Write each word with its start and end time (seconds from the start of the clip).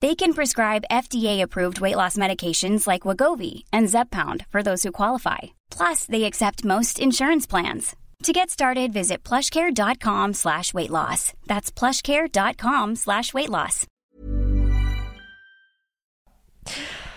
They 0.00 0.14
can 0.14 0.32
prescribe 0.32 0.84
FDA-approved 0.90 1.80
weight 1.80 1.96
loss 1.96 2.16
medications 2.16 2.86
like 2.86 3.02
Wagovi 3.02 3.64
and 3.72 3.88
Zepbound 3.88 4.44
for 4.52 4.62
those 4.62 4.84
who 4.84 4.92
qualify. 4.92 5.38
Plus, 5.70 6.06
they 6.06 6.24
accept 6.24 6.64
most 6.64 6.98
insurance 7.00 7.48
plans. 7.50 7.96
To 8.24 8.32
get 8.32 8.50
started, 8.50 8.92
visit 8.92 9.28
plushcare.com 9.28 10.34
slash 10.34 10.74
weight 10.74 10.90
loss. 10.90 11.32
That's 11.46 11.72
plushcare.com 11.72 12.96
slash 12.96 13.34
weight 13.34 13.48
loss. 13.50 13.86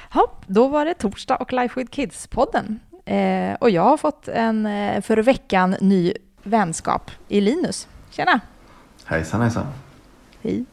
Hopp, 0.09 0.45
då 0.47 0.67
var 0.67 0.85
det 0.85 0.93
torsdag 0.93 1.35
och 1.35 1.53
Life 1.53 1.79
with 1.79 1.91
Kids-podden. 1.91 2.79
Eh, 3.05 3.57
och 3.61 3.69
jag 3.69 3.81
har 3.81 3.97
fått 3.97 4.27
en 4.27 4.65
eh, 4.65 5.01
för 5.01 5.17
veckan 5.17 5.75
ny 5.81 6.13
vänskap 6.43 7.11
i 7.27 7.41
Linus. 7.41 7.87
Tjena! 8.11 8.41
Hejsan 9.05 9.41
hejsan! 9.41 9.65
Hej! 10.41 10.65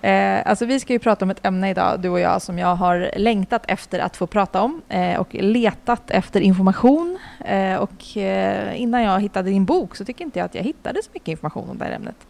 Eh, 0.00 0.42
alltså 0.44 0.66
vi 0.66 0.80
ska 0.80 0.92
ju 0.92 0.98
prata 0.98 1.24
om 1.24 1.30
ett 1.30 1.46
ämne 1.46 1.70
idag, 1.70 2.00
du 2.00 2.08
och 2.08 2.20
jag, 2.20 2.42
som 2.42 2.58
jag 2.58 2.74
har 2.76 3.10
längtat 3.16 3.64
efter 3.68 3.98
att 3.98 4.16
få 4.16 4.26
prata 4.26 4.62
om 4.62 4.82
eh, 4.88 5.20
och 5.20 5.34
letat 5.34 6.10
efter 6.10 6.40
information. 6.40 7.18
Eh, 7.44 7.76
och 7.76 8.16
eh, 8.16 8.80
innan 8.80 9.02
jag 9.02 9.20
hittade 9.20 9.50
din 9.50 9.64
bok 9.64 9.96
så 9.96 10.04
tycker 10.04 10.24
inte 10.24 10.38
jag 10.38 10.46
att 10.46 10.54
jag 10.54 10.62
hittade 10.62 11.02
så 11.02 11.10
mycket 11.12 11.28
information 11.28 11.70
om 11.70 11.78
det 11.78 11.84
här 11.84 11.92
ämnet. 11.92 12.26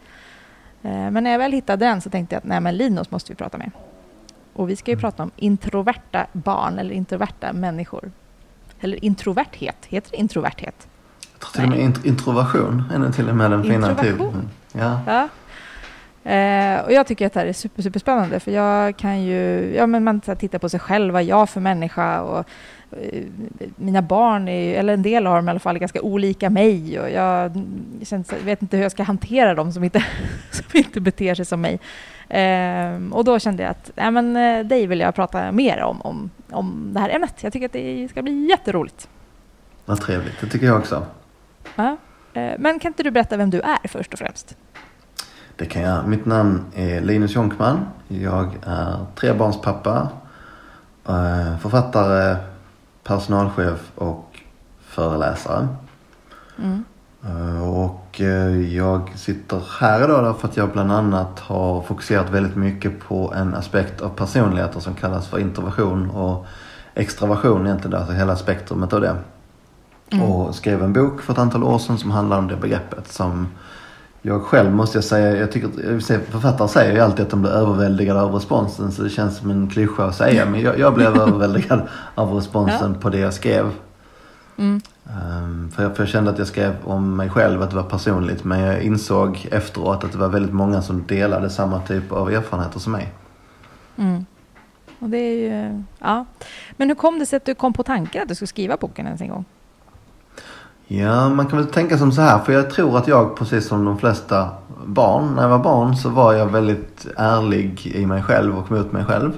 Eh, 0.81 1.11
men 1.11 1.23
när 1.23 1.31
jag 1.31 1.39
väl 1.39 1.51
hittade 1.51 1.85
den 1.85 2.01
så 2.01 2.09
tänkte 2.09 2.35
jag 2.35 2.37
att 2.37 2.45
nej 2.45 2.59
men 2.59 2.77
Linus 2.77 3.11
måste 3.11 3.31
vi 3.31 3.35
prata 3.35 3.57
med. 3.57 3.71
Och 4.53 4.69
vi 4.69 4.75
ska 4.75 4.91
ju 4.91 4.97
prata 4.97 5.23
om 5.23 5.31
introverta 5.35 6.25
barn 6.31 6.79
eller 6.79 6.91
introverta 6.91 7.53
människor. 7.53 8.11
Eller 8.81 9.05
introverthet, 9.05 9.77
heter 9.85 10.11
det 10.11 10.17
introverthet? 10.17 10.87
Jag 11.31 11.39
tror 11.39 11.51
till 11.51 11.63
och 11.63 11.69
med 11.69 11.79
int 11.79 12.05
introversion 12.05 12.83
är 12.91 13.11
till 13.11 13.29
och 13.29 13.35
med 13.35 13.51
den 13.51 13.63
fina 13.63 13.89
Introversion? 13.89 14.49
Ja. 14.73 14.99
Ja. 15.07 15.29
Eh, 16.23 16.79
och 16.85 16.91
jag 16.91 17.07
tycker 17.07 17.25
att 17.25 17.33
det 17.33 17.39
här 17.39 17.47
är 17.47 17.53
super, 17.53 17.81
super 17.81 17.99
spännande 17.99 18.39
för 18.39 18.51
jag 18.51 18.97
kan 18.97 19.23
ju, 19.23 19.73
ja 19.75 19.87
men 19.87 20.03
man 20.03 20.21
tittar 20.21 20.59
på 20.59 20.69
sig 20.69 20.79
själv, 20.79 21.13
vad 21.13 21.21
är 21.21 21.25
jag 21.25 21.49
för 21.49 21.61
människa 21.61 22.21
och 22.21 22.45
eh, 22.91 23.23
mina 23.75 24.01
barn, 24.01 24.47
är, 24.47 24.79
eller 24.79 24.93
en 24.93 25.01
del 25.01 25.27
av 25.27 25.35
dem 25.35 25.47
i 25.47 25.51
alla 25.51 25.59
fall, 25.59 25.75
är 25.75 25.79
ganska 25.79 26.01
olika 26.01 26.49
mig 26.49 26.99
och 26.99 27.09
jag 27.09 27.51
känns, 28.01 28.33
vet 28.33 28.61
inte 28.61 28.77
hur 28.77 28.83
jag 28.83 28.91
ska 28.91 29.03
hantera 29.03 29.53
dem 29.53 29.71
som 29.71 29.83
inte, 29.83 30.05
som 30.51 30.65
inte 30.73 31.01
beter 31.01 31.35
sig 31.35 31.45
som 31.45 31.61
mig. 31.61 31.79
Eh, 32.29 33.11
och 33.11 33.23
då 33.23 33.39
kände 33.39 33.63
jag 33.63 33.69
att 33.69 33.91
nej, 33.95 34.11
men, 34.11 34.37
eh, 34.37 34.65
dig 34.65 34.87
vill 34.87 34.99
jag 34.99 35.15
prata 35.15 35.51
mer 35.51 35.81
om, 35.81 36.01
om, 36.01 36.29
om 36.51 36.89
det 36.93 36.99
här 36.99 37.09
ämnet. 37.09 37.43
Jag 37.43 37.53
tycker 37.53 37.65
att 37.65 37.73
det 37.73 38.07
ska 38.09 38.21
bli 38.21 38.49
jätteroligt. 38.49 39.09
Vad 39.85 40.01
trevligt, 40.01 40.41
det 40.41 40.47
tycker 40.47 40.65
jag 40.65 40.79
också. 40.79 41.05
Ja. 41.75 41.97
Eh, 42.33 42.51
men 42.59 42.79
kan 42.79 42.89
inte 42.89 43.03
du 43.03 43.11
berätta 43.11 43.37
vem 43.37 43.49
du 43.49 43.59
är 43.59 43.87
först 43.87 44.13
och 44.13 44.19
främst? 44.19 44.57
Det 45.61 45.67
kan 45.67 45.81
jag. 45.81 46.07
Mitt 46.07 46.25
namn 46.25 46.61
är 46.75 47.01
Linus 47.01 47.35
Jonkman. 47.35 47.85
Jag 48.07 48.57
är 48.65 48.97
trebarnspappa, 49.15 50.09
eh, 51.07 51.57
författare, 51.57 52.35
personalchef 53.03 53.91
och 53.95 54.39
föreläsare. 54.81 55.67
Mm. 56.57 56.83
Eh, 57.25 57.69
Och 57.69 58.21
eh, 58.21 58.75
jag 58.75 59.11
sitter 59.15 59.61
här 59.79 60.03
idag 60.03 60.23
därför 60.23 60.47
att 60.47 60.57
jag 60.57 60.69
bland 60.69 60.91
annat 60.91 61.39
har 61.39 61.81
fokuserat 61.81 62.29
väldigt 62.29 62.55
mycket 62.55 62.99
på 62.99 63.33
en 63.35 63.55
aspekt 63.55 64.01
av 64.01 64.09
personligheter 64.09 64.79
som 64.79 64.93
kallas 64.93 65.27
för 65.27 65.39
introversion 65.39 66.09
och 66.09 66.45
extraversion 66.93 67.65
egentligen, 67.65 67.97
alltså 67.97 68.13
hela 68.13 68.35
spektrumet 68.35 68.93
av 68.93 69.01
det. 69.01 69.15
Och 70.21 70.55
skrev 70.55 70.83
en 70.83 70.93
bok 70.93 71.21
för 71.21 71.33
ett 71.33 71.39
antal 71.39 71.63
år 71.63 71.79
sedan 71.79 71.97
som 71.97 72.11
handlar 72.11 72.37
om 72.37 72.47
det 72.47 72.55
begreppet 72.55 73.07
som 73.11 73.47
jag 74.21 74.41
själv 74.41 74.71
måste 74.71 74.97
jag 74.97 75.05
säga, 75.05 75.35
jag 75.35 75.51
tycker 75.51 75.99
författare 76.31 76.67
säger 76.67 76.93
ju 76.93 76.99
alltid 76.99 77.25
att 77.25 77.31
de 77.31 77.41
blir 77.41 77.51
överväldigade 77.51 78.21
av 78.21 78.33
responsen 78.33 78.91
så 78.91 79.03
det 79.03 79.09
känns 79.09 79.37
som 79.37 79.51
en 79.51 79.69
klyscha 79.69 80.05
att 80.05 80.15
säga 80.15 80.45
men 80.45 80.61
jag, 80.61 80.79
jag 80.79 80.93
blev 80.93 81.17
överväldigad 81.21 81.81
av 82.15 82.33
responsen 82.33 82.99
på 82.99 83.09
det 83.09 83.19
jag 83.19 83.33
skrev. 83.33 83.71
Mm. 84.57 84.81
Ehm, 85.05 85.71
för, 85.71 85.83
jag, 85.83 85.95
för 85.95 86.03
jag 86.03 86.09
kände 86.09 86.31
att 86.31 86.37
jag 86.37 86.47
skrev 86.47 86.75
om 86.83 87.15
mig 87.15 87.29
själv, 87.29 87.61
att 87.61 87.69
det 87.69 87.75
var 87.75 87.83
personligt. 87.83 88.43
Men 88.43 88.59
jag 88.59 88.81
insåg 88.81 89.47
efteråt 89.51 90.03
att 90.03 90.11
det 90.11 90.17
var 90.17 90.29
väldigt 90.29 90.53
många 90.53 90.81
som 90.81 91.07
delade 91.07 91.49
samma 91.49 91.79
typ 91.79 92.11
av 92.11 92.31
erfarenheter 92.31 92.79
som 92.79 92.91
mig. 92.91 93.13
Mm. 93.97 94.25
Och 94.99 95.09
det 95.09 95.17
är 95.17 95.35
ju, 95.35 95.83
ja. 95.99 96.25
Men 96.77 96.87
hur 96.87 96.95
kom 96.95 97.19
det 97.19 97.25
sig 97.25 97.37
att 97.37 97.45
du 97.45 97.55
kom 97.55 97.73
på 97.73 97.83
tanken 97.83 98.21
att 98.21 98.29
du 98.29 98.35
skulle 98.35 98.47
skriva 98.47 98.77
boken 98.77 99.05
ens 99.05 99.21
en 99.21 99.29
gång? 99.29 99.45
Ja, 100.87 101.29
man 101.29 101.45
kan 101.45 101.57
väl 101.59 101.67
tänka 101.67 101.97
som 101.97 102.11
så 102.11 102.21
här. 102.21 102.39
För 102.39 102.53
jag 102.53 102.69
tror 102.69 102.97
att 102.97 103.07
jag, 103.07 103.35
precis 103.37 103.67
som 103.67 103.85
de 103.85 103.97
flesta 103.97 104.47
barn, 104.85 105.33
när 105.35 105.41
jag 105.41 105.49
var 105.49 105.59
barn 105.59 105.95
så 105.95 106.09
var 106.09 106.33
jag 106.33 106.45
väldigt 106.45 107.07
ärlig 107.17 107.91
i 107.95 108.05
mig 108.05 108.23
själv 108.23 108.57
och 108.57 108.71
mot 108.71 108.91
mig 108.91 109.05
själv. 109.05 109.31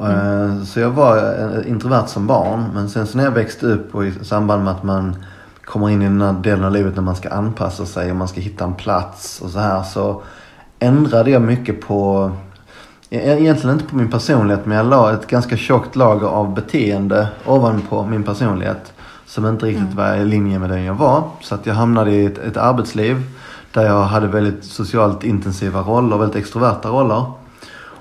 Eh, 0.00 0.62
Så 0.64 0.80
jag 0.80 0.90
var 0.90 1.16
eh, 1.16 1.70
introvert 1.70 2.06
som 2.06 2.26
barn. 2.26 2.64
Men 2.74 2.88
sen 2.88 3.06
så 3.06 3.16
när 3.16 3.24
jag 3.24 3.30
växte 3.30 3.66
upp 3.66 3.94
och 3.94 4.04
i 4.06 4.12
samband 4.24 4.64
med 4.64 4.72
att 4.72 4.82
man 4.82 5.16
kommer 5.64 5.90
in 5.90 6.02
i 6.02 6.04
den 6.04 6.20
här 6.20 6.32
delen 6.32 6.64
av 6.64 6.72
livet 6.72 6.96
när 6.96 7.02
man 7.02 7.16
ska 7.16 7.28
anpassa 7.30 7.86
sig 7.86 8.10
och 8.10 8.16
man 8.16 8.28
ska 8.28 8.40
hitta 8.40 8.64
en 8.64 8.74
plats 8.74 9.40
och 9.40 9.50
så 9.50 9.58
här 9.58 9.82
så 9.82 10.22
ändrade 10.78 11.30
jag 11.30 11.42
mycket 11.42 11.80
på 11.80 12.30
E- 13.10 13.38
Egentligen 13.40 13.76
inte 13.76 13.88
på 13.90 13.96
min 13.96 14.10
personlighet 14.10 14.66
men 14.66 14.76
jag 14.76 14.86
la 14.86 15.12
ett 15.12 15.26
ganska 15.26 15.56
tjockt 15.56 15.96
lager 15.96 16.26
av 16.26 16.54
beteende 16.54 17.28
ovanpå 17.46 18.02
min 18.06 18.22
personlighet. 18.22 18.92
Som 19.34 19.46
inte 19.46 19.66
riktigt 19.66 19.94
var 19.94 20.14
i 20.14 20.24
linje 20.24 20.58
med 20.58 20.70
den 20.70 20.84
jag 20.84 20.94
var. 20.94 21.24
Så 21.40 21.54
att 21.54 21.66
jag 21.66 21.74
hamnade 21.74 22.10
i 22.10 22.24
ett, 22.24 22.38
ett 22.38 22.56
arbetsliv 22.56 23.22
där 23.72 23.82
jag 23.82 24.02
hade 24.02 24.26
väldigt 24.26 24.64
socialt 24.64 25.24
intensiva 25.24 25.80
roller, 25.80 26.16
väldigt 26.16 26.36
extroverta 26.36 26.88
roller. 26.88 27.24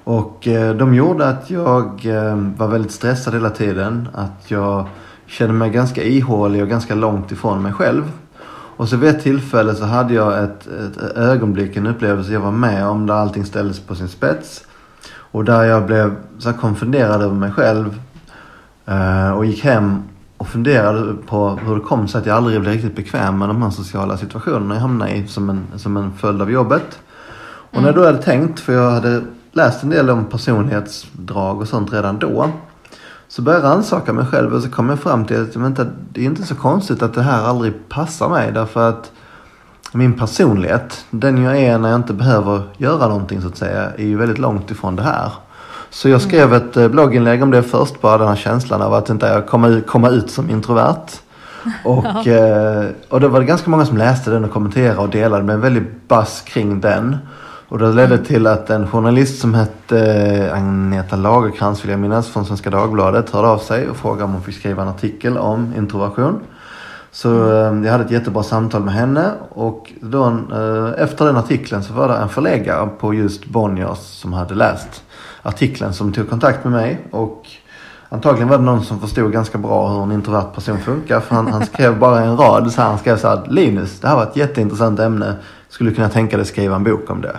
Och 0.03 0.47
eh, 0.47 0.75
de 0.75 0.95
gjorde 0.95 1.27
att 1.27 1.49
jag 1.49 2.05
eh, 2.05 2.35
var 2.57 2.67
väldigt 2.67 2.91
stressad 2.91 3.33
hela 3.33 3.49
tiden. 3.49 4.07
Att 4.13 4.51
jag 4.51 4.87
kände 5.25 5.53
mig 5.53 5.69
ganska 5.69 6.03
ihålig 6.03 6.61
och 6.61 6.69
ganska 6.69 6.95
långt 6.95 7.31
ifrån 7.31 7.61
mig 7.61 7.73
själv. 7.73 8.11
Och 8.77 8.89
så 8.89 8.97
vid 8.97 9.09
ett 9.09 9.23
tillfälle 9.23 9.75
så 9.75 9.85
hade 9.85 10.13
jag 10.13 10.43
ett, 10.43 10.67
ett 10.67 11.17
ögonblick, 11.17 11.77
en 11.77 11.87
upplevelse 11.87 12.33
jag 12.33 12.39
var 12.39 12.51
med 12.51 12.87
om 12.87 13.05
där 13.05 13.13
allting 13.13 13.45
ställdes 13.45 13.79
på 13.79 13.95
sin 13.95 14.07
spets. 14.07 14.65
Och 15.15 15.45
där 15.45 15.63
jag 15.63 15.85
blev 15.85 16.15
så 16.39 16.53
konfunderad 16.53 17.21
över 17.21 17.35
mig 17.35 17.51
själv. 17.51 17.99
Eh, 18.85 19.31
och 19.31 19.45
gick 19.45 19.63
hem 19.63 20.03
och 20.43 20.49
funderade 20.49 21.13
på 21.13 21.49
hur 21.49 21.75
det 21.75 21.81
kom 21.81 22.07
sig 22.07 22.19
att 22.19 22.25
jag 22.25 22.37
aldrig 22.37 22.61
blev 22.61 22.73
riktigt 22.73 22.95
bekväm 22.95 23.39
med 23.39 23.49
de 23.49 23.61
här 23.61 23.69
sociala 23.69 24.17
situationerna 24.17 24.75
jag 24.75 24.81
hamnade 24.81 25.11
i 25.11 25.27
som 25.27 25.49
en, 25.49 25.67
som 25.75 25.97
en 25.97 26.13
följd 26.13 26.41
av 26.41 26.51
jobbet. 26.51 26.99
Och 27.45 27.81
när 27.81 27.87
jag 27.87 27.95
då 27.95 28.05
hade 28.05 28.21
tänkt, 28.21 28.59
för 28.59 28.73
jag 28.73 28.91
hade 28.91 29.21
läst 29.51 29.83
en 29.83 29.89
del 29.89 30.09
om 30.09 30.25
personlighetsdrag 30.25 31.61
och 31.61 31.67
sånt 31.67 31.93
redan 31.93 32.19
då. 32.19 32.49
Så 33.27 33.41
började 33.41 33.67
jag 33.67 33.71
rannsaka 33.71 34.13
mig 34.13 34.25
själv 34.25 34.53
och 34.53 34.63
så 34.63 34.69
kom 34.69 34.89
jag 34.89 34.99
fram 34.99 35.25
till 35.25 35.41
att 35.41 35.55
vänta, 35.55 35.85
det 36.11 36.21
är 36.21 36.25
inte 36.25 36.43
så 36.43 36.55
konstigt 36.55 37.01
att 37.01 37.13
det 37.13 37.21
här 37.21 37.43
aldrig 37.43 37.73
passar 37.89 38.29
mig. 38.29 38.51
Därför 38.51 38.89
att 38.89 39.11
min 39.93 40.13
personlighet, 40.13 41.05
den 41.09 41.43
jag 41.43 41.57
är 41.57 41.77
när 41.77 41.89
jag 41.89 41.99
inte 41.99 42.13
behöver 42.13 42.61
göra 42.77 43.07
någonting 43.07 43.41
så 43.41 43.47
att 43.47 43.57
säga, 43.57 43.91
är 43.97 44.05
ju 44.05 44.17
väldigt 44.17 44.39
långt 44.39 44.71
ifrån 44.71 44.95
det 44.95 45.03
här. 45.03 45.31
Så 45.93 46.09
jag 46.09 46.21
skrev 46.21 46.53
ett 46.53 46.77
eh, 46.77 46.87
blogginlägg 46.87 47.43
om 47.43 47.51
det 47.51 47.63
först, 47.63 48.01
bara 48.01 48.17
den 48.17 48.27
här 48.27 48.35
känslan 48.35 48.81
av 48.81 48.93
att 48.93 49.09
inte 49.09 49.25
jag 49.25 49.47
komma 49.47 49.67
ut, 49.67 49.87
komma 49.87 50.09
ut 50.09 50.31
som 50.31 50.49
introvert. 50.49 51.05
Och, 51.85 52.27
eh, 52.27 52.85
och 53.09 53.21
då 53.21 53.27
var 53.27 53.39
det 53.39 53.45
ganska 53.45 53.69
många 53.69 53.85
som 53.85 53.97
läste 53.97 54.31
den 54.31 54.45
och 54.45 54.51
kommenterade 54.51 54.99
och 54.99 55.09
delade. 55.09 55.41
Det 55.41 55.45
blev 55.45 55.55
en 55.55 55.61
väldig 55.61 55.83
buzz 56.07 56.41
kring 56.41 56.81
den. 56.81 57.17
Och 57.67 57.79
det 57.79 57.91
ledde 57.91 58.17
till 58.17 58.47
att 58.47 58.69
en 58.69 58.87
journalist 58.87 59.41
som 59.41 59.53
hette 59.53 60.51
Agneta 60.53 61.15
Lagerkrans 61.15 61.83
vill 61.83 61.91
jag 61.91 61.99
minnas 61.99 62.27
från 62.27 62.45
Svenska 62.45 62.69
Dagbladet 62.69 63.29
hörde 63.29 63.47
av 63.47 63.57
sig 63.57 63.89
och 63.89 63.97
frågade 63.97 64.23
om 64.23 64.33
hon 64.33 64.41
fick 64.41 64.55
skriva 64.55 64.81
en 64.81 64.87
artikel 64.87 65.37
om 65.37 65.73
introversion. 65.77 66.39
Så 67.11 67.51
eh, 67.51 67.83
jag 67.85 67.91
hade 67.91 68.03
ett 68.03 68.11
jättebra 68.11 68.43
samtal 68.43 68.83
med 68.83 68.93
henne 68.93 69.31
och 69.49 69.91
då, 70.01 70.25
eh, 70.27 71.03
efter 71.03 71.25
den 71.25 71.37
artikeln 71.37 71.83
så 71.83 71.93
var 71.93 72.07
det 72.07 72.15
en 72.15 72.29
förläggare 72.29 72.89
på 72.99 73.13
just 73.13 73.45
Bonniers 73.45 73.99
som 73.99 74.33
hade 74.33 74.55
läst 74.55 75.03
artikeln 75.43 75.93
som 75.93 76.13
tog 76.13 76.29
kontakt 76.29 76.63
med 76.63 76.73
mig 76.73 76.99
och 77.11 77.47
Antagligen 78.13 78.47
var 78.47 78.57
det 78.57 78.63
någon 78.63 78.83
som 78.83 78.99
förstod 78.99 79.31
ganska 79.31 79.57
bra 79.57 79.89
hur 79.89 80.03
en 80.03 80.11
introvert 80.11 80.51
person 80.55 80.79
funkar. 80.79 81.19
För 81.19 81.35
han, 81.35 81.47
han 81.47 81.65
skrev 81.65 81.99
bara 81.99 82.21
en 82.21 82.37
rad. 82.37 82.71
Så 82.71 82.81
här, 82.81 82.89
han 82.89 82.99
skrev 82.99 83.17
så 83.17 83.27
här. 83.27 83.41
Linus, 83.49 83.99
det 83.99 84.07
här 84.07 84.15
var 84.15 84.23
ett 84.23 84.35
jätteintressant 84.35 84.99
ämne. 84.99 85.35
Skulle 85.69 85.91
kunna 85.91 86.09
tänka 86.09 86.37
dig 86.37 86.45
skriva 86.45 86.75
en 86.75 86.83
bok 86.83 87.09
om 87.09 87.21
det. 87.21 87.37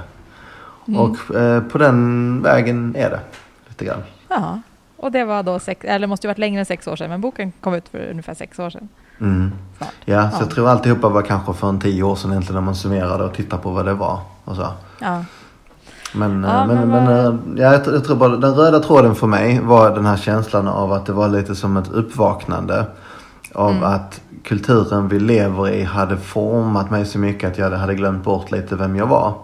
Mm. 0.88 1.00
Och 1.00 1.36
eh, 1.36 1.62
på 1.62 1.78
den 1.78 2.42
vägen 2.42 2.94
är 2.98 3.10
det. 3.10 3.20
Lite 3.68 3.84
grann. 3.84 4.02
Ja, 4.28 4.60
och 4.96 5.12
det 5.12 5.24
var 5.24 5.42
då 5.42 5.58
sex, 5.58 5.84
eller 5.84 6.06
måste 6.06 6.26
ju 6.26 6.28
varit 6.28 6.38
längre 6.38 6.58
än 6.60 6.66
sex 6.66 6.86
år 6.86 6.96
sedan. 6.96 7.10
Men 7.10 7.20
boken 7.20 7.52
kom 7.60 7.74
ut 7.74 7.88
för 7.88 8.10
ungefär 8.10 8.34
sex 8.34 8.58
år 8.58 8.70
sedan. 8.70 8.88
Mm. 9.20 9.52
Ja, 9.78 9.86
så 9.86 9.90
ja. 10.04 10.30
jag 10.40 10.50
tror 10.50 10.68
alltihopa 10.68 11.08
var 11.08 11.22
kanske 11.22 11.52
för 11.52 11.68
en 11.68 11.80
tio 11.80 12.02
år 12.02 12.16
sedan 12.16 12.30
egentligen 12.30 12.54
när 12.54 12.66
man 12.66 12.74
summerade 12.74 13.24
och 13.24 13.34
tittade 13.34 13.62
på 13.62 13.70
vad 13.70 13.84
det 13.84 13.94
var. 13.94 14.20
Och 14.44 14.56
så. 14.56 14.66
Ja. 15.00 15.24
Men, 16.14 16.44
ja, 16.44 16.66
men, 16.66 16.76
men, 16.76 16.88
men 16.88 17.26
eh, 17.26 17.34
ja, 17.56 17.72
jag, 17.72 17.94
jag 17.94 18.04
tror 18.04 18.16
bara 18.16 18.36
den 18.36 18.54
röda 18.54 18.80
tråden 18.80 19.14
för 19.14 19.26
mig 19.26 19.60
var 19.60 19.90
den 19.90 20.06
här 20.06 20.16
känslan 20.16 20.68
av 20.68 20.92
att 20.92 21.06
det 21.06 21.12
var 21.12 21.28
lite 21.28 21.54
som 21.54 21.76
ett 21.76 21.92
uppvaknande. 21.92 22.86
Av 23.54 23.70
mm. 23.70 23.84
att 23.84 24.20
kulturen 24.44 25.08
vi 25.08 25.20
lever 25.20 25.68
i 25.68 25.84
hade 25.84 26.16
format 26.16 26.90
mig 26.90 27.06
så 27.06 27.18
mycket 27.18 27.50
att 27.50 27.58
jag 27.58 27.70
hade 27.70 27.94
glömt 27.94 28.24
bort 28.24 28.50
lite 28.50 28.76
vem 28.76 28.96
jag 28.96 29.06
var. 29.06 29.34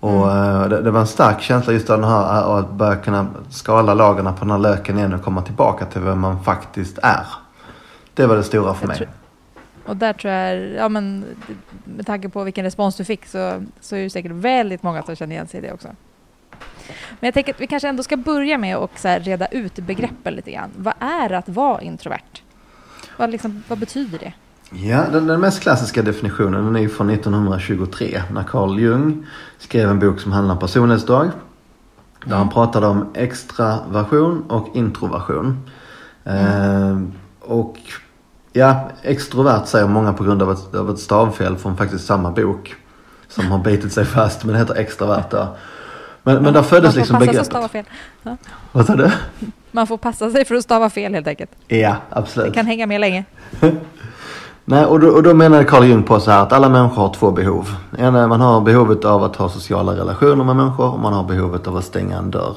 Och 0.00 0.32
mm. 0.32 0.62
Eh, 0.62 0.68
det, 0.68 0.82
det, 0.82 0.90
var 0.90 1.00
en 1.00 1.06
stark 1.06 1.42
känsla 1.42 1.72
just 1.72 1.90
av 1.90 2.00
den 2.00 2.10
här 2.10 2.42
eh, 2.42 2.48
att 2.48 2.70
börja 2.70 2.96
kunna 2.96 3.26
skala 3.50 3.94
lagarna 3.94 4.32
på 4.32 4.44
den 4.44 4.50
här 4.50 4.58
löken 4.58 4.98
igen 4.98 5.14
och 5.14 5.22
komma 5.22 5.42
tillbaka 5.42 5.86
till 5.86 6.00
vem 6.00 6.20
man 6.20 6.42
faktiskt 6.42 6.98
är. 7.02 7.26
Det 8.14 8.26
var 8.26 8.36
det 8.36 8.42
stora 8.42 8.74
för 8.74 8.82
jag 8.82 8.88
mig. 8.88 8.96
Tror, 8.96 9.08
och 9.86 9.96
där 9.96 10.12
tror 10.12 10.32
jag, 10.34 10.58
ja 10.74 10.88
men 10.88 11.24
med 11.84 12.06
tanke 12.06 12.28
på 12.28 12.44
vilken 12.44 12.64
respons 12.64 12.96
du 12.96 13.04
fick 13.04 13.26
så, 13.26 13.62
så 13.80 13.96
är 13.96 14.02
det 14.02 14.10
säkert 14.10 14.32
väldigt 14.32 14.82
många 14.82 15.02
som 15.02 15.16
känner 15.16 15.34
igen 15.34 15.48
sig 15.48 15.58
i 15.58 15.62
det 15.62 15.72
också. 15.72 15.88
Men 16.88 17.26
jag 17.26 17.34
tänker 17.34 17.54
att 17.54 17.60
vi 17.60 17.66
kanske 17.66 17.88
ändå 17.88 18.02
ska 18.02 18.16
börja 18.16 18.58
med 18.58 18.76
att 18.76 18.98
så 18.98 19.08
reda 19.08 19.46
ut 19.46 19.74
begreppen 19.74 20.34
lite 20.34 20.50
grann. 20.50 20.70
Vad 20.76 20.94
är 20.98 21.32
att 21.32 21.48
vara 21.48 21.80
introvert? 21.80 22.42
Vad, 23.16 23.30
liksom, 23.30 23.62
vad 23.68 23.78
betyder 23.78 24.18
det? 24.18 24.32
Ja, 24.70 25.04
den, 25.12 25.26
den, 25.26 25.40
mest 25.40 25.60
klassiska 25.60 26.02
definitionen 26.02 26.64
den 26.64 26.76
är 26.76 26.88
från 26.88 27.10
1923 27.10 28.22
när 28.32 28.42
Carl 28.42 28.80
Jung 28.80 29.26
skrev 29.58 29.90
en 29.90 29.98
bok 29.98 30.20
som 30.20 30.32
handlar 30.32 30.54
om 30.54 30.60
personlighetsdrag. 30.60 31.30
Där 32.20 32.26
mm. 32.26 32.38
han 32.38 32.48
pratade 32.48 32.86
om 32.86 33.10
extraversion 33.14 34.44
och 34.48 34.76
introversion. 34.76 35.70
Mm. 36.24 36.92
Eh, 36.92 37.02
och 37.40 37.76
Ja, 38.56 38.80
extrovert 39.02 39.66
säger 39.66 39.86
många 39.86 40.12
på 40.12 40.24
grund 40.24 40.42
av 40.42 40.52
ett, 40.52 40.74
av 40.74 40.90
ett 40.90 40.98
stavfel 40.98 41.56
från 41.56 41.76
faktiskt 41.76 42.06
samma 42.06 42.30
bok. 42.30 42.74
Som 43.28 43.46
har 43.46 43.58
bitit 43.58 43.92
sig 43.92 44.04
fast, 44.04 44.44
men 44.44 44.52
det 44.52 44.58
heter 44.58 44.74
extrovert 44.74 45.30
där. 45.30 45.46
Men, 46.22 46.42
men 46.42 46.54
där 46.54 46.62
föddes 46.62 46.96
liksom 46.96 47.18
begreppet. 47.18 47.52
Man 47.52 47.62
får 47.62 47.68
passa 47.68 47.68
sig 47.68 47.80
att 47.80 47.82
stava 47.82 47.84
fel. 47.84 47.84
Ja. 48.22 48.36
Vad 48.72 48.86
sa 48.86 48.96
du? 48.96 49.10
Man 49.70 49.86
får 49.86 49.96
passa 49.96 50.30
sig 50.30 50.44
för 50.44 50.54
att 50.54 50.62
stava 50.62 50.90
fel 50.90 51.14
helt 51.14 51.26
enkelt. 51.26 51.50
Ja, 51.68 51.96
absolut. 52.10 52.48
Det 52.48 52.54
kan 52.54 52.66
hänga 52.66 52.86
med 52.86 53.00
länge. 53.00 53.24
Nej, 54.64 54.84
och 54.84 55.00
då, 55.00 55.08
och 55.08 55.22
då 55.22 55.34
menar 55.34 55.64
Carl 55.64 55.84
Jung 55.84 56.02
på 56.02 56.20
så 56.20 56.30
här 56.30 56.42
att 56.42 56.52
alla 56.52 56.68
människor 56.68 57.02
har 57.02 57.14
två 57.14 57.30
behov. 57.30 57.76
En, 57.98 58.12
man 58.12 58.40
har 58.40 58.60
behovet 58.60 59.04
av 59.04 59.24
att 59.24 59.36
ha 59.36 59.48
sociala 59.48 59.92
relationer 59.92 60.44
med 60.44 60.56
människor 60.56 60.92
och 60.92 61.00
man 61.00 61.12
har 61.12 61.24
behovet 61.24 61.66
av 61.66 61.76
att 61.76 61.84
stänga 61.84 62.18
en 62.18 62.30
dörr. 62.30 62.56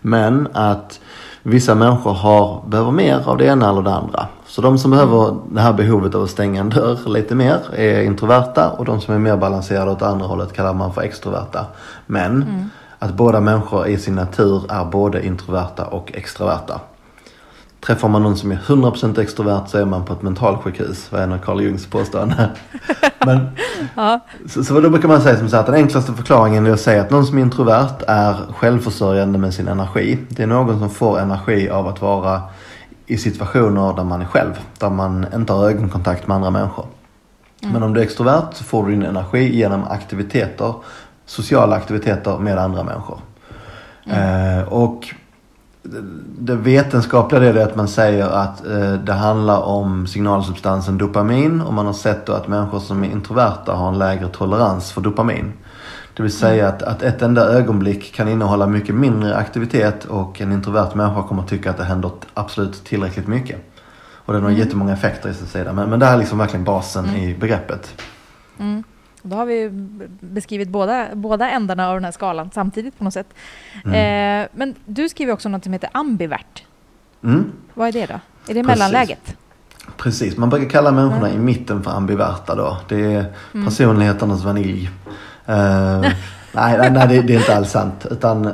Men 0.00 0.48
att 0.52 1.00
vissa 1.42 1.74
människor 1.74 2.12
har, 2.12 2.64
behöver 2.66 2.90
mer 2.90 3.28
av 3.28 3.36
det 3.36 3.44
ena 3.44 3.70
eller 3.70 3.82
det 3.82 3.94
andra. 3.94 4.26
Så 4.56 4.62
de 4.62 4.78
som 4.78 4.90
behöver 4.90 5.36
det 5.50 5.60
här 5.60 5.72
behovet 5.72 6.14
av 6.14 6.22
att 6.22 6.30
stänga 6.30 6.60
en 6.60 6.68
dörr 6.68 7.08
lite 7.08 7.34
mer 7.34 7.60
är 7.74 8.02
introverta 8.02 8.70
och 8.70 8.84
de 8.84 9.00
som 9.00 9.14
är 9.14 9.18
mer 9.18 9.36
balanserade 9.36 9.90
åt 9.90 10.02
andra 10.02 10.26
hållet 10.26 10.52
kallar 10.52 10.74
man 10.74 10.92
för 10.92 11.02
extroverta. 11.02 11.66
Men 12.06 12.42
mm. 12.42 12.70
att 12.98 13.14
båda 13.14 13.40
människor 13.40 13.86
i 13.86 13.98
sin 13.98 14.14
natur 14.14 14.72
är 14.72 14.84
både 14.84 15.26
introverta 15.26 15.84
och 15.84 16.12
extroverta. 16.14 16.80
Träffar 17.80 18.08
man 18.08 18.22
någon 18.22 18.36
som 18.36 18.52
är 18.52 18.56
100% 18.56 19.20
extrovert 19.20 19.68
så 19.68 19.78
är 19.78 19.84
man 19.84 20.04
på 20.04 20.12
ett 20.12 20.22
mentalsjukhus, 20.22 21.12
var 21.12 21.20
en 21.20 21.32
av 21.32 21.38
Carl 21.38 21.60
Jungs 21.60 21.86
påståenden. 21.86 22.48
Men, 23.26 23.48
ja. 23.96 24.20
så, 24.48 24.64
så 24.64 24.80
då 24.80 24.90
brukar 24.90 25.08
man 25.08 25.20
säga 25.20 25.38
som 25.38 25.48
så 25.48 25.56
att 25.56 25.66
den 25.66 25.74
enklaste 25.74 26.12
förklaringen 26.12 26.66
är 26.66 26.70
att 26.70 26.80
säga 26.80 27.02
att 27.02 27.10
någon 27.10 27.26
som 27.26 27.38
är 27.38 27.42
introvert 27.42 28.02
är 28.08 28.36
självförsörjande 28.52 29.38
med 29.38 29.54
sin 29.54 29.68
energi. 29.68 30.18
Det 30.28 30.42
är 30.42 30.46
någon 30.46 30.78
som 30.78 30.90
får 30.90 31.20
energi 31.20 31.68
av 31.68 31.88
att 31.88 32.02
vara 32.02 32.42
i 33.06 33.16
situationer 33.16 33.92
där 33.96 34.04
man 34.04 34.20
är 34.20 34.24
själv. 34.24 34.60
Där 34.78 34.90
man 34.90 35.26
inte 35.34 35.52
har 35.52 35.68
ögonkontakt 35.70 36.26
med 36.26 36.34
andra 36.34 36.50
människor. 36.50 36.86
Mm. 37.62 37.72
Men 37.72 37.82
om 37.82 37.94
du 37.94 38.00
är 38.00 38.04
extrovert 38.04 38.54
så 38.54 38.64
får 38.64 38.86
du 38.86 38.90
din 38.90 39.02
energi 39.02 39.56
genom 39.56 39.84
aktiviteter, 39.84 40.74
sociala 41.26 41.76
aktiviteter 41.76 42.38
med 42.38 42.58
andra 42.58 42.82
människor. 42.82 43.18
Mm. 44.06 44.58
Eh, 44.58 44.64
och 44.64 45.14
det 46.38 46.54
vetenskapliga 46.54 47.42
är 47.42 47.56
att 47.56 47.76
man 47.76 47.88
säger 47.88 48.26
att 48.26 48.66
eh, 48.66 48.92
det 48.92 49.12
handlar 49.12 49.60
om 49.60 50.06
signalsubstansen 50.06 50.98
dopamin 50.98 51.60
och 51.60 51.74
man 51.74 51.86
har 51.86 51.92
sett 51.92 52.28
att 52.28 52.48
människor 52.48 52.80
som 52.80 53.04
är 53.04 53.08
introverta 53.08 53.72
har 53.72 53.88
en 53.88 53.98
lägre 53.98 54.28
tolerans 54.28 54.92
för 54.92 55.00
dopamin. 55.00 55.52
Det 56.16 56.22
vill 56.22 56.32
säga 56.32 56.68
att, 56.68 56.82
att 56.82 57.02
ett 57.02 57.22
enda 57.22 57.48
ögonblick 57.48 58.14
kan 58.14 58.28
innehålla 58.28 58.66
mycket 58.66 58.94
mindre 58.94 59.36
aktivitet 59.36 60.04
och 60.04 60.40
en 60.40 60.52
introvert 60.52 60.94
människa 60.94 61.22
kommer 61.22 61.42
tycka 61.42 61.70
att 61.70 61.76
det 61.76 61.84
händer 61.84 62.10
absolut 62.34 62.84
tillräckligt 62.84 63.26
mycket. 63.26 63.58
Och 64.26 64.32
det 64.32 64.38
har 64.40 64.48
mm. 64.48 64.60
jättemånga 64.60 64.92
effekter 64.92 65.28
i 65.28 65.34
sin 65.34 65.46
sida. 65.46 65.72
Men, 65.72 65.90
men 65.90 66.00
det 66.00 66.06
här 66.06 66.14
är 66.14 66.18
liksom 66.18 66.38
verkligen 66.38 66.64
basen 66.64 67.04
mm. 67.04 67.16
i 67.16 67.34
begreppet. 67.34 68.02
Mm. 68.58 68.82
Då 69.22 69.36
har 69.36 69.46
vi 69.46 69.68
beskrivit 70.20 70.68
båda, 70.68 71.06
båda 71.14 71.50
ändarna 71.50 71.88
av 71.88 71.94
den 71.94 72.04
här 72.04 72.12
skalan 72.12 72.50
samtidigt 72.54 72.98
på 72.98 73.04
något 73.04 73.14
sätt. 73.14 73.34
Mm. 73.84 74.42
Eh, 74.42 74.48
men 74.52 74.74
du 74.84 75.08
skriver 75.08 75.32
också 75.32 75.48
något 75.48 75.64
som 75.64 75.72
heter 75.72 75.90
ambivert. 75.92 76.62
Mm. 77.24 77.52
Vad 77.74 77.88
är 77.88 77.92
det 77.92 78.06
då? 78.06 78.14
Är 78.14 78.20
det 78.46 78.46
Precis. 78.46 78.66
mellanläget? 78.66 79.36
Precis, 79.96 80.36
man 80.36 80.50
brukar 80.50 80.68
kalla 80.68 80.92
människorna 80.92 81.30
i 81.30 81.38
mitten 81.38 81.82
för 81.82 81.90
ambiverta 81.90 82.54
då. 82.54 82.78
Det 82.88 83.14
är 83.14 83.24
mm. 83.54 83.66
personligheternas 83.66 84.44
vanilj. 84.44 84.90
Uh, 85.48 86.00
nej, 86.52 86.90
nej 86.90 87.08
det, 87.08 87.22
det, 87.22 87.34
är 87.34 87.38
inte 87.38 87.56
alls 87.56 87.70
sant. 87.70 88.06
Utan 88.10 88.52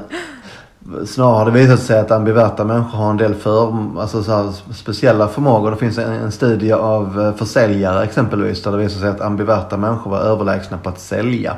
snarare 1.06 1.37
har 1.39 1.44
det 1.44 1.50
visat 1.50 1.81
sig 1.81 1.99
att 1.99 2.11
ambiverta 2.11 2.65
människor 2.65 2.99
har 2.99 3.11
en 3.11 3.17
del 3.17 3.35
för, 3.35 3.75
alltså 4.00 4.23
så 4.23 4.33
här, 4.33 4.53
speciella 4.73 5.29
förmågor. 5.29 5.71
Det 5.71 5.77
finns 5.77 5.99
en, 5.99 6.12
en 6.12 6.33
studie 6.33 6.73
av 6.73 7.21
eh, 7.21 7.35
försäljare 7.35 8.05
exempelvis 8.05 8.62
där 8.62 8.73
det 8.73 8.79
visar 8.79 9.01
sig 9.01 9.08
att 9.08 9.20
ambiverta 9.20 9.77
människor 9.77 10.11
var 10.11 10.19
överlägsna 10.19 10.79
på 10.79 10.89
att 10.89 11.01
sälja. 11.01 11.56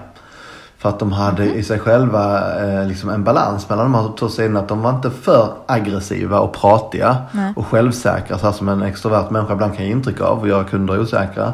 För 0.79 0.89
att 0.89 0.99
de 0.99 1.13
hade 1.13 1.43
mm. 1.43 1.59
i 1.59 1.63
sig 1.63 1.79
själva 1.79 2.55
eh, 2.63 2.87
liksom 2.87 3.11
en 3.11 3.25
balans 3.25 3.69
mellan 3.69 3.93
de 3.93 3.95
här 3.95 4.13
två 4.19 4.29
sidorna. 4.29 4.61
Att 4.61 4.69
de 4.69 4.83
var 4.83 4.91
inte 4.91 5.11
för 5.11 5.49
aggressiva 5.67 6.41
och 6.41 6.53
pratiga 6.53 7.17
Nej. 7.33 7.53
och 7.57 7.67
självsäkra 7.67 8.39
så 8.39 8.47
här 8.47 8.53
som 8.53 8.69
en 8.69 8.83
extrovert 8.83 9.31
människa 9.31 9.53
ibland 9.53 9.77
kan 9.77 9.85
ge 9.85 9.91
intryck 9.91 10.21
av 10.21 10.41
och 10.41 10.49
göra 10.49 10.65
kunder 10.65 11.01
osäkra. 11.01 11.53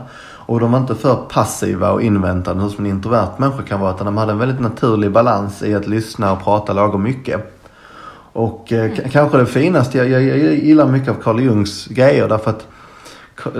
Och 0.50 0.60
de 0.60 0.72
var 0.72 0.78
inte 0.78 0.94
för 0.94 1.14
passiva 1.14 1.90
och 1.90 2.02
inväntande 2.02 2.70
som 2.70 2.84
en 2.84 2.90
introvert 2.90 3.38
människa 3.38 3.62
kan 3.62 3.80
vara. 3.80 3.94
Utan 3.94 4.06
de 4.06 4.16
hade 4.16 4.32
en 4.32 4.38
väldigt 4.38 4.60
naturlig 4.60 5.12
balans 5.12 5.62
i 5.62 5.74
att 5.74 5.86
lyssna 5.86 6.32
och 6.32 6.44
prata 6.44 6.72
lagom 6.72 7.02
mycket. 7.02 7.59
Och 8.32 8.72
eh, 8.72 8.84
mm. 8.84 9.10
kanske 9.10 9.38
det 9.38 9.46
finaste, 9.46 9.98
jag, 9.98 10.08
jag, 10.08 10.22
jag 10.22 10.54
gillar 10.54 10.86
mycket 10.86 11.08
av 11.08 11.14
Carl 11.14 11.40
Jungs 11.40 11.86
grejer 11.86 12.28
därför 12.28 12.50
att 12.50 12.66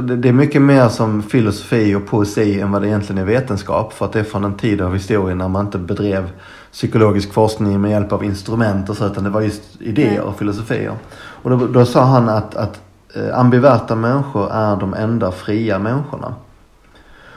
det 0.03 0.29
är 0.29 0.33
mycket 0.33 0.63
mer 0.63 0.89
som 0.89 1.23
filosofi 1.23 1.95
och 1.95 2.07
poesi 2.07 2.61
än 2.61 2.73
vad 2.73 2.83
det 2.83 2.89
egentligen 2.89 3.23
är 3.23 3.27
vetenskap. 3.27 3.93
För 3.93 4.07
att 4.07 4.13
det 4.13 4.21
är 4.21 4.25
från 4.25 4.45
en 4.45 4.55
tid 4.55 4.81
av 4.81 4.95
historien 4.95 5.39
när 5.39 5.49
man 5.49 5.67
inte 5.67 5.79
bedrev 5.79 6.31
psykologisk 6.73 7.33
forskning 7.33 7.81
med 7.81 7.91
hjälp 7.91 8.13
av 8.13 8.25
instrument 8.25 8.91
och 8.91 8.97
så 8.97 9.07
utan 9.07 9.25
det 9.25 9.31
var 9.31 9.41
just 9.41 9.63
idéer 9.81 10.21
och 10.21 10.39
filosofier. 10.39 10.93
Och 11.13 11.51
då, 11.51 11.67
då 11.67 11.85
sa 11.85 12.05
han 12.05 12.29
att, 12.29 12.57
att 12.57 12.81
eh, 13.15 13.39
ambiverta 13.39 13.95
människor 13.95 14.53
är 14.53 14.77
de 14.77 14.95
enda 14.95 15.33
fria 15.33 15.79
människorna. 15.79 16.35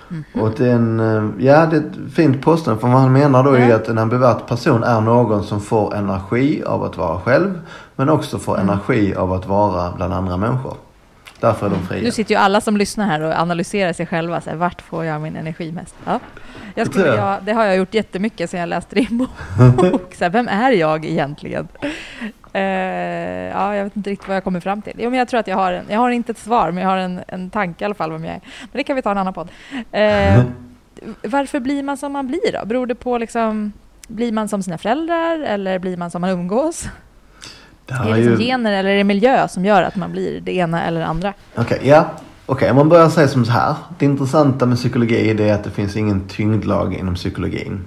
Mm 0.10 0.24
-hmm. 0.34 0.42
Och 0.42 0.52
det 0.58 0.68
är 0.68 0.74
en, 0.74 1.00
eh, 1.00 1.46
ja 1.46 1.66
det 1.66 1.78
är 1.78 1.82
ett 1.82 2.14
fint 2.14 2.42
påstående 2.42 2.82
för 2.82 2.88
vad 2.88 3.02
han 3.02 3.14
menar 3.14 3.44
då 3.44 3.58
är 3.58 3.76
att 3.76 3.88
en 3.88 3.98
ambivert 3.98 4.48
person 4.48 4.84
är 4.84 5.02
någon 5.02 5.44
som 5.44 5.62
får 5.62 5.96
energi 5.96 6.64
av 6.64 6.84
att 6.84 6.98
vara 6.98 7.20
själv 7.20 7.60
men 7.96 8.10
också 8.10 8.40
får 8.40 8.60
mm. 8.60 8.70
energi 8.70 9.16
av 9.16 9.34
att 9.34 9.46
vara 9.48 9.92
bland 9.92 10.14
andra 10.14 10.38
människor. 10.38 10.74
Därför 11.40 11.66
är 11.66 11.70
de 11.70 11.88
fria. 11.88 12.04
Nu 12.04 12.12
sitter 12.12 12.36
ju 12.36 12.40
alla 12.40 12.62
som 12.62 12.78
lyssnar 12.78 13.06
här 13.06 13.22
och 13.22 13.34
analyserar 13.34 13.94
sig 13.94 14.06
själva. 14.06 14.42
Så 14.42 14.50
här, 14.50 14.58
vart 14.58 14.82
får 14.82 15.06
jag 15.06 15.22
min 15.22 15.36
energi 15.36 15.72
mest? 15.72 15.96
Ja. 16.06 16.20
Jag 16.76 16.88
skulle, 16.88 17.16
jag, 17.16 17.44
det 17.44 17.54
har 17.54 17.66
jag 17.66 17.78
gjort 17.78 17.94
jättemycket 17.94 18.50
sedan 18.50 18.60
jag 18.60 18.70
läste 18.70 18.96
din 18.96 19.18
bok. 19.18 19.30
så 20.18 20.24
här, 20.24 20.30
vem 20.30 20.48
är 20.48 20.72
jag 20.72 21.06
egentligen? 21.06 21.68
Uh, 22.56 22.62
ja, 22.62 23.76
jag 23.76 23.84
vet 23.84 23.96
inte 23.96 24.10
riktigt 24.10 24.28
vad 24.28 24.38
jag 24.38 24.44
kommer 24.44 24.60
fram 24.60 24.82
till. 24.82 24.94
Jo, 24.98 25.10
men 25.10 25.20
jag 25.20 25.28
tror 25.28 25.40
att 25.40 25.48
jag 25.48 25.56
har, 25.56 25.72
en, 25.72 25.86
jag 25.90 26.00
har 26.00 26.10
inte 26.10 26.32
ett 26.32 26.38
svar, 26.38 26.72
men 26.72 26.84
jag 26.84 26.90
har 26.90 26.98
en, 26.98 27.20
en 27.28 27.50
tanke 27.50 27.84
i 27.84 27.86
alla 27.86 27.96
fall 27.96 28.12
vem 28.12 28.26
jag 28.26 28.34
är. 28.34 28.42
Men 28.62 28.78
det 28.78 28.84
kan 28.84 28.96
vi 28.96 29.02
ta 29.02 29.12
en 29.12 29.18
annan 29.18 29.34
podd. 29.34 29.50
Uh, 29.80 30.44
varför 31.24 31.60
blir 31.60 31.84
man 31.84 31.98
som 31.98 32.12
man 32.12 32.28
blir 32.28 32.52
då? 32.60 32.66
Beror 32.66 32.86
det 32.86 32.96
på 32.96 33.18
liksom 33.18 33.74
blir 34.08 34.32
man 34.32 34.48
som 34.48 34.64
sina 34.64 34.78
föräldrar 34.78 35.40
eller 35.40 35.80
blir 35.80 35.98
man 35.98 36.12
som 36.12 36.22
man 36.22 36.30
umgås? 36.30 36.88
Det 37.86 37.94
Är 37.94 38.04
det 38.04 38.16
liksom 38.16 38.32
ju... 38.32 38.38
gener 38.48 38.74
eller 38.74 38.90
är 38.90 38.98
det 38.98 39.04
miljö 39.04 39.48
som 39.48 39.66
gör 39.66 39.84
att 39.84 39.96
man 39.96 40.12
blir 40.12 40.42
det 40.42 40.56
ena 40.56 40.84
eller 40.84 41.00
det 41.00 41.06
andra? 41.06 41.34
Okej, 41.56 41.80
ja. 41.84 42.06
Okej, 42.46 42.70
om 42.70 42.76
man 42.76 42.90
börjar 42.90 43.10
säga 43.10 43.28
som 43.28 43.46
så 43.46 43.52
här. 43.52 43.76
Det 43.98 44.06
intressanta 44.06 44.66
med 44.66 44.78
psykologi 44.78 45.30
är 45.30 45.54
att 45.54 45.64
det 45.64 45.70
finns 45.70 45.96
ingen 45.96 46.28
tyngdlag 46.28 46.94
inom 46.94 47.16
psykologin. 47.16 47.82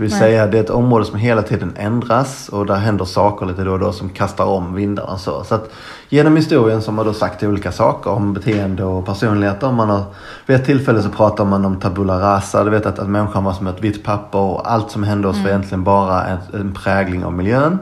Det 0.00 0.04
vill 0.04 0.10
Nej. 0.10 0.20
säga 0.20 0.46
det 0.46 0.58
är 0.58 0.62
ett 0.62 0.70
område 0.70 1.04
som 1.04 1.18
hela 1.18 1.42
tiden 1.42 1.72
ändras 1.76 2.48
och 2.48 2.66
där 2.66 2.74
händer 2.74 3.04
saker 3.04 3.46
lite 3.46 3.64
då 3.64 3.72
och 3.72 3.78
då 3.78 3.92
som 3.92 4.08
kastar 4.08 4.44
om 4.44 4.74
vindarna. 4.74 5.18
Så, 5.18 5.44
så 5.44 5.54
att 5.54 5.70
genom 6.08 6.36
historien 6.36 6.82
så 6.82 6.90
har 6.90 6.96
man 6.96 7.06
då 7.06 7.12
sagt 7.12 7.42
olika 7.42 7.72
saker 7.72 8.10
om 8.10 8.32
beteende 8.32 8.84
och 8.84 9.06
personligheter. 9.06 9.72
Man 9.72 9.90
har, 9.90 10.02
vid 10.46 10.56
ett 10.56 10.64
tillfälle 10.64 11.02
så 11.02 11.08
pratar 11.08 11.44
man 11.44 11.64
om 11.64 11.80
tabula 11.80 12.20
rasa. 12.20 12.64
Du 12.64 12.70
vet 12.70 12.86
att, 12.86 12.98
att 12.98 13.08
människan 13.08 13.44
var 13.44 13.52
som 13.52 13.66
ett 13.66 13.80
vitt 13.80 14.04
papper 14.04 14.38
och 14.38 14.72
allt 14.72 14.90
som 14.90 15.02
hände 15.02 15.28
oss 15.28 15.38
var 15.42 15.48
egentligen 15.48 15.84
bara 15.84 16.26
ett, 16.26 16.54
en 16.54 16.74
prägling 16.74 17.24
av 17.24 17.32
miljön. 17.32 17.78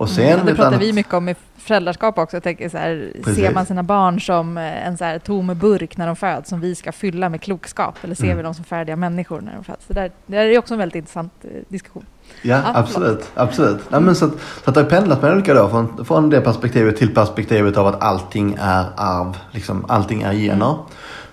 Och 0.00 0.08
sen 0.08 0.24
Mm, 0.24 0.46
det 0.46 0.54
pratar 0.54 0.68
annat- 0.68 0.80
vi 0.82 0.92
mycket 0.92 1.14
om 1.14 1.28
i 1.28 1.34
föräldraskap 1.58 2.18
också. 2.18 2.36
Jag 2.36 2.42
tänker 2.42 2.68
så 2.68 2.78
här, 2.78 3.12
ser 3.34 3.54
man 3.54 3.66
sina 3.66 3.82
barn 3.82 4.20
som 4.20 4.58
eh, 4.58 4.86
en 4.86 4.98
så 4.98 5.04
här 5.04 5.18
tom 5.18 5.46
burk 5.60 5.96
när 5.96 6.06
de 6.06 6.16
föds 6.16 6.48
som 6.50 6.60
vi 6.60 6.74
ska 6.74 6.92
fylla 6.92 7.28
med 7.28 7.40
klokskap 7.42 7.94
eller 8.02 8.14
ser 8.14 8.24
Mm. 8.24 8.36
vi 8.36 8.42
dem 8.42 8.54
som 8.54 8.64
färdiga 8.64 8.96
människor 8.96 9.40
när 9.40 9.54
de 9.54 9.64
föds? 9.64 9.84
Det 9.86 9.94
där, 9.94 10.10
det 10.26 10.36
där 10.36 10.44
är 10.44 10.58
också 10.58 10.74
en 10.74 10.78
väldigt 10.78 10.96
intressant 10.96 11.32
eh, 11.42 11.48
diskussion. 11.68 12.04
Ja, 12.42 12.56
Ja, 12.64 12.70
absolut. 12.74 13.30
absolut. 13.34 13.80
Nej, 13.90 14.00
men 14.00 14.14
så, 14.14 14.24
att, 14.24 14.32
så 14.64 14.70
att 14.70 14.74
det 14.74 14.82
har 14.82 14.90
pendlat 14.90 15.22
med 15.22 15.32
olika 15.32 15.54
då. 15.54 15.68
Från, 15.68 16.04
från 16.04 16.30
det 16.30 16.40
perspektivet 16.40 16.96
till 16.96 17.14
perspektivet 17.14 17.76
av 17.76 17.86
att 17.86 18.02
allting 18.02 18.56
är 18.60 18.84
arv. 18.96 19.36
Liksom, 19.50 19.84
allting 19.88 20.22
är 20.22 20.32
gener. 20.32 20.76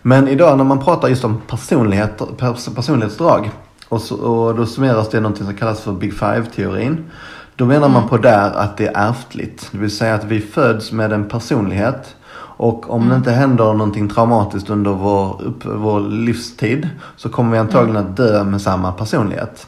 Men 0.02 0.28
idag 0.28 0.58
när 0.58 0.64
man 0.64 0.84
pratar 0.84 1.08
just 1.08 1.24
om 1.24 1.42
personlighet, 1.48 2.22
pers, 2.38 2.66
personlighetsdrag. 2.76 3.50
Och, 3.90 4.02
så, 4.02 4.16
och 4.16 4.56
då 4.56 4.66
summeras 4.66 5.10
det 5.10 5.20
någonting 5.20 5.46
som 5.46 5.56
kallas 5.56 5.82
för 5.82 5.92
Big 5.92 6.14
Five-teorin. 6.14 7.06
Då 7.58 7.66
menar 7.66 7.90
man 7.90 8.08
på 8.08 8.18
där 8.18 8.52
att 8.52 8.78
det 8.78 8.88
är 8.88 9.10
ärftligt. 9.10 9.70
Det 9.72 9.78
vill 9.78 9.92
säga 9.92 10.16
att 10.16 10.24
vi 10.24 10.42
föds 10.42 10.92
med 10.92 11.14
en 11.14 11.26
personlighet. 11.26 12.16
Och 12.40 12.90
om 12.90 13.10
det 13.10 13.16
inte 13.16 13.32
händer 13.32 13.64
någonting 13.64 14.10
traumatiskt 14.10 14.70
under 14.70 14.92
vår, 14.92 15.42
upp, 15.46 15.66
vår 15.66 16.00
livstid 16.00 16.90
så 17.16 17.30
kommer 17.30 17.52
vi 17.52 17.58
antagligen 17.58 17.98
att 17.98 18.18
dö 18.18 18.44
med 18.44 18.62
samma 18.62 18.92
personlighet. 18.92 19.68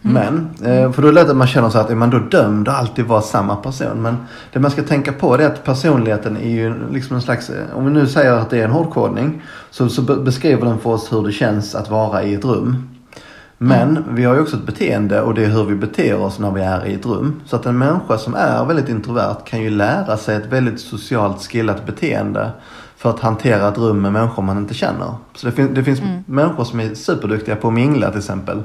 Men, 0.00 0.48
eh, 0.64 0.92
för 0.92 1.02
då 1.02 1.08
är 1.08 1.12
det 1.12 1.20
lätt 1.20 1.30
att 1.30 1.36
man 1.36 1.46
känner 1.46 1.70
så 1.70 1.78
att 1.78 1.90
är 1.90 1.94
man 1.94 2.10
då 2.10 2.18
dömd 2.18 2.68
att 2.68 2.78
alltid 2.78 3.04
vara 3.04 3.20
samma 3.22 3.56
person. 3.56 4.02
Men 4.02 4.16
det 4.52 4.60
man 4.60 4.70
ska 4.70 4.82
tänka 4.82 5.12
på 5.12 5.34
är 5.34 5.46
att 5.46 5.64
personligheten 5.64 6.36
är 6.36 6.50
ju 6.50 6.74
liksom 6.92 7.16
en 7.16 7.22
slags, 7.22 7.50
eh, 7.50 7.76
om 7.76 7.84
vi 7.84 7.90
nu 7.90 8.06
säger 8.06 8.32
att 8.32 8.50
det 8.50 8.58
är 8.58 8.64
en 8.64 8.70
hårdkodning. 8.70 9.42
Så, 9.70 9.88
så 9.88 10.02
be- 10.02 10.16
beskriver 10.16 10.66
den 10.66 10.78
för 10.78 10.90
oss 10.90 11.12
hur 11.12 11.22
det 11.26 11.32
känns 11.32 11.74
att 11.74 11.90
vara 11.90 12.22
i 12.22 12.34
ett 12.34 12.44
rum. 12.44 12.88
Men 13.62 14.04
vi 14.14 14.24
har 14.24 14.34
ju 14.34 14.40
också 14.40 14.56
ett 14.56 14.66
beteende 14.66 15.20
och 15.20 15.34
det 15.34 15.44
är 15.44 15.48
hur 15.48 15.64
vi 15.64 15.74
beter 15.74 16.16
oss 16.20 16.38
när 16.38 16.50
vi 16.50 16.60
är 16.62 16.86
i 16.86 16.94
ett 16.94 17.06
rum. 17.06 17.40
Så 17.46 17.56
att 17.56 17.66
en 17.66 17.78
människa 17.78 18.18
som 18.18 18.34
är 18.34 18.64
väldigt 18.64 18.88
introvert 18.88 19.36
kan 19.44 19.60
ju 19.62 19.70
lära 19.70 20.16
sig 20.16 20.36
ett 20.36 20.46
väldigt 20.46 20.80
socialt 20.80 21.42
skillat 21.42 21.86
beteende 21.86 22.50
för 22.96 23.10
att 23.10 23.20
hantera 23.20 23.68
ett 23.68 23.78
rum 23.78 24.02
med 24.02 24.12
människor 24.12 24.42
man 24.42 24.58
inte 24.58 24.74
känner. 24.74 25.14
Så 25.34 25.46
det, 25.46 25.52
fin- 25.52 25.74
det 25.74 25.84
finns 25.84 26.00
människor 26.26 26.64
som 26.64 26.80
är 26.80 26.94
superduktiga 26.94 27.56
på 27.56 27.68
att 27.68 27.74
mingla 27.74 28.10
till 28.10 28.18
exempel. 28.18 28.62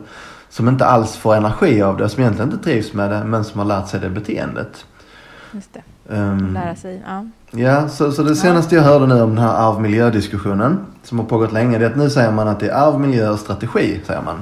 Som 0.49 0.67
inte 0.67 0.85
alls 0.85 1.15
får 1.15 1.35
energi 1.35 1.81
av 1.81 1.97
det, 1.97 2.09
som 2.09 2.21
egentligen 2.23 2.51
inte 2.51 2.63
trivs 2.63 2.93
med 2.93 3.11
det 3.11 3.23
men 3.23 3.43
som 3.43 3.59
har 3.59 3.65
lärt 3.67 3.87
sig 3.87 3.99
det 3.99 4.09
beteendet. 4.09 4.85
Just 5.51 5.73
det, 5.73 5.81
Ehm, 6.15 6.53
lära 6.53 6.75
sig. 6.75 7.03
Ja. 7.07 7.25
Ja, 7.51 7.87
så, 7.89 8.11
så 8.11 8.23
det 8.23 8.35
senaste 8.35 8.75
jag 8.75 8.83
hörde 8.83 9.07
nu 9.07 9.21
om 9.21 9.29
den 9.35 9.43
här 9.43 9.53
arv-miljö-diskussionen 9.69 10.77
som 11.03 11.19
har 11.19 11.25
pågått 11.25 11.51
länge 11.51 11.77
det 11.77 11.85
är 11.85 11.89
att 11.89 11.95
nu 11.97 12.09
säger 12.09 12.31
man 12.31 12.47
att 12.47 12.59
det 12.59 12.69
är 12.69 12.73
arv, 12.87 12.99
miljö 12.99 13.29
och 13.29 13.39
strategi. 13.39 14.01
säger 14.05 14.21
man. 14.21 14.35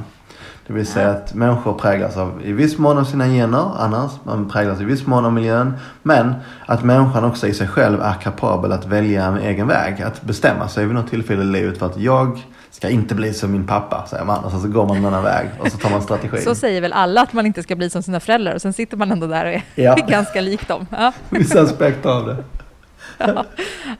Det 0.67 0.73
vill 0.73 0.87
säga 0.87 1.09
att 1.09 1.33
människor 1.33 1.73
präglas 1.73 2.17
av 2.17 2.41
i 2.43 2.51
viss 2.51 2.77
mån 2.77 2.97
av 2.97 3.03
sina 3.03 3.27
gener, 3.27 3.71
annars 3.77 4.11
man 4.23 4.49
präglas 4.49 4.81
i 4.81 4.83
viss 4.83 5.07
mån 5.07 5.25
av 5.25 5.33
miljön. 5.33 5.73
Men 6.03 6.33
att 6.65 6.83
människan 6.83 7.23
också 7.25 7.47
i 7.47 7.53
sig 7.53 7.67
själv 7.67 8.01
är 8.01 8.13
kapabel 8.13 8.71
att 8.71 8.85
välja 8.85 9.25
en 9.25 9.37
egen 9.37 9.67
väg. 9.67 10.01
Att 10.01 10.21
bestämma 10.21 10.67
sig 10.67 10.85
vid 10.85 10.95
något 10.95 11.09
tillfälle 11.09 11.41
i 11.41 11.45
livet 11.45 11.77
för 11.77 11.85
att 11.85 11.97
jag 11.97 12.41
ska 12.71 12.89
inte 12.89 13.15
bli 13.15 13.33
som 13.33 13.51
min 13.51 13.67
pappa, 13.67 14.05
säger 14.09 14.25
man. 14.25 14.43
Och 14.43 14.51
så, 14.51 14.59
så 14.59 14.67
går 14.67 14.87
man 14.87 14.97
en 14.97 15.05
annan 15.05 15.23
väg 15.23 15.47
och 15.59 15.71
så 15.71 15.77
tar 15.77 15.89
man 15.89 16.01
strategi. 16.01 16.41
Så 16.41 16.55
säger 16.55 16.81
väl 16.81 16.93
alla 16.93 17.21
att 17.21 17.33
man 17.33 17.45
inte 17.45 17.63
ska 17.63 17.75
bli 17.75 17.89
som 17.89 18.03
sina 18.03 18.19
föräldrar 18.19 18.55
och 18.55 18.61
sen 18.61 18.73
sitter 18.73 18.97
man 18.97 19.11
ändå 19.11 19.27
där 19.27 19.45
och 19.45 19.51
är 19.51 19.63
Ja. 19.75 19.95
ganska 20.07 20.41
lik 20.41 20.67
dem. 20.67 20.87
Ja. 20.89 21.13
Vissa 21.29 21.61
aspekter 21.61 22.09
av 22.09 22.25
det. 22.27 22.37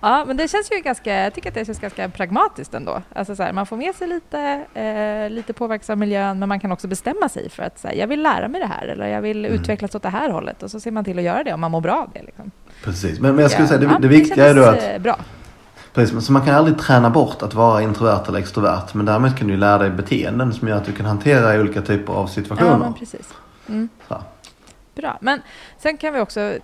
Ja, 0.02 0.24
men 0.28 0.38
det 0.38 0.48
känns 0.48 0.72
ju 0.72 0.80
ganska, 0.82 1.14
jag 1.16 1.34
tycker 1.34 1.50
att 1.50 1.56
det 1.56 1.66
känns 1.66 1.80
ganska 1.80 2.10
pragmatiskt 2.10 2.74
ändå. 2.74 3.02
Alltså 3.16 3.36
så 3.36 3.44
här, 3.44 3.54
man 3.54 3.66
får 3.66 3.78
med 3.78 3.96
sig 3.96 4.08
lite, 4.08 4.40
eh, 4.74 5.30
lite 5.36 5.54
påverkas 5.54 5.90
av 5.90 5.98
miljön, 5.98 6.40
men 6.40 6.50
man 6.50 6.60
kan 6.60 6.72
också 6.72 6.88
bestämma 6.88 7.30
sig 7.30 7.50
för 7.50 7.64
att 7.64 7.80
så 7.80 7.88
här, 7.88 7.96
jag 7.96 8.08
vill 8.08 8.24
lära 8.24 8.48
mig 8.48 8.62
det 8.62 8.68
här 8.68 8.88
eller 8.88 9.08
jag 9.08 9.22
vill 9.22 9.46
Mm. 9.46 9.60
utvecklas 9.60 9.96
åt 9.96 10.04
det 10.04 10.10
här 10.10 10.30
hållet 10.30 10.64
och 10.64 10.72
så 10.72 10.80
ser 10.80 10.92
man 10.92 11.04
till 11.06 11.18
att 11.20 11.24
göra 11.26 11.44
det 11.44 11.54
om 11.54 11.62
man 11.62 11.72
mår 11.72 11.82
bra 11.82 11.96
av 11.96 12.10
det. 12.14 12.24
Liksom. 12.24 12.52
Precis, 12.84 13.20
men, 13.20 13.36
men 13.36 13.42
jag 13.42 13.52
skulle 13.52 13.64
Ja, 13.64 13.68
säga 13.68 13.80
det, 13.80 13.86
ja, 13.86 14.00
det 14.00 14.08
viktiga 14.08 14.46
är 14.50 14.56
då 14.56 14.64
att 14.64 14.84
eh, 14.84 14.98
Bra. 15.00 15.18
Precis, 15.94 16.26
så 16.26 16.32
man 16.34 16.42
kan 16.46 16.56
aldrig 16.56 16.78
träna 16.78 17.10
bort 17.10 17.42
att 17.42 17.54
vara 17.54 17.82
introvert 17.82 18.24
eller 18.28 18.40
extrovert. 18.40 18.94
Men 18.94 19.06
däremot 19.06 19.38
kan 19.38 19.48
du 19.48 19.58
lära 19.58 19.78
dig 19.78 19.90
beteenden 19.90 20.54
som 20.54 20.68
gör 20.68 20.78
att 20.78 20.86
du 20.86 20.92
kan 20.92 21.06
hantera 21.06 21.60
olika 21.62 21.82
typer 21.82 22.14
av 22.14 22.28
situationer. 22.28 22.72
Ja, 22.72 22.78
men 22.78 22.94
precis. 22.94 23.34
Mm. 23.70 23.90
Så. 24.08 24.22
Bra. 24.96 25.18
Men 25.22 25.42
sen 25.78 25.98
kan 25.98 26.14
vi 26.14 26.20
också 26.20 26.40
eh, 26.40 26.60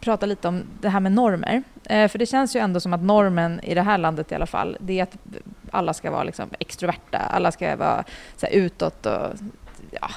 prata 0.00 0.26
lite 0.26 0.48
om 0.48 0.62
det 0.80 0.88
här 0.88 1.00
med 1.00 1.12
normer. 1.12 1.62
Eh, 1.84 2.08
för 2.08 2.18
det 2.18 2.26
känns 2.26 2.56
ju 2.56 2.60
ändå 2.60 2.80
som 2.80 2.92
att 2.92 3.02
normen 3.02 3.60
i 3.62 3.74
det 3.74 3.82
här 3.82 3.98
landet 3.98 4.32
i 4.32 4.34
alla 4.34 4.46
fall, 4.46 4.76
det 4.80 4.98
är 4.98 5.02
att 5.02 5.16
alla 5.70 5.94
ska 5.94 6.10
vara 6.10 6.24
liksom 6.24 6.50
extroverta, 6.58 7.18
alla 7.18 7.52
ska 7.52 7.76
vara 7.76 8.04
så 8.36 8.46
här, 8.46 8.52
utåt 8.52 9.06
och 9.06 9.26
ja, 9.90 10.10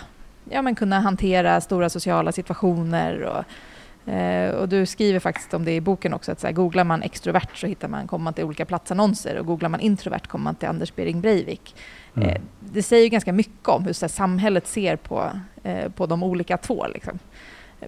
ja, 0.50 0.62
men 0.62 0.76
kunna 0.76 1.00
hantera 1.00 1.62
stora 1.62 1.90
sociala 1.90 2.32
situationer. 2.32 3.22
Och, 3.24 3.44
eh, 4.06 4.56
och 4.56 4.70
du 4.70 4.86
skriver 4.86 5.20
faktiskt 5.20 5.54
om 5.54 5.66
det 5.66 5.76
i 5.76 5.82
boken 5.82 6.14
också, 6.14 6.32
att 6.32 6.40
så 6.40 6.48
här, 6.48 6.54
googlar 6.54 6.84
man 6.84 7.04
extrovert 7.04 7.56
så 7.56 7.68
hittar 7.68 7.88
man, 7.88 8.08
kommer 8.08 8.24
man 8.24 8.34
till 8.34 8.44
olika 8.44 8.66
platsannonser 8.66 9.38
och 9.38 9.46
googlar 9.46 9.70
man 9.70 9.80
introvert 9.80 10.28
kommer 10.28 10.44
man 10.44 10.56
till 10.56 10.70
Anders 10.70 10.96
Behring 10.96 11.22
Breivik. 11.22 11.76
Mm. 12.16 12.30
Eh, 12.30 12.42
det 12.60 12.84
säger 12.84 13.04
ju 13.04 13.10
ganska 13.10 13.34
mycket 13.34 13.68
om 13.68 13.84
hur 13.84 14.02
här, 14.02 14.08
samhället 14.08 14.68
ser 14.68 14.96
på, 14.96 15.32
eh, 15.64 15.90
på 15.90 16.06
de 16.06 16.24
olika 16.24 16.58
två. 16.58 16.88
Liksom. 16.88 17.20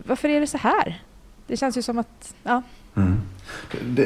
Varför 0.06 0.30
är 0.30 0.40
det 0.40 0.48
så 0.48 0.58
här? 0.58 1.02
Det 1.48 1.58
känns 1.58 1.78
ju 1.78 1.82
som 1.82 2.00
att... 2.00 2.34
Ja, 2.44 2.62
Mm. 2.98 3.22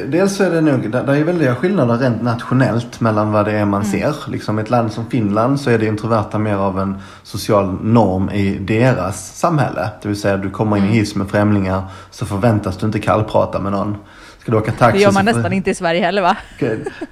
Dels 0.08 0.40
är 0.42 0.52
det 0.52 0.62
nog, 0.62 0.92
det 0.92 0.98
är 0.98 1.24
väldiga 1.24 1.56
skillnader 1.56 1.98
rent 1.98 2.22
nationellt 2.22 3.00
mellan 3.02 3.32
vad 3.32 3.46
det 3.46 3.52
är 3.52 3.66
man 3.66 3.82
Mm. 3.82 3.92
ser. 3.92 4.16
Liksom 4.32 4.60
ett 4.60 4.70
land 4.70 4.92
som 4.92 5.06
Finland 5.10 5.60
så 5.62 5.70
är 5.70 5.78
det 5.78 5.86
introverta 5.86 6.38
mer 6.38 6.56
av 6.56 6.80
en 6.80 6.98
social 7.24 7.78
norm 7.84 8.30
i 8.30 8.58
deras 8.60 9.38
samhälle. 9.40 9.90
Det 10.02 10.08
vill 10.08 10.20
säga 10.22 10.38
du 10.38 10.50
kommer 10.50 10.78
in 10.78 10.84
i 10.84 10.86
Mm. 10.86 10.98
hiss 11.00 11.16
med 11.16 11.30
främlingar 11.30 11.84
så 12.12 12.26
förväntas 12.26 12.78
du 12.78 12.86
inte 12.86 13.00
kallprata 13.00 13.60
med 13.60 13.72
någon. 13.72 13.98
Ska 14.42 14.52
du 14.52 14.58
åka 14.58 14.72
taxi 14.72 14.98
det 14.98 15.04
gör 15.04 15.12
man 15.12 15.26
nästan 15.26 15.54
inte 15.54 15.70
i 15.72 15.76
Sverige 15.76 16.02
heller 16.02 16.22
va? 16.22 16.38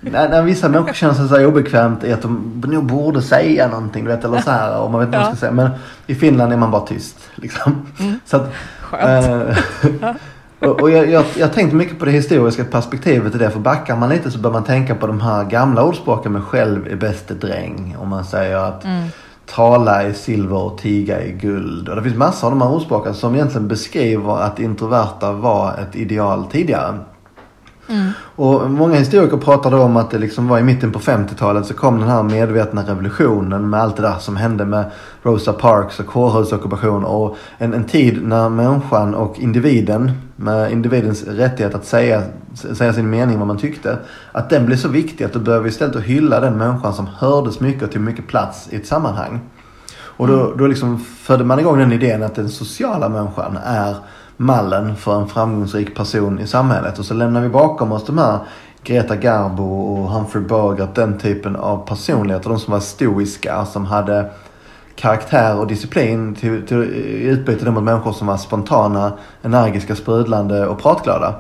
När, 0.01 0.29
när 0.29 0.41
vissa 0.41 0.69
människor 0.69 0.93
känner 0.93 1.13
sig 1.13 1.27
så 1.27 1.36
här 1.38 1.46
obekvämt 1.46 2.03
i 2.03 2.13
att 2.13 2.22
de 2.22 2.62
nog 2.67 2.84
borde 2.86 3.22
säga 3.22 3.67
någonting, 3.67 4.03
du 4.05 4.12
vet, 4.12 4.24
eller 4.25 4.41
så 4.41 4.51
här, 4.51 4.77
och 4.79 4.91
man 4.91 5.00
vet 5.00 5.07
inte 5.07 5.17
vad 5.17 5.25
man 5.25 5.31
Ja. 5.31 5.36
ska 5.36 5.39
säga. 5.39 5.51
Men 5.51 5.69
i 6.07 6.15
Finland 6.15 6.53
är 6.53 6.57
man 6.57 6.72
bara 6.72 6.86
tyst, 6.88 7.15
liksom. 7.36 7.86
Så 8.25 8.38
att, 8.38 8.53
Skönt. 8.89 9.58
eh, 10.01 10.10
och, 10.70 10.82
och 10.82 10.89
jag, 10.91 11.10
jag, 11.10 11.25
jag 11.38 11.53
tänkte 11.53 11.75
mycket 11.75 12.00
på 12.00 12.06
det 12.06 12.12
historiska 12.12 12.63
perspektivet 12.63 13.36
i 13.36 13.38
det, 13.38 13.50
för 13.50 13.60
backar 13.60 13.96
man 13.96 14.10
lite 14.10 14.32
så 14.32 14.39
bör 14.39 14.51
man 14.51 14.63
tänka 14.63 14.96
på 14.96 15.08
de 15.08 15.22
här 15.22 15.44
gamla 15.44 15.84
ordspråken 15.84 16.32
med 16.32 16.44
själv 16.44 16.88
är 16.88 16.96
bäste 16.96 17.34
dräng. 17.34 17.96
Om 18.00 18.10
man 18.10 18.25
säger 18.25 18.58
att 18.58 18.84
Mm. 18.86 19.08
tala 19.46 20.08
i 20.08 20.13
silver 20.13 20.58
och 20.58 20.77
tiga 20.77 21.24
i 21.24 21.32
guld. 21.32 21.89
Och 21.89 21.96
det 21.96 22.03
finns 22.03 22.15
massor 22.15 22.48
av 22.48 22.51
de 22.53 22.62
här 22.62 22.72
ordspråken 22.72 23.13
som 23.13 23.36
egentligen 23.36 23.67
beskriver 23.67 24.41
att 24.41 24.60
introverta 24.60 25.32
var 25.32 25.74
ett 25.74 25.96
ideal 25.96 26.46
tidigare. 26.51 26.94
Mm. 27.89 28.12
Och 28.36 28.72
många 28.72 28.96
historiker 28.96 29.38
pratar 29.38 29.72
då 29.72 29.77
om 29.77 29.98
att 29.98 30.12
det 30.12 30.17
liksom 30.17 30.48
var 30.48 30.60
i 30.60 30.63
mitten 30.63 30.91
på 30.91 31.00
50-talet 31.00 31.65
så 31.65 31.74
kom 31.74 32.00
den 32.00 32.10
här 32.10 32.24
medvetna 32.24 32.82
revolutionen 32.82 33.70
med 33.70 33.82
allt 33.82 33.96
det 33.96 34.01
där 34.01 34.20
som 34.20 34.36
hände 34.36 34.65
med 34.65 34.91
Rosa 35.24 35.53
Parks 35.53 36.00
och 36.00 36.06
kårhusockupation 36.06 37.06
och 37.06 37.38
en, 37.58 37.74
en 37.74 37.84
tid 37.84 38.27
när 38.27 38.50
människan 38.50 39.15
och 39.15 39.39
individen 39.39 40.12
med 40.36 40.72
individens 40.72 41.24
rättighet 41.24 41.75
att 41.75 41.86
säga, 41.86 42.24
säga 42.53 42.94
sin 42.94 43.10
mening 43.10 43.38
vad 43.38 43.48
man 43.48 43.58
tyckte. 43.58 43.98
Att 44.32 44.50
den 44.50 44.65
blev 44.65 44.77
så 44.77 44.88
viktig 44.88 45.25
att 45.25 45.34
då 45.34 45.39
började 45.39 45.63
vi 45.63 45.70
istället 45.70 45.96
att 45.96 46.03
hylla 46.03 46.39
den 46.39 46.58
människan 46.58 46.94
som 46.94 47.08
hördes 47.17 47.60
mycket 47.60 47.84
och 47.84 47.91
tog 47.91 48.01
mycket 48.01 48.27
plats 48.27 48.67
i 48.72 48.75
ett 48.75 48.88
sammanhang. 48.88 49.39
Och 50.17 50.27
då, 50.27 50.53
då 50.58 50.67
liksom 50.67 51.00
födde 51.00 51.44
man 51.44 51.60
igång 51.60 51.79
den 51.79 51.91
idén 51.91 52.24
att 52.24 52.36
den 52.36 52.50
sociala 52.50 53.10
människan 53.10 53.58
är 53.65 53.96
mallen 54.38 54.96
för 54.96 55.22
en 55.22 55.27
framgångsrik 55.27 55.96
person 55.96 56.39
i 56.39 56.48
samhället. 56.48 57.00
Och 57.00 57.06
så 57.06 57.13
lämnar 57.13 57.41
vi 57.41 57.50
bakom 57.50 57.91
oss 57.91 58.06
de 58.06 58.17
här 58.17 58.39
Greta 58.84 59.15
Garbo 59.15 59.63
och 59.63 60.10
Humphrey 60.10 60.44
Bogart, 60.44 60.96
den 60.96 61.17
typen 61.17 61.56
av 61.56 61.88
personligheter. 61.88 62.50
De 62.50 62.60
som 62.60 62.72
var 62.72 62.79
stoiska, 62.79 63.65
som 63.65 63.86
hade 63.86 64.29
karaktär 64.96 65.60
och 65.60 65.67
disciplin 65.67 66.36
till, 66.36 66.67
till, 66.67 66.84
i 66.84 67.24
utbyte 67.24 67.72
mot 67.72 67.84
människor 67.84 68.12
som 68.12 68.27
var 68.27 68.38
spontana, 68.38 69.12
energiska, 69.41 69.96
sprudlande 69.96 70.67
och 70.67 70.82
pratglada. 70.82 71.36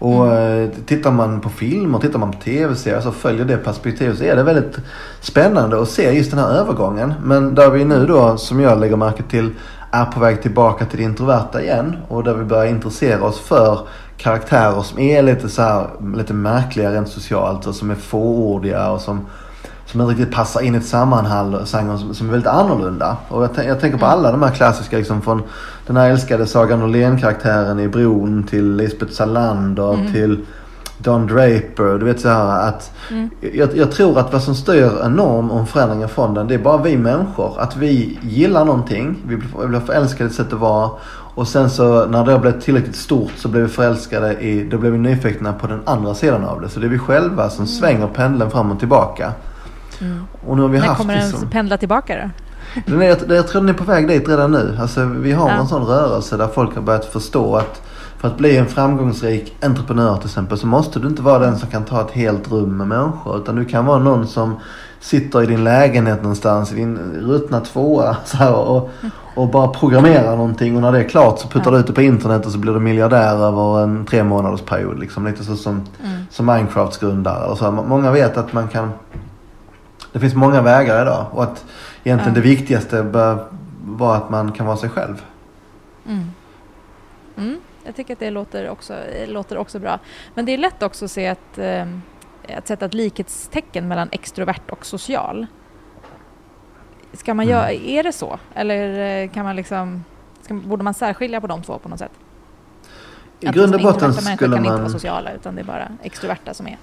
Och 0.00 0.26
mm. 0.26 0.70
tittar 0.86 1.10
man 1.10 1.40
på 1.40 1.48
film 1.48 1.94
och 1.94 2.00
tittar 2.00 2.18
man 2.18 2.32
på 2.32 2.38
tv-serier 2.40 3.00
så 3.00 3.12
följer 3.12 3.44
det 3.44 3.56
perspektivet 3.56 4.18
så 4.18 4.24
är 4.24 4.36
det 4.36 4.42
väldigt 4.42 4.78
spännande 5.20 5.82
att 5.82 5.88
se 5.88 6.12
just 6.12 6.30
den 6.30 6.40
här 6.40 6.50
övergången. 6.50 7.14
Men 7.24 7.54
där 7.54 7.70
vi 7.70 7.84
nu 7.84 8.06
då, 8.06 8.36
som 8.36 8.60
jag 8.60 8.80
lägger 8.80 8.96
märke 8.96 9.22
till, 9.22 9.50
är 9.90 10.04
på 10.04 10.20
väg 10.20 10.42
tillbaka 10.42 10.84
till 10.84 10.98
det 10.98 11.04
introverta 11.04 11.62
igen. 11.62 11.96
Och 12.08 12.24
där 12.24 12.34
vi 12.34 12.44
börjar 12.44 12.66
intressera 12.66 13.22
oss 13.22 13.40
för 13.40 13.80
karaktärer 14.16 14.82
som 14.82 14.98
är 14.98 15.22
lite 15.22 15.48
så 15.48 15.62
här, 15.62 15.86
lite 16.16 16.34
märkliga 16.34 16.92
rent 16.92 17.08
socialt 17.08 17.66
och 17.66 17.74
som 17.74 17.90
är 17.90 17.94
fåordiga 17.94 18.90
och 18.90 19.00
som 19.00 19.26
som 19.90 20.00
inte 20.00 20.12
riktigt 20.12 20.34
passar 20.34 20.60
in 20.60 20.74
i 20.74 20.78
ett 20.78 20.86
sammanhang 20.86 21.66
som, 21.66 22.14
som 22.14 22.28
är 22.28 22.30
väldigt 22.30 22.48
annorlunda. 22.48 23.16
Och 23.28 23.42
jag, 23.42 23.66
jag 23.66 23.80
tänker 23.80 23.98
på 23.98 24.04
mm. 24.04 24.18
alla 24.18 24.32
de 24.32 24.42
här 24.42 24.50
klassiska 24.50 24.98
liksom 24.98 25.22
från 25.22 25.42
den 25.86 25.96
här 25.96 26.10
älskade 26.10 26.46
Sagan 26.46 26.80
Norlén-karaktären 26.80 27.80
i 27.80 27.88
Bron 27.88 28.42
till 28.42 28.76
Lisbeth 28.76 29.12
Salander 29.12 29.94
mm. 29.94 30.12
till 30.12 30.46
Don 30.98 31.26
Draper. 31.26 31.98
Du 31.98 32.04
vet 32.04 32.20
så 32.20 32.28
här 32.28 32.68
att 32.68 32.92
mm. 33.10 33.30
jag, 33.40 33.76
jag, 33.76 33.92
tror 33.92 34.18
att 34.18 34.32
vad 34.32 34.42
som 34.42 34.54
styr 34.54 34.90
en 35.04 35.12
norm 35.12 35.50
om 35.50 35.66
förändringar 35.66 36.08
från 36.08 36.34
den 36.34 36.48
det 36.48 36.54
är 36.54 36.58
bara 36.58 36.82
vi 36.82 36.96
människor. 36.96 37.60
Att 37.60 37.76
vi 37.76 38.18
gillar 38.22 38.64
någonting. 38.64 39.16
Vi 39.26 39.36
blir, 39.36 39.48
vi 39.60 39.66
blir 39.66 39.80
förälskade 39.80 40.24
i 40.24 40.26
ett 40.26 40.34
sätt 40.34 40.52
att 40.52 40.60
vara. 40.60 40.90
Och 41.34 41.48
sen 41.48 41.70
så 41.70 42.06
när 42.06 42.24
det 42.24 42.32
har 42.32 42.38
blivit 42.38 42.60
tillräckligt 42.60 42.96
stort 42.96 43.32
så 43.36 43.48
blir 43.48 43.62
vi 43.62 43.68
förälskade 43.68 44.40
i, 44.40 44.64
då 44.64 44.78
blir 44.78 44.90
vi 44.90 44.98
nyfikna 44.98 45.52
på 45.52 45.66
den 45.66 45.80
andra 45.84 46.14
sidan 46.14 46.44
av 46.44 46.60
det. 46.60 46.68
Så 46.68 46.80
det 46.80 46.86
är 46.86 46.90
vi 46.90 46.98
själva 46.98 47.50
som 47.50 47.64
mm. 47.64 47.66
svänger 47.66 48.06
pendeln 48.06 48.50
fram 48.50 48.70
och 48.70 48.78
tillbaka. 48.78 49.32
Mm. 50.00 50.24
Och 50.46 50.56
nu 50.56 50.62
har 50.62 50.68
vi 50.68 50.78
När 50.78 50.86
haft 50.86 51.00
kommer 51.00 51.16
den 51.16 51.28
liksom, 51.28 51.50
pendla 51.50 51.76
tillbaka 51.76 52.16
då? 52.16 52.30
Den 52.86 53.02
är, 53.02 53.34
jag 53.34 53.48
tror 53.48 53.60
den 53.60 53.68
är 53.68 53.78
på 53.78 53.84
väg 53.84 54.08
dit 54.08 54.28
redan 54.28 54.52
nu. 54.52 54.76
Alltså, 54.80 55.04
vi 55.04 55.32
har 55.32 55.48
ja. 55.48 55.54
en 55.54 55.66
sån 55.66 55.84
rörelse 55.84 56.36
där 56.36 56.48
folk 56.48 56.74
har 56.74 56.82
börjat 56.82 57.04
förstå 57.04 57.56
att 57.56 57.82
för 58.18 58.28
att 58.28 58.38
bli 58.38 58.56
en 58.56 58.66
framgångsrik 58.66 59.56
entreprenör 59.62 60.16
till 60.16 60.26
exempel 60.26 60.58
så 60.58 60.66
måste 60.66 60.98
du 60.98 61.08
inte 61.08 61.22
vara 61.22 61.38
den 61.38 61.58
som 61.58 61.70
kan 61.70 61.84
ta 61.84 62.00
ett 62.00 62.10
helt 62.10 62.50
rum 62.50 62.76
med 62.76 62.86
människor. 62.86 63.38
Utan 63.38 63.56
du 63.56 63.64
kan 63.64 63.86
vara 63.86 63.98
någon 63.98 64.26
som 64.26 64.56
sitter 65.00 65.42
i 65.42 65.46
din 65.46 65.64
lägenhet 65.64 66.22
någonstans, 66.22 66.72
i 66.72 66.74
din 66.74 66.98
ruttna 67.20 67.60
tvåa 67.60 68.16
så 68.24 68.36
här, 68.36 68.54
och, 68.54 68.90
och 69.34 69.48
bara 69.48 69.68
programmerar 69.68 70.36
någonting. 70.36 70.76
Och 70.76 70.82
när 70.82 70.92
det 70.92 70.98
är 70.98 71.08
klart 71.08 71.38
så 71.38 71.48
puttar 71.48 71.72
du 71.72 71.78
ut 71.78 71.86
det 71.86 71.92
på 71.92 72.02
internet 72.02 72.46
och 72.46 72.52
så 72.52 72.58
blir 72.58 72.72
du 72.72 72.80
miljardär 72.80 73.36
över 73.36 73.82
en 73.82 74.06
tre 74.06 74.24
månaders 74.24 74.60
period. 74.60 74.98
Liksom. 74.98 75.26
Lite 75.26 75.44
så 75.44 75.56
som, 75.56 75.74
mm. 76.04 76.20
som 76.30 76.46
Minecrafts 76.46 76.98
grundare. 76.98 77.46
Och 77.46 77.58
så. 77.58 77.70
Många 77.70 78.10
vet 78.10 78.36
att 78.36 78.52
man 78.52 78.68
kan 78.68 78.92
det 80.12 80.20
finns 80.20 80.34
många 80.34 80.62
vägar 80.62 81.02
idag 81.02 81.26
och 81.30 81.42
att 81.42 81.64
egentligen 82.04 82.34
ja. 82.34 82.42
det 82.42 82.48
viktigaste 82.48 83.02
bör 83.02 83.44
vara 83.84 84.16
att 84.16 84.30
man 84.30 84.52
kan 84.52 84.66
vara 84.66 84.76
sig 84.76 84.88
själv. 84.90 85.22
Mm. 86.06 87.56
Mm. 87.88 87.94
Jag 87.94 87.96
tycker 87.96 88.12
att 88.12 88.20
det 88.20 88.30
låter 88.30 88.68
också, 88.68 88.94
låter 89.26 89.58
också 89.58 89.78
bra. 89.78 89.98
Men 90.34 90.44
det 90.44 90.54
är 90.54 90.58
lätt 90.58 90.82
också 90.82 91.04
att 91.04 91.10
se 91.10 91.28
att, 91.28 91.58
eh, 91.58 91.86
att 92.56 92.66
sätta 92.66 92.86
ett 92.86 92.94
likhetstecken 92.94 93.88
mellan 93.88 94.08
extrovert 94.12 94.70
och 94.70 94.86
social. 94.86 95.46
Ska 97.12 97.34
man 97.34 97.46
mm. 97.46 97.56
göra, 97.56 97.72
är 97.72 98.02
det 98.02 98.12
så? 98.12 98.38
Eller 98.54 99.22
eh, 99.22 99.30
kan 99.30 99.44
man 99.44 99.56
liksom, 99.56 100.04
ska, 100.42 100.54
borde 100.54 100.84
man 100.84 100.94
särskilja 100.94 101.40
på 101.40 101.46
de 101.46 101.62
två 101.62 101.78
på 101.78 101.88
något 101.88 101.98
sätt? 101.98 102.12
I 103.40 103.46
grund 103.46 103.74
och 103.74 103.80
botten 103.80 104.12
skulle 104.12 104.48
man... 104.48 104.64
kan 104.64 104.66
inte 104.66 104.82
vara 104.82 104.88
sociala 104.88 105.32
utan 105.32 105.54
det 105.54 105.60
är 105.60 105.64
bara 105.64 105.88
extroverta 106.02 106.54
som 106.54 106.66
är. 106.66 106.78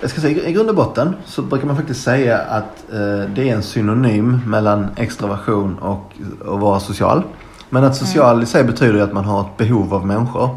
Jag 0.00 0.10
ska 0.10 0.20
säga, 0.20 0.48
i 0.48 0.52
grund 0.52 0.68
och 0.68 0.74
botten 0.74 1.16
så 1.24 1.42
brukar 1.42 1.66
man 1.66 1.76
faktiskt 1.76 2.02
säga 2.02 2.38
att 2.38 2.92
eh, 2.92 2.98
det 3.34 3.50
är 3.50 3.54
en 3.54 3.62
synonym 3.62 4.40
mellan 4.46 4.86
extraversion 4.96 5.78
och 5.78 6.12
att 6.40 6.60
vara 6.60 6.80
social. 6.80 7.22
Men 7.70 7.84
att 7.84 7.96
social 7.96 8.32
mm. 8.32 8.42
i 8.42 8.46
sig 8.46 8.64
betyder 8.64 9.00
att 9.02 9.12
man 9.12 9.24
har 9.24 9.40
ett 9.40 9.56
behov 9.56 9.94
av 9.94 10.06
människor. 10.06 10.50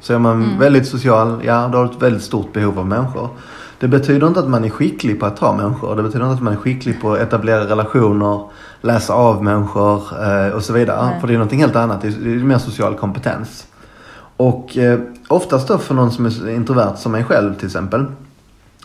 Så 0.00 0.14
är 0.14 0.18
man 0.18 0.42
mm. 0.42 0.58
väldigt 0.58 0.88
social, 0.88 1.40
ja 1.44 1.68
då 1.72 1.78
har 1.78 1.84
du 1.84 1.90
ett 1.90 2.02
väldigt 2.02 2.22
stort 2.22 2.52
behov 2.52 2.78
av 2.78 2.86
människor. 2.86 3.28
Det 3.78 3.88
betyder 3.88 4.26
inte 4.26 4.40
att 4.40 4.48
man 4.48 4.64
är 4.64 4.70
skicklig 4.70 5.20
på 5.20 5.26
att 5.26 5.36
ta 5.36 5.56
människor. 5.56 5.96
Det 5.96 6.02
betyder 6.02 6.24
inte 6.24 6.34
att 6.34 6.42
man 6.42 6.52
är 6.52 6.56
skicklig 6.56 7.00
på 7.00 7.12
att 7.12 7.18
etablera 7.18 7.66
relationer, 7.66 8.40
läsa 8.80 9.14
av 9.14 9.44
människor 9.44 10.02
eh, 10.22 10.52
och 10.52 10.62
så 10.62 10.72
vidare. 10.72 11.06
Nej. 11.06 11.20
För 11.20 11.26
det 11.26 11.32
är 11.32 11.38
någonting 11.38 11.60
helt 11.60 11.76
annat. 11.76 12.02
Det 12.02 12.08
är, 12.08 12.12
det 12.12 12.30
är 12.30 12.36
mer 12.36 12.58
social 12.58 12.94
kompetens. 12.94 13.66
Och 14.36 14.78
eh, 14.78 15.00
oftast 15.28 15.68
då 15.68 15.78
för 15.78 15.94
någon 15.94 16.10
som 16.10 16.26
är 16.26 16.48
introvert 16.48 16.96
som 16.96 17.12
mig 17.12 17.24
själv 17.24 17.54
till 17.54 17.66
exempel. 17.66 18.06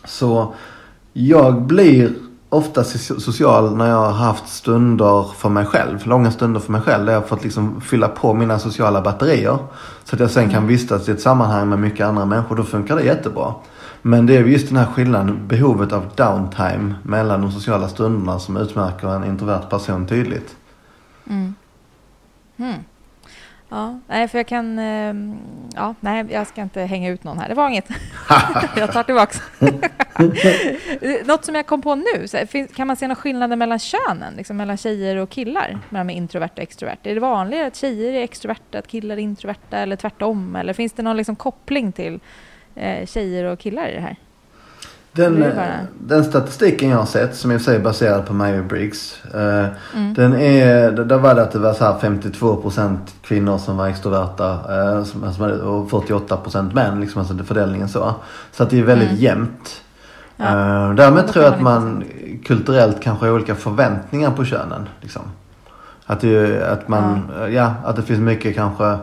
Så 0.05 0.53
jag 1.13 1.61
blir 1.61 2.11
ofta 2.49 2.83
social 2.83 3.75
när 3.75 3.89
jag 3.89 3.97
har 3.97 4.11
haft 4.11 4.47
stunder 4.47 5.23
för 5.37 5.49
mig 5.49 5.65
själv. 5.65 6.07
Långa 6.07 6.31
stunder 6.31 6.59
för 6.59 6.71
mig 6.71 6.81
själv. 6.81 7.05
Där 7.05 7.13
jag 7.13 7.21
har 7.21 7.27
fått 7.27 7.43
liksom 7.43 7.81
fylla 7.81 8.07
på 8.07 8.33
mina 8.33 8.59
sociala 8.59 9.01
batterier. 9.01 9.57
Så 10.03 10.15
att 10.15 10.19
jag 10.19 10.31
sen 10.31 10.49
kan 10.49 10.57
mm. 10.57 10.67
vistas 10.67 11.09
i 11.09 11.11
ett 11.11 11.21
sammanhang 11.21 11.69
med 11.69 11.79
mycket 11.79 12.05
andra 12.05 12.25
människor. 12.25 12.55
Då 12.55 12.63
funkar 12.63 12.95
det 12.95 13.03
jättebra. 13.03 13.53
Men 14.01 14.25
det 14.25 14.37
är 14.37 14.43
just 14.43 14.67
den 14.67 14.77
här 14.77 14.85
skillnaden, 14.85 15.47
behovet 15.47 15.93
av 15.93 16.03
downtime 16.15 16.93
mellan 17.03 17.41
de 17.41 17.51
sociala 17.51 17.87
stunderna 17.87 18.39
som 18.39 18.57
utmärker 18.57 19.07
en 19.07 19.23
introvert 19.23 19.69
person 19.69 20.07
tydligt. 20.07 20.55
Mm. 21.29 21.55
Mm. 22.57 22.79
Ja, 23.75 23.99
nej, 24.07 24.27
för 24.27 24.39
jag 24.39 24.47
kan... 24.47 24.79
Ehm, 24.79 25.37
ja, 25.75 25.95
nej, 25.99 26.25
jag 26.29 26.47
ska 26.47 26.61
inte 26.61 26.81
hänga 26.81 27.09
ut 27.09 27.23
någon 27.23 27.39
här. 27.39 27.49
Det 27.49 27.55
var 27.55 27.69
inget. 27.69 27.89
jag 28.75 28.93
tar 28.93 29.03
tillbaka. 29.03 29.39
Något 31.25 31.45
som 31.45 31.55
jag 31.55 31.65
kom 31.65 31.81
på 31.81 31.95
nu. 31.95 32.27
kan 32.75 32.87
man 32.87 32.95
se 32.95 33.07
några 33.07 33.15
skillnader 33.15 33.55
mellan 33.55 33.79
könen? 33.79 34.33
Liksom 34.37 34.57
mellan 34.57 34.77
tjejer 34.77 35.15
och 35.15 35.29
killar? 35.29 35.79
Mellan 35.89 36.09
introvert 36.09 36.49
och 36.53 36.59
extrovert? 36.59 36.97
Är 37.03 37.13
det 37.13 37.19
vanligare 37.19 37.67
att 37.67 37.75
tjejer 37.75 38.13
är 38.13 38.23
extroverta, 38.23 38.79
att 38.79 38.87
killar 38.87 39.17
är 39.17 39.21
introverta 39.21 39.77
eller 39.77 39.95
tvärtom? 39.95 40.55
Eller 40.55 40.73
finns 40.73 40.93
det 40.93 41.03
någon 41.03 41.17
liksom 41.17 41.35
koppling 41.35 41.91
till 41.91 42.19
eh, 42.75 43.05
tjejer 43.05 43.43
och 43.43 43.59
killar 43.59 43.87
i 43.87 43.93
det 43.93 44.01
här? 44.01 44.15
Den, 45.15 45.45
den 45.99 46.23
statistiken 46.23 46.89
jag 46.89 46.97
har 46.97 47.05
sett 47.05 47.35
som 47.35 47.51
i 47.51 47.55
och 47.55 47.61
för 47.61 47.65
sig 47.65 47.75
är 47.75 47.79
baserad 47.79 48.25
på 48.25 48.33
Meyer-Briggs. 48.33 49.17
Eh, 49.33 49.67
mm. 49.95 50.13
Den 50.13 50.33
är, 50.33 50.91
där 50.91 51.17
var 51.17 51.35
det 51.35 51.41
att 51.41 51.51
det 51.51 51.59
var 51.59 51.73
så 51.73 51.83
här 51.85 51.99
52% 51.99 52.97
kvinnor 53.21 53.57
som 53.57 53.77
var 53.77 53.87
extroverta 53.87 54.51
eh, 54.51 54.97
och 55.67 55.89
48% 55.89 56.73
män. 56.73 57.01
Liksom, 57.01 57.19
alltså 57.21 57.43
fördelningen 57.43 57.89
så. 57.89 58.15
Så 58.51 58.63
att 58.63 58.69
det 58.69 58.79
är 58.79 58.83
väldigt 58.83 59.09
mm. 59.09 59.21
jämnt. 59.21 59.81
Ja. 60.37 60.45
Eh, 60.45 60.93
därmed 60.93 61.27
tror 61.27 61.45
jag 61.45 61.53
att 61.53 61.61
man 61.61 62.03
kulturellt 62.45 63.01
kanske 63.01 63.25
har 63.25 63.33
olika 63.33 63.55
förväntningar 63.55 64.31
på 64.31 64.45
könen. 64.45 64.89
Liksom. 65.01 65.21
Att, 66.05 66.21
det, 66.21 66.63
att, 66.71 66.87
man, 66.87 67.31
ja. 67.39 67.49
ja. 67.49 67.73
att 67.83 67.95
det 67.95 68.01
finns 68.01 68.19
mycket 68.19 68.55
kanske 68.55 68.97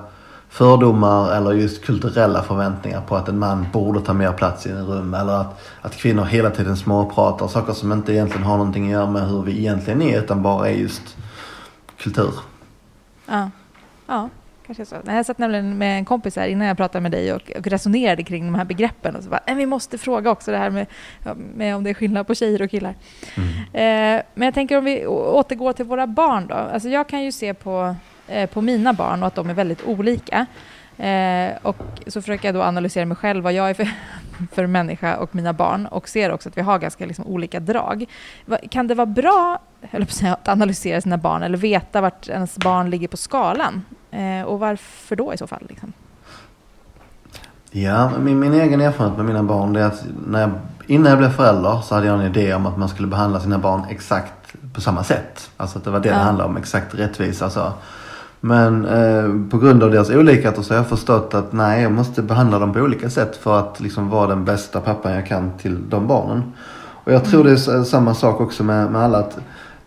fördomar 0.52 1.36
eller 1.36 1.52
just 1.52 1.84
kulturella 1.84 2.42
förväntningar 2.42 3.00
på 3.00 3.16
att 3.16 3.28
en 3.28 3.38
man 3.38 3.66
borde 3.72 4.00
ta 4.00 4.12
mer 4.12 4.32
plats 4.32 4.66
i 4.66 4.70
en 4.70 4.86
rum. 4.86 5.14
Eller 5.14 5.32
att, 5.32 5.60
att 5.82 5.96
kvinnor 5.96 6.24
hela 6.24 6.50
tiden 6.50 6.76
småpratar. 6.76 7.48
Saker 7.48 7.72
som 7.72 7.92
inte 7.92 8.12
egentligen 8.12 8.46
har 8.46 8.56
någonting 8.56 8.84
att 8.84 8.90
göra 8.90 9.10
med 9.10 9.28
hur 9.28 9.42
vi 9.42 9.58
egentligen 9.58 10.02
är 10.02 10.18
utan 10.18 10.42
bara 10.42 10.68
är 10.68 10.74
just 10.74 11.16
kultur. 11.96 12.34
Ja, 13.26 13.50
ja 14.06 14.28
kanske 14.66 14.86
så. 14.86 14.96
Jag 15.06 15.26
satt 15.26 15.38
nämligen 15.38 15.78
med 15.78 15.98
en 15.98 16.04
kompis 16.04 16.36
här 16.36 16.46
innan 16.46 16.66
jag 16.66 16.76
pratade 16.76 17.02
med 17.02 17.12
dig 17.12 17.32
och, 17.32 17.50
och 17.58 17.66
resonerade 17.66 18.22
kring 18.22 18.44
de 18.44 18.54
här 18.54 18.64
begreppen. 18.64 19.16
Och 19.16 19.22
så 19.22 19.30
bara, 19.30 19.54
vi 19.54 19.66
måste 19.66 19.98
fråga 19.98 20.30
också 20.30 20.50
det 20.50 20.58
här 20.58 20.70
med, 20.70 20.86
med 21.54 21.76
om 21.76 21.84
det 21.84 21.90
är 21.90 21.94
skillnad 21.94 22.26
på 22.26 22.34
tjejer 22.34 22.62
och 22.62 22.70
killar. 22.70 22.94
Mm. 23.36 23.48
Eh, 24.18 24.22
men 24.34 24.46
jag 24.46 24.54
tänker 24.54 24.78
om 24.78 24.84
vi 24.84 25.06
återgår 25.06 25.72
till 25.72 25.84
våra 25.84 26.06
barn 26.06 26.46
då. 26.46 26.54
Alltså 26.54 26.88
jag 26.88 27.08
kan 27.08 27.22
ju 27.22 27.32
se 27.32 27.54
på 27.54 27.96
på 28.52 28.60
mina 28.60 28.92
barn 28.92 29.22
och 29.22 29.26
att 29.26 29.34
de 29.34 29.50
är 29.50 29.54
väldigt 29.54 29.84
olika. 29.84 30.46
Eh, 30.96 31.52
och 31.62 31.76
så 32.06 32.20
försöker 32.22 32.48
jag 32.48 32.54
då 32.54 32.62
analysera 32.62 33.06
mig 33.06 33.16
själv, 33.16 33.44
vad 33.44 33.52
jag 33.52 33.70
är 33.70 33.74
för, 33.74 33.88
för 34.52 34.66
människa 34.66 35.16
och 35.16 35.34
mina 35.34 35.52
barn 35.52 35.86
och 35.86 36.08
ser 36.08 36.32
också 36.32 36.48
att 36.48 36.56
vi 36.56 36.62
har 36.62 36.78
ganska 36.78 37.06
liksom, 37.06 37.26
olika 37.26 37.60
drag. 37.60 38.04
Kan 38.70 38.86
det 38.86 38.94
vara 38.94 39.06
bra 39.06 39.58
säga, 40.08 40.32
att 40.32 40.48
analysera 40.48 41.00
sina 41.00 41.18
barn 41.18 41.42
eller 41.42 41.58
veta 41.58 42.00
vart 42.00 42.28
ens 42.28 42.56
barn 42.56 42.90
ligger 42.90 43.08
på 43.08 43.16
skalan? 43.16 43.84
Eh, 44.10 44.42
och 44.42 44.58
varför 44.58 45.16
då 45.16 45.34
i 45.34 45.38
så 45.38 45.46
fall? 45.46 45.66
Liksom? 45.68 45.92
Ja, 47.70 48.10
min, 48.18 48.38
min 48.38 48.54
egen 48.54 48.80
erfarenhet 48.80 49.16
med 49.16 49.26
mina 49.26 49.42
barn 49.42 49.76
är 49.76 49.84
att 49.84 50.04
när 50.26 50.40
jag, 50.40 50.50
innan 50.86 51.10
jag 51.10 51.18
blev 51.18 51.30
förälder 51.30 51.80
så 51.80 51.94
hade 51.94 52.06
jag 52.06 52.20
en 52.20 52.26
idé 52.26 52.54
om 52.54 52.66
att 52.66 52.78
man 52.78 52.88
skulle 52.88 53.08
behandla 53.08 53.40
sina 53.40 53.58
barn 53.58 53.84
exakt 53.90 54.54
på 54.74 54.80
samma 54.80 55.04
sätt. 55.04 55.50
Alltså 55.56 55.78
att 55.78 55.84
det 55.84 55.90
var 55.90 56.00
det 56.00 56.08
ja. 56.08 56.14
det 56.14 56.20
handlade 56.20 56.50
om, 56.50 56.56
exakt 56.56 56.94
rättvisa. 56.94 57.50
Så. 57.50 57.72
Men 58.44 58.84
eh, 58.84 59.50
på 59.50 59.58
grund 59.58 59.82
av 59.82 59.90
deras 59.90 60.10
olikheter 60.10 60.62
så 60.62 60.74
har 60.74 60.78
jag 60.78 60.88
förstått 60.88 61.34
att 61.34 61.52
nej, 61.52 61.82
jag 61.82 61.92
måste 61.92 62.22
behandla 62.22 62.58
dem 62.58 62.72
på 62.72 62.80
olika 62.80 63.10
sätt 63.10 63.36
för 63.36 63.58
att 63.58 63.80
liksom 63.80 64.08
vara 64.10 64.26
den 64.26 64.44
bästa 64.44 64.80
pappan 64.80 65.12
jag 65.12 65.26
kan 65.26 65.50
till 65.58 65.88
de 65.88 66.06
barnen. 66.06 66.52
Och 67.04 67.12
jag 67.12 67.24
tror 67.24 67.40
mm. 67.40 67.54
det 67.54 67.72
är 67.72 67.84
samma 67.84 68.14
sak 68.14 68.40
också 68.40 68.64
med, 68.64 68.90
med 68.90 69.02
alla. 69.02 69.18
Att 69.18 69.38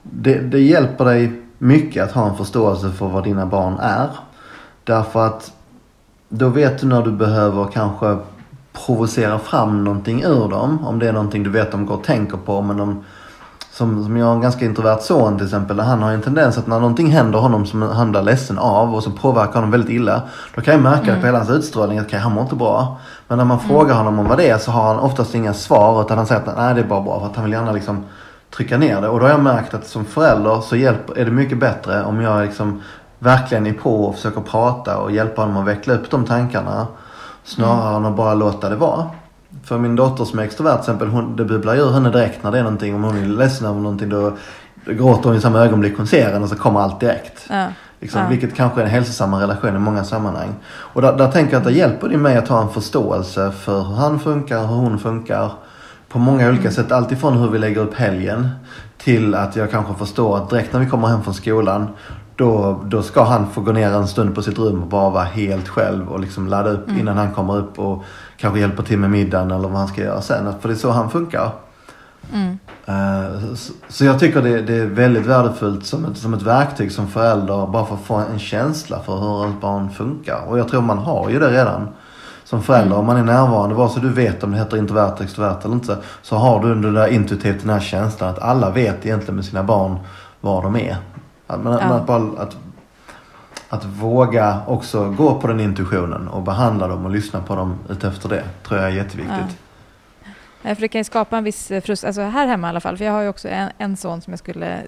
det, 0.02 0.40
det 0.40 0.60
hjälper 0.60 1.06
dig 1.06 1.42
mycket 1.58 2.04
att 2.04 2.12
ha 2.12 2.30
en 2.30 2.38
förståelse 2.38 2.92
för 2.92 3.08
vad 3.08 3.24
dina 3.24 3.46
barn 3.46 3.78
är. 3.80 4.10
Därför 4.84 5.26
att 5.26 5.52
då 6.30 6.50
vet 6.50 6.82
du 6.82 6.88
när 6.88 7.02
du 7.02 7.12
behöver 7.12 7.66
kanske 7.74 8.18
provocera 8.86 9.40
fram 9.40 9.84
någonting 9.84 10.24
ur 10.24 10.50
dem. 10.50 10.86
Om 10.86 11.00
det 11.00 11.08
är 11.08 11.14
någonting 11.14 11.44
du 11.44 11.50
vet 11.50 11.72
de 11.72 11.86
går 11.86 11.96
och 11.96 12.04
tänker 12.04 12.38
på 12.38 12.62
men 12.62 12.78
de 12.78 13.04
som, 13.78 14.04
som 14.04 14.18
jag 14.18 14.26
har 14.26 14.34
en 14.34 14.42
ganska 14.42 14.66
introvert 14.66 15.02
son 15.02 15.38
till 15.38 15.46
exempel. 15.46 15.80
Han 15.80 16.02
har 16.02 16.12
en 16.12 16.22
tendens 16.22 16.58
att 16.58 16.68
när 16.68 16.80
någonting 16.80 17.12
händer 17.12 17.40
honom 17.40 17.66
som 17.66 17.82
han 17.82 18.12
blir 18.12 18.22
ledsen 18.22 18.60
av 18.60 18.96
och 18.96 19.04
som 19.04 19.14
påverkar 19.14 19.54
honom 19.54 19.72
väldigt 19.72 19.90
illa. 19.90 20.22
Då 20.56 20.62
kan 20.62 20.74
jag 20.74 20.84
märka 20.84 21.10
mm. 21.10 21.20
på 21.20 21.26
hela 21.26 21.38
hans 21.38 21.50
utstrålning 21.50 22.00
att 22.00 22.06
okay, 22.06 22.20
han 22.20 22.32
mår 22.32 22.44
inte 22.44 22.56
bra. 22.56 22.98
Men 23.28 23.38
när 23.38 23.46
man 23.46 23.60
mm. 23.60 23.70
frågar 23.70 23.96
honom 23.96 24.20
om 24.20 24.28
vad 24.28 24.38
det 24.38 24.50
är 24.50 24.58
så 24.58 24.72
har 24.72 24.84
han 24.88 25.00
oftast 25.00 25.36
inga 25.36 25.54
svar. 25.54 26.02
Utan 26.02 26.18
han 26.18 26.28
säger 26.28 26.42
att 26.42 26.58
nej 26.58 26.76
det 26.76 26.82
är 26.82 26.86
bara 26.86 27.02
bra. 27.02 27.20
För 27.20 27.28
att 27.28 27.36
han 27.36 27.46
vill 27.46 27.54
gärna 27.54 27.72
liksom 27.72 28.04
trycka 28.56 28.78
ner 28.78 29.02
det. 29.02 29.08
Och 29.08 29.20
då 29.20 29.26
har 29.26 29.32
jag 29.32 29.44
märkt 29.44 29.74
att 29.74 29.88
som 29.88 30.06
förälder 30.06 30.62
så 30.62 30.76
hjälper, 30.76 31.18
är 31.18 31.26
det 31.26 31.32
mycket 31.32 31.60
bättre 31.60 32.04
om 32.04 32.22
jag 32.22 32.46
liksom 32.46 32.82
verkligen 33.20 33.68
är 33.68 33.74
på 33.74 34.06
och 34.06 34.16
försöker 34.16 34.42
prata 34.42 34.98
och 34.98 35.12
hjälpa 35.12 35.42
honom 35.42 35.58
att 35.58 35.68
veckla 35.68 35.94
upp 35.94 36.12
de 36.12 36.26
tankarna. 36.26 36.88
Snarare 37.44 37.90
mm. 37.90 38.06
än 38.06 38.12
att 38.12 38.18
bara 38.18 38.34
låta 38.34 38.70
det 38.70 38.76
vara. 38.76 39.10
För 39.66 39.78
min 39.78 39.96
dotter 39.96 40.26
som 40.26 40.40
är 40.40 40.44
extrovert 40.44 40.74
till 40.74 40.80
exempel, 40.80 41.08
hon, 41.08 41.36
det 41.36 41.46
bubblar 41.46 41.76
ur 41.76 41.92
henne 41.92 42.10
direkt 42.10 42.44
när 42.44 42.52
det 42.52 42.60
är 42.60 42.64
någonting. 42.64 42.96
Om 42.96 43.04
hon 43.04 43.18
är 43.18 43.26
ledsen 43.26 43.68
över 43.68 43.80
någonting 43.80 44.10
då, 44.10 44.38
då 44.86 44.94
gråter 44.94 45.30
hon 45.30 45.38
i 45.38 45.42
samma 45.42 45.60
ögonblick 45.60 45.98
hon 45.98 46.08
ser 46.08 46.32
den 46.32 46.44
och 46.44 46.50
så 46.50 46.56
kommer 46.56 46.80
allt 46.80 47.00
direkt. 47.00 47.46
Ja. 47.50 47.68
Liksom, 48.00 48.22
ja. 48.22 48.28
Vilket 48.28 48.56
kanske 48.56 48.82
är 48.82 48.86
en 48.86 48.92
hälsosam 48.92 49.36
relation 49.36 49.76
i 49.76 49.80
många 49.80 50.04
sammanhang. 50.04 50.56
Och 50.68 51.02
där, 51.02 51.18
där 51.18 51.32
tänker 51.32 51.54
jag 51.54 51.60
att 51.60 51.66
det 51.66 51.74
hjälper 51.74 52.10
det 52.10 52.18
mig 52.18 52.38
att 52.38 52.48
ha 52.48 52.62
en 52.62 52.70
förståelse 52.70 53.52
för 53.52 53.84
hur 53.84 53.96
han 53.96 54.20
funkar, 54.20 54.60
hur 54.60 54.76
hon 54.76 55.00
funkar. 55.00 55.52
På 56.10 56.20
många 56.20 56.48
olika 56.48 56.62
mm. 56.62 56.74
sätt. 56.74 56.92
Alltifrån 56.92 57.38
hur 57.38 57.50
vi 57.50 57.60
lägger 57.60 57.82
upp 57.82 57.94
helgen 57.94 58.50
till 58.98 59.36
att 59.36 59.56
jag 59.56 59.72
kanske 59.72 59.94
förstår 59.94 60.38
att 60.38 60.50
direkt 60.50 60.74
när 60.74 60.80
vi 60.80 60.86
kommer 60.86 61.08
hem 61.08 61.24
från 61.24 61.34
skolan 61.34 61.88
då, 62.36 62.82
då 62.86 63.02
ska 63.02 63.24
han 63.24 63.50
få 63.50 63.62
gå 63.62 63.72
ner 63.72 63.90
en 63.90 64.08
stund 64.08 64.36
på 64.36 64.42
sitt 64.42 64.58
rum 64.58 64.82
och 64.82 64.88
bara 64.88 65.10
vara 65.10 65.24
helt 65.24 65.68
själv 65.68 66.10
och 66.10 66.20
liksom 66.20 66.48
ladda 66.48 66.70
upp 66.70 66.88
mm. 66.88 67.00
innan 67.00 67.18
han 67.18 67.34
kommer 67.34 67.58
upp 67.58 67.80
och 67.80 68.04
kanske 68.38 68.60
hjälper 68.60 68.84
till 68.84 69.00
med 69.00 69.10
middagen 69.10 69.52
eller 69.52 69.70
vad 69.70 69.78
han 69.78 69.88
ska 69.88 70.02
göra 70.02 70.22
sen. 70.22 70.54
För 70.62 70.70
det 70.70 70.74
är 70.74 70.78
så 70.78 70.92
han 70.92 71.10
funkar. 71.10 71.52
Mm. 72.34 72.60
Uh, 72.90 73.56
så, 73.90 74.06
jag 74.06 74.20
tycker 74.20 74.42
det, 74.42 74.74
är 74.74 74.86
väldigt 74.86 75.26
värdefullt 75.26 75.86
som 75.86 76.06
ett, 76.06 76.18
som 76.18 76.34
ett 76.34 76.42
verktyg 76.42 76.92
som 76.92 77.08
förälder 77.08 77.68
bara 77.68 77.86
för 77.86 77.96
att 77.96 78.02
få 78.02 78.16
en 78.16 78.40
känsla 78.40 79.00
för 79.00 79.18
hur 79.20 79.44
ens 79.44 79.62
barn 79.62 79.90
funkar. 79.90 80.42
Och 80.48 80.60
jag 80.60 80.68
tror 80.68 80.82
man 80.82 80.98
har 80.98 81.30
ju 81.30 81.40
det 81.40 81.52
redan 81.52 81.88
som 82.44 82.64
förälder. 82.64 82.86
Mm. 82.86 83.00
Om 83.00 83.06
man 83.06 83.18
är 83.18 83.24
närvarande, 83.24 83.76
vare 83.76 83.90
sig 83.90 84.02
du 84.02 84.10
vet 84.10 84.44
om 84.44 84.52
det 84.52 84.58
heter 84.58 84.78
introvert, 84.78 85.22
extrovert 85.22 85.66
eller 85.66 85.76
inte. 85.76 85.98
Så 86.22 86.36
har 86.36 86.60
du 86.60 86.72
under 86.72 86.92
det 86.92 87.00
där 87.00 87.08
intuitivt 87.08 87.62
den 87.62 87.70
här 87.70 87.80
känslan 87.80 88.30
att 88.30 88.40
alla 88.40 88.70
vet 88.70 89.06
egentligen 89.06 89.36
med 89.36 89.46
sina 89.46 89.64
barn 89.64 89.98
var 90.42 90.64
de 90.64 90.76
är. 90.76 90.98
Att, 91.48 91.64
man, 91.64 91.74
ja. 91.74 91.80
att, 91.80 92.08
bara, 92.08 92.24
att, 92.42 92.58
att 93.76 93.86
våga 93.86 94.62
också 94.68 95.10
gå 95.10 95.40
på 95.40 95.48
den 95.48 95.60
intuitionen 95.60 96.28
och 96.28 96.42
behandla 96.42 96.88
dem 96.88 97.06
och 97.06 97.12
lyssna 97.12 97.42
på 97.42 97.56
dem 97.56 97.78
utefter 97.90 98.30
det 98.30 98.44
tror 98.64 98.80
jag 98.80 98.90
är 98.90 98.96
jätteviktigt. 98.96 99.58
Ja. 100.62 100.76
För 100.76 100.82
det 100.82 100.88
kan 100.88 101.00
ju 101.00 101.04
skapa 101.04 101.38
en 101.38 101.44
viss 101.44 101.68
frustration, 101.68 102.08
alltså 102.08 102.22
här 102.22 102.48
hemma 102.48 102.68
i 102.68 102.70
alla 102.70 102.80
fall, 102.80 102.98
för 102.98 103.06
jag 103.06 103.12
har 103.12 103.22
ju 103.22 103.30
också 103.30 103.48
en, 103.48 103.70
en 103.78 103.98
son 103.98 104.22
som 104.22 104.34
jag 104.34 104.40
skulle 104.40 104.82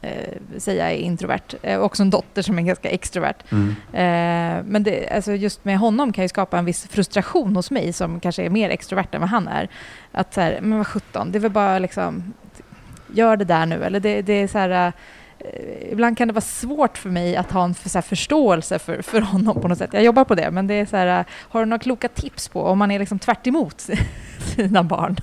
eh, 0.00 0.58
säga 0.58 0.90
är 0.90 0.96
introvert. 0.96 1.54
Eh, 1.62 1.80
också 1.80 2.02
en 2.02 2.10
dotter 2.10 2.42
som 2.42 2.58
är 2.58 2.62
ganska 2.62 2.88
extrovert. 2.88 3.44
Mm. 3.50 3.68
Eh, 3.92 4.64
men 4.64 4.82
det, 4.82 5.08
alltså 5.08 5.32
just 5.32 5.64
med 5.64 5.78
honom 5.78 6.12
kan 6.12 6.24
ju 6.24 6.28
skapa 6.28 6.58
en 6.58 6.64
viss 6.64 6.86
frustration 6.86 7.56
hos 7.56 7.70
mig 7.70 7.92
som 7.92 8.20
kanske 8.20 8.42
är 8.42 8.50
mer 8.50 8.70
extrovert 8.70 9.14
än 9.14 9.20
vad 9.20 9.30
han 9.30 9.48
är. 9.48 9.68
Att 10.12 10.34
så 10.34 10.40
här, 10.40 10.58
men 10.62 10.78
vad 10.78 10.86
sjutton, 10.86 11.32
det 11.32 11.38
är 11.38 11.40
väl 11.40 11.50
bara 11.50 11.78
liksom, 11.78 12.32
gör 13.12 13.36
det 13.36 13.44
där 13.44 13.66
nu. 13.66 13.84
Eller 13.84 14.00
det, 14.00 14.22
det 14.22 14.32
är 14.32 14.48
så 14.48 14.58
här, 14.58 14.70
Eh, 14.86 14.92
ibland 15.90 16.18
kan 16.18 16.28
det 16.28 16.34
vara 16.34 16.40
svårt 16.40 16.98
för 16.98 17.10
mig 17.10 17.36
att 17.36 17.50
ha 17.50 17.64
en 17.64 17.74
för, 17.74 17.94
här, 17.94 18.02
förståelse 18.02 18.78
för, 18.78 19.02
för 19.02 19.20
honom 19.20 19.60
på 19.60 19.68
något 19.68 19.78
sätt. 19.78 19.90
Jag 19.92 20.04
jobbar 20.04 20.24
på 20.24 20.34
det, 20.34 20.50
men 20.50 20.66
det 20.66 20.74
är 20.74 20.86
så 20.86 20.96
här, 20.96 21.20
eh, 21.20 21.26
har 21.32 21.60
du 21.60 21.66
några 21.66 21.78
kloka 21.78 22.08
tips 22.08 22.48
på 22.48 22.62
om 22.62 22.78
man 22.78 22.90
är 22.90 22.98
liksom 22.98 23.18
tvärt 23.18 23.46
sina 24.56 24.82
barn? 24.82 25.16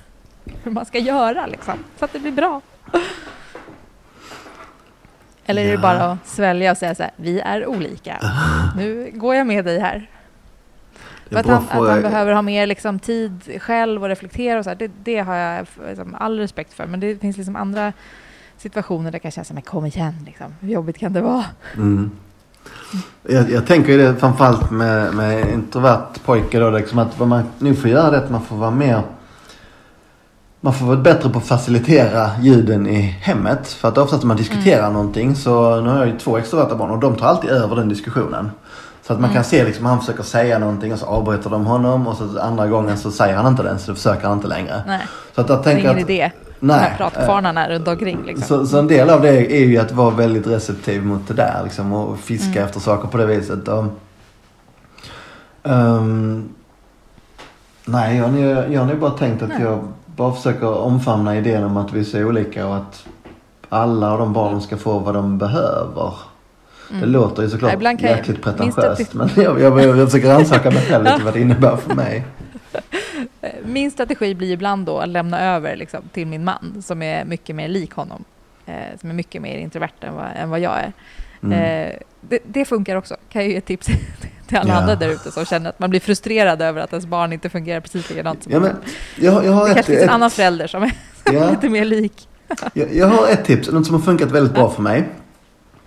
Hur 0.62 0.70
man 0.70 0.86
ska 0.86 0.98
göra 0.98 1.46
liksom, 1.46 1.74
så 1.98 2.04
att 2.04 2.12
det 2.12 2.18
blir 2.18 2.32
bra. 2.32 2.60
Eller 5.46 5.64
är 5.64 5.70
det 5.70 5.78
bara 5.78 6.04
att 6.04 6.28
svälja 6.28 6.70
och 6.70 6.76
säga 6.76 6.94
så 6.94 7.02
här, 7.02 7.12
vi 7.16 7.40
är 7.40 7.66
olika. 7.66 8.18
Nu 8.76 9.10
går 9.14 9.34
jag 9.34 9.46
med 9.46 9.64
dig 9.64 9.80
här. 9.80 10.10
Att 11.30 11.46
han, 11.46 11.64
att 11.70 11.88
han 11.88 12.02
behöver 12.02 12.32
ha 12.32 12.42
mer 12.42 12.66
liksom, 12.66 12.98
tid 12.98 13.62
själv 13.62 14.02
och 14.02 14.08
reflektera 14.08 14.58
och 14.58 14.64
så 14.64 14.70
här, 14.70 14.76
det, 14.76 14.90
det 15.04 15.18
har 15.18 15.34
jag 15.34 15.66
liksom, 15.88 16.14
all 16.14 16.38
respekt 16.38 16.72
för. 16.72 16.86
Men 16.86 17.00
det 17.00 17.20
finns 17.20 17.36
liksom 17.36 17.56
andra 17.56 17.92
situationer 18.60 19.04
där 19.04 19.12
det 19.12 19.18
kan 19.18 19.30
kännas 19.30 19.48
som, 19.48 19.62
kom 19.62 19.86
igen, 19.86 20.14
liksom. 20.26 20.54
hur 20.60 20.68
jobbigt 20.68 20.98
kan 20.98 21.12
det 21.12 21.20
vara? 21.20 21.44
Mm. 21.76 22.10
Jag, 23.22 23.50
jag 23.50 23.66
tänker 23.66 23.92
ju 23.92 23.98
det 23.98 24.16
framförallt 24.16 24.70
med, 24.70 25.14
med 25.14 25.50
introvert 25.52 26.24
pojke 26.24 26.58
då, 26.58 26.70
liksom 26.70 26.98
att 26.98 27.18
vad 27.18 27.28
man 27.28 27.42
nu 27.58 27.74
får 27.74 27.90
göra 27.90 28.10
det 28.10 28.18
att 28.18 28.30
man 28.30 28.42
får 28.42 28.56
vara 28.56 28.70
mer 28.70 29.02
man 30.60 30.74
får 30.74 30.86
vara 30.86 30.96
bättre 30.96 31.28
på 31.28 31.38
att 31.38 31.46
facilitera 31.46 32.30
ljuden 32.40 32.86
i 32.86 33.00
hemmet. 33.00 33.68
För 33.68 33.88
att 33.88 33.98
oftast 33.98 34.22
när 34.22 34.28
man 34.28 34.36
diskuterar 34.36 34.82
mm. 34.82 34.92
någonting 34.92 35.36
så, 35.36 35.80
nu 35.80 35.88
har 35.88 35.98
jag 35.98 36.06
ju 36.06 36.18
två 36.18 36.38
extroverta 36.38 36.76
barn 36.76 36.90
och 36.90 36.98
de 36.98 37.16
tar 37.16 37.26
alltid 37.26 37.50
över 37.50 37.76
den 37.76 37.88
diskussionen. 37.88 38.50
Så 39.02 39.12
att 39.12 39.20
man 39.20 39.30
mm. 39.30 39.34
kan 39.34 39.44
se 39.44 39.64
liksom 39.64 39.86
han 39.86 40.00
försöker 40.00 40.22
säga 40.22 40.58
någonting 40.58 40.92
och 40.92 40.98
så 40.98 41.06
avbryter 41.06 41.50
de 41.50 41.66
honom 41.66 42.06
och 42.06 42.16
så 42.16 42.38
andra 42.40 42.66
gången 42.66 42.98
så 42.98 43.10
säger 43.10 43.36
han 43.36 43.46
inte 43.46 43.62
den 43.62 43.78
så 43.78 43.94
försöker 43.94 44.28
han 44.28 44.36
inte 44.36 44.48
längre. 44.48 44.82
Nej. 44.86 45.06
Så 45.34 45.40
att 45.40 45.48
jag 45.48 45.62
tänker 45.62 45.82
det 45.82 45.88
är 45.88 45.92
ingen 45.92 46.04
att, 46.04 46.10
idé. 46.10 46.30
Nej. 46.60 46.78
Här 46.80 46.96
pratkvarnarna 46.96 47.68
runt 47.68 47.88
omkring. 47.88 48.22
Liksom. 48.26 48.46
Så, 48.46 48.66
så, 48.66 48.78
en 48.78 48.86
del 48.86 49.10
av 49.10 49.22
det 49.22 49.52
är 49.52 49.64
ju 49.64 49.78
att 49.78 49.92
vara 49.92 50.10
väldigt 50.10 50.46
receptiv 50.46 51.04
mot 51.04 51.28
det 51.28 51.34
där 51.34 51.60
liksom, 51.64 51.92
och 51.92 52.18
fiska 52.18 52.52
mm. 52.52 52.64
efter 52.64 52.80
saker 52.80 53.08
på 53.08 53.16
det 53.16 53.26
viset. 53.26 53.68
Och, 53.68 53.84
um, 55.62 56.48
nej, 57.84 58.16
jag, 58.16 58.38
jag, 58.38 58.72
jag 58.72 58.80
har 58.80 58.86
nog 58.86 58.98
bara 58.98 59.10
tänkt 59.10 59.42
att 59.42 59.48
nej. 59.48 59.62
jag 59.62 59.88
bara 60.06 60.32
försöker 60.32 60.78
omfamna 60.78 61.36
idén 61.36 61.64
om 61.64 61.76
att 61.76 61.92
vi 61.92 62.00
är 62.00 62.04
så 62.04 62.24
olika 62.24 62.66
och 62.66 62.76
att 62.76 63.04
alla 63.68 64.16
de 64.16 64.32
barnen 64.32 64.60
ska 64.60 64.76
få 64.76 64.98
vad 64.98 65.14
de 65.14 65.38
behöver. 65.38 66.14
Mm. 66.90 67.00
Det 67.00 67.06
låter 67.06 67.42
ju 67.42 67.50
såklart 67.50 68.02
jäkligt 68.02 68.42
pretentiöst 68.42 69.14
men 69.14 69.30
jag, 69.36 69.60
jag, 69.60 69.98
jag 69.98 70.10
försöker 70.10 70.28
rannsaka 70.28 70.70
mig 70.70 70.82
själv 70.82 71.04
lite 71.04 71.24
vad 71.24 71.34
det 71.34 71.40
innebär 71.40 71.76
för 71.76 71.94
mig. 71.94 72.26
Min 73.64 73.90
strategi 73.90 74.34
blir 74.34 74.52
ibland 74.52 74.86
då 74.86 74.98
att 74.98 75.08
lämna 75.08 75.40
över 75.40 75.76
liksom, 75.76 76.00
till 76.12 76.26
min 76.26 76.44
man 76.44 76.82
som 76.82 77.02
är 77.02 77.24
mycket 77.24 77.56
mer 77.56 77.68
lik 77.68 77.92
honom. 77.92 78.24
Eh, 78.66 78.98
som 79.00 79.10
är 79.10 79.14
mycket 79.14 79.42
mer 79.42 79.58
introvert 79.58 79.90
än 80.00 80.14
vad, 80.14 80.26
än 80.36 80.50
vad 80.50 80.60
jag 80.60 80.78
är. 80.78 80.92
Mm. 81.42 81.52
Eh, 81.52 81.94
det, 82.20 82.38
det, 82.46 82.64
funkar 82.64 82.96
också, 82.96 83.16
kan 83.28 83.42
jag 83.42 83.50
ge 83.50 83.56
ett 83.56 83.64
tips 83.64 83.86
till 84.46 84.58
alla 84.58 84.74
ja. 84.74 84.80
andra 84.80 84.94
där 84.96 85.08
ute 85.08 85.32
som 85.32 85.44
känner 85.44 85.70
att 85.70 85.78
man 85.78 85.90
blir 85.90 86.00
frustrerad 86.00 86.62
över 86.62 86.80
att 86.80 86.92
ens 86.92 87.06
barn 87.06 87.32
inte 87.32 87.48
fungerar 87.48 87.80
precis 87.80 88.10
likadant 88.10 88.42
som 88.42 88.52
ja, 88.52 88.60
men, 88.60 88.76
jag, 89.16 89.44
jag 89.44 89.52
har 89.52 89.64
Det 89.64 89.70
ett, 89.70 89.74
kanske 89.74 89.92
finns 89.92 90.02
en 90.02 90.08
annan 90.08 90.30
förälder 90.30 90.66
som 90.66 90.82
är 90.82 90.92
ja. 91.32 91.50
lite 91.50 91.68
mer 91.68 91.84
lik. 91.84 92.28
jag, 92.74 92.94
jag, 92.94 93.06
har 93.06 93.28
ett 93.28 93.44
tips, 93.44 93.70
något 93.70 93.86
som 93.86 93.94
har 93.94 94.02
funkat 94.02 94.30
väldigt 94.30 94.54
bra 94.54 94.70
för 94.70 94.82
mig. 94.82 95.08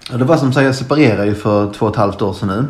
Det 0.09 0.23
var 0.23 0.37
som 0.37 0.53
sagt, 0.53 0.65
jag 0.65 0.75
separerade 0.75 1.25
ju 1.25 1.35
för 1.35 1.73
två 1.73 1.85
och 1.85 1.91
ett 1.91 1.97
halvt 1.97 2.21
år 2.21 2.33
sedan 2.33 2.47
nu. 2.47 2.65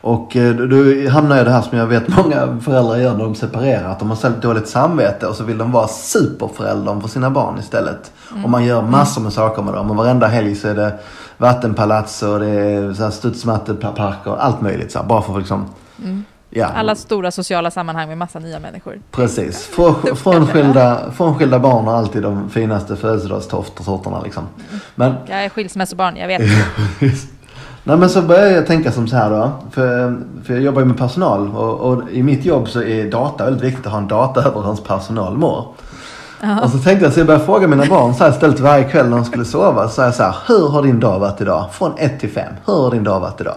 Och 0.00 0.36
eh, 0.36 0.54
då 0.54 1.10
hamnar 1.10 1.36
jag 1.36 1.42
i 1.42 1.44
det 1.44 1.50
här 1.50 1.62
som 1.62 1.78
jag 1.78 1.86
vet 1.86 2.08
många 2.08 2.58
föräldrar 2.60 2.96
gör 2.96 3.14
när 3.14 3.24
de 3.24 3.34
separerar. 3.34 3.90
Att 3.90 3.98
de 3.98 4.08
har 4.08 4.16
så 4.16 4.28
dåligt 4.28 4.68
samvete 4.68 5.26
och 5.26 5.34
så 5.34 5.44
vill 5.44 5.58
de 5.58 5.72
vara 5.72 5.88
superföräldrar 5.88 7.00
för 7.00 7.08
sina 7.08 7.30
barn 7.30 7.58
istället. 7.58 8.12
Mm. 8.30 8.44
Och 8.44 8.50
man 8.50 8.64
gör 8.64 8.82
massor 8.82 9.22
med 9.22 9.32
saker 9.32 9.62
med 9.62 9.74
dem. 9.74 9.90
Och 9.90 9.96
varenda 9.96 10.26
helg 10.26 10.54
så 10.54 10.68
är 10.68 10.74
det 10.74 10.92
vattenpalats 11.36 12.22
och 12.22 12.40
det 12.40 12.48
är 12.48 13.10
studsmatteparker 13.10 14.30
och 14.30 14.44
allt 14.44 14.60
möjligt. 14.60 14.92
Så 14.92 14.98
här, 14.98 15.06
bara 15.06 15.22
för 15.22 15.32
att 15.32 15.38
liksom 15.38 15.66
mm. 16.04 16.24
Ja. 16.50 16.66
Alla 16.66 16.94
stora 16.94 17.30
sociala 17.30 17.70
sammanhang 17.70 18.08
med 18.08 18.18
massa 18.18 18.38
nya 18.38 18.60
människor. 18.60 19.00
Precis. 19.10 19.66
Frånskilda, 20.16 21.10
frånskilda 21.16 21.58
barn 21.58 21.84
har 21.84 21.94
alltid 21.94 22.22
de 22.22 22.50
finaste 22.50 22.96
födelsedagstoftorna 22.96 24.22
liksom. 24.22 24.46
Mm. 24.68 24.80
Men, 24.94 25.14
jag 25.26 25.44
är 25.44 25.48
skilsmässobarn, 25.48 26.16
jag 26.16 26.26
vet. 26.26 26.42
Nej 27.88 27.96
men 27.96 28.10
så 28.10 28.22
började 28.22 28.50
jag 28.50 28.66
tänka 28.66 28.92
som 28.92 29.08
så 29.08 29.16
här 29.16 29.30
då. 29.30 29.50
För, 29.70 30.16
för 30.44 30.54
jag 30.54 30.62
jobbar 30.62 30.80
ju 30.80 30.86
med 30.86 30.98
personal 30.98 31.48
och, 31.56 31.80
och, 31.80 32.10
i 32.10 32.22
mitt 32.22 32.44
jobb 32.44 32.68
så 32.68 32.82
är 32.82 33.10
data 33.10 33.44
väldigt 33.44 33.62
viktigt 33.62 33.86
att 33.86 33.92
ha 33.92 33.98
en 33.98 34.08
data 34.08 34.40
över 34.40 34.52
hur 34.54 34.62
hans 34.62 34.84
personal 34.84 35.38
mår. 35.38 35.66
Aha. 36.42 36.60
Och 36.60 36.70
så 36.70 36.78
tänkte 36.78 37.04
jag, 37.04 37.12
så 37.12 37.20
jag 37.20 37.26
började 37.26 37.44
fråga 37.44 37.66
mina 37.66 37.86
barn 37.86 38.14
så 38.14 38.24
här 38.24 38.32
ställt 38.32 38.60
varje 38.60 38.84
kväll 38.84 39.08
när 39.08 39.16
de 39.16 39.24
skulle 39.24 39.44
sova. 39.44 39.88
Så 39.88 40.02
här, 40.02 40.10
så 40.10 40.22
här, 40.22 40.36
hur 40.46 40.68
har 40.68 40.82
din 40.82 41.00
dag 41.00 41.18
varit 41.18 41.40
idag? 41.40 41.64
Från 41.72 41.92
1 41.98 42.20
till 42.20 42.30
5. 42.30 42.52
Hur 42.66 42.74
har 42.74 42.90
din 42.90 43.04
dag 43.04 43.20
varit 43.20 43.40
idag? 43.40 43.56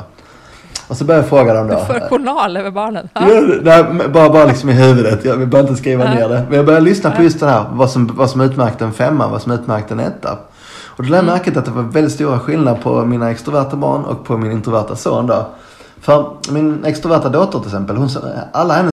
Och 0.87 0.97
så 0.97 1.05
började 1.05 1.23
jag 1.23 1.29
fråga 1.29 1.53
dem 1.53 1.67
då. 1.67 1.75
Du 1.75 1.85
för 1.85 2.09
journal 2.09 2.57
över 2.57 2.71
barnen? 2.71 3.09
Ja, 3.13 3.27
nej, 3.61 3.83
bara, 4.13 4.29
bara 4.29 4.45
liksom 4.45 4.69
i 4.69 4.73
huvudet. 4.73 5.25
Jag 5.25 5.37
behöver 5.47 5.69
inte 5.69 5.81
skriva 5.81 6.03
ner 6.03 6.29
det. 6.29 6.45
Men 6.47 6.57
jag 6.57 6.65
började 6.65 6.85
lyssna 6.85 7.11
på 7.11 7.23
just 7.23 7.39
det 7.39 7.45
här. 7.45 7.65
Vad 7.71 7.91
som, 7.91 8.11
vad 8.15 8.29
som 8.29 8.41
utmärkte 8.41 8.85
en 8.85 8.93
femma, 8.93 9.27
vad 9.27 9.41
som 9.41 9.51
utmärkte 9.51 9.93
en 9.93 9.99
etta. 9.99 10.37
Och 10.95 11.04
då 11.04 11.10
lade 11.10 11.15
jag 11.15 11.23
mm. 11.23 11.34
märke 11.34 11.51
till 11.51 11.60
att 11.60 11.65
det 11.65 11.71
var 11.71 11.84
väldigt 11.84 12.13
stora 12.13 12.39
skillnader 12.39 12.82
på 12.82 13.06
mina 13.06 13.32
extroverta 13.32 13.75
barn 13.75 14.06
och 14.06 14.25
på 14.25 14.38
min 14.38 14.51
introverta 14.51 14.95
son 14.95 15.27
då. 15.27 15.47
För 16.01 16.38
min 16.51 16.86
extroverta 16.86 17.30
dotter 17.30 17.60
till 17.60 17.67
exempel, 17.67 17.97
hon, 17.97 18.10
alla 18.54 18.73
hennes 18.73 18.91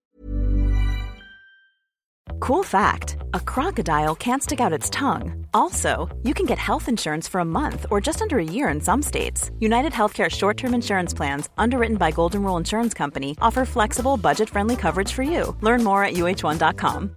Cool 2.48 2.64
fact 2.64 3.16
a 3.34 3.40
crocodile 3.40 4.14
can't 4.14 4.42
stick 4.42 4.60
out 4.60 4.72
its 4.72 4.90
tongue. 4.90 5.46
Also, 5.52 6.08
you 6.22 6.34
can 6.34 6.46
get 6.46 6.58
health 6.58 6.88
insurance 6.88 7.28
for 7.28 7.40
a 7.40 7.44
month 7.44 7.84
or 7.90 8.00
just 8.00 8.22
under 8.22 8.38
a 8.38 8.44
year 8.44 8.68
in 8.68 8.80
some 8.80 9.02
states. 9.02 9.50
United 9.58 9.92
Healthcare 9.92 10.30
short 10.30 10.56
term 10.56 10.74
insurance 10.74 11.12
plans, 11.12 11.48
underwritten 11.58 11.96
by 11.96 12.10
Golden 12.10 12.42
Rule 12.42 12.56
Insurance 12.56 12.94
Company, 12.94 13.36
offer 13.40 13.64
flexible, 13.64 14.16
budget 14.16 14.48
friendly 14.48 14.76
coverage 14.76 15.12
for 15.12 15.22
you. 15.22 15.56
Learn 15.60 15.84
more 15.84 16.04
at 16.04 16.14
uh1.com. 16.14 17.16